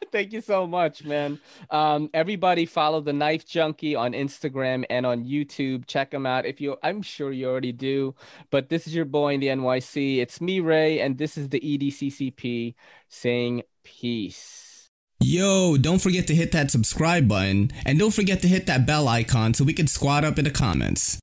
[0.12, 1.38] Thank you so much, man.
[1.70, 5.86] Um, everybody follow the Knife Junkie on Instagram and on YouTube.
[5.86, 6.46] Check them out.
[6.46, 8.14] If you, I'm sure you already do.
[8.50, 10.18] But this is your boy in the NYC.
[10.18, 12.74] It's me, Ray, and this is the EDCCP
[13.08, 14.88] saying peace.
[15.22, 19.06] Yo, don't forget to hit that subscribe button and don't forget to hit that bell
[19.06, 21.20] icon so we can squad up in the comments.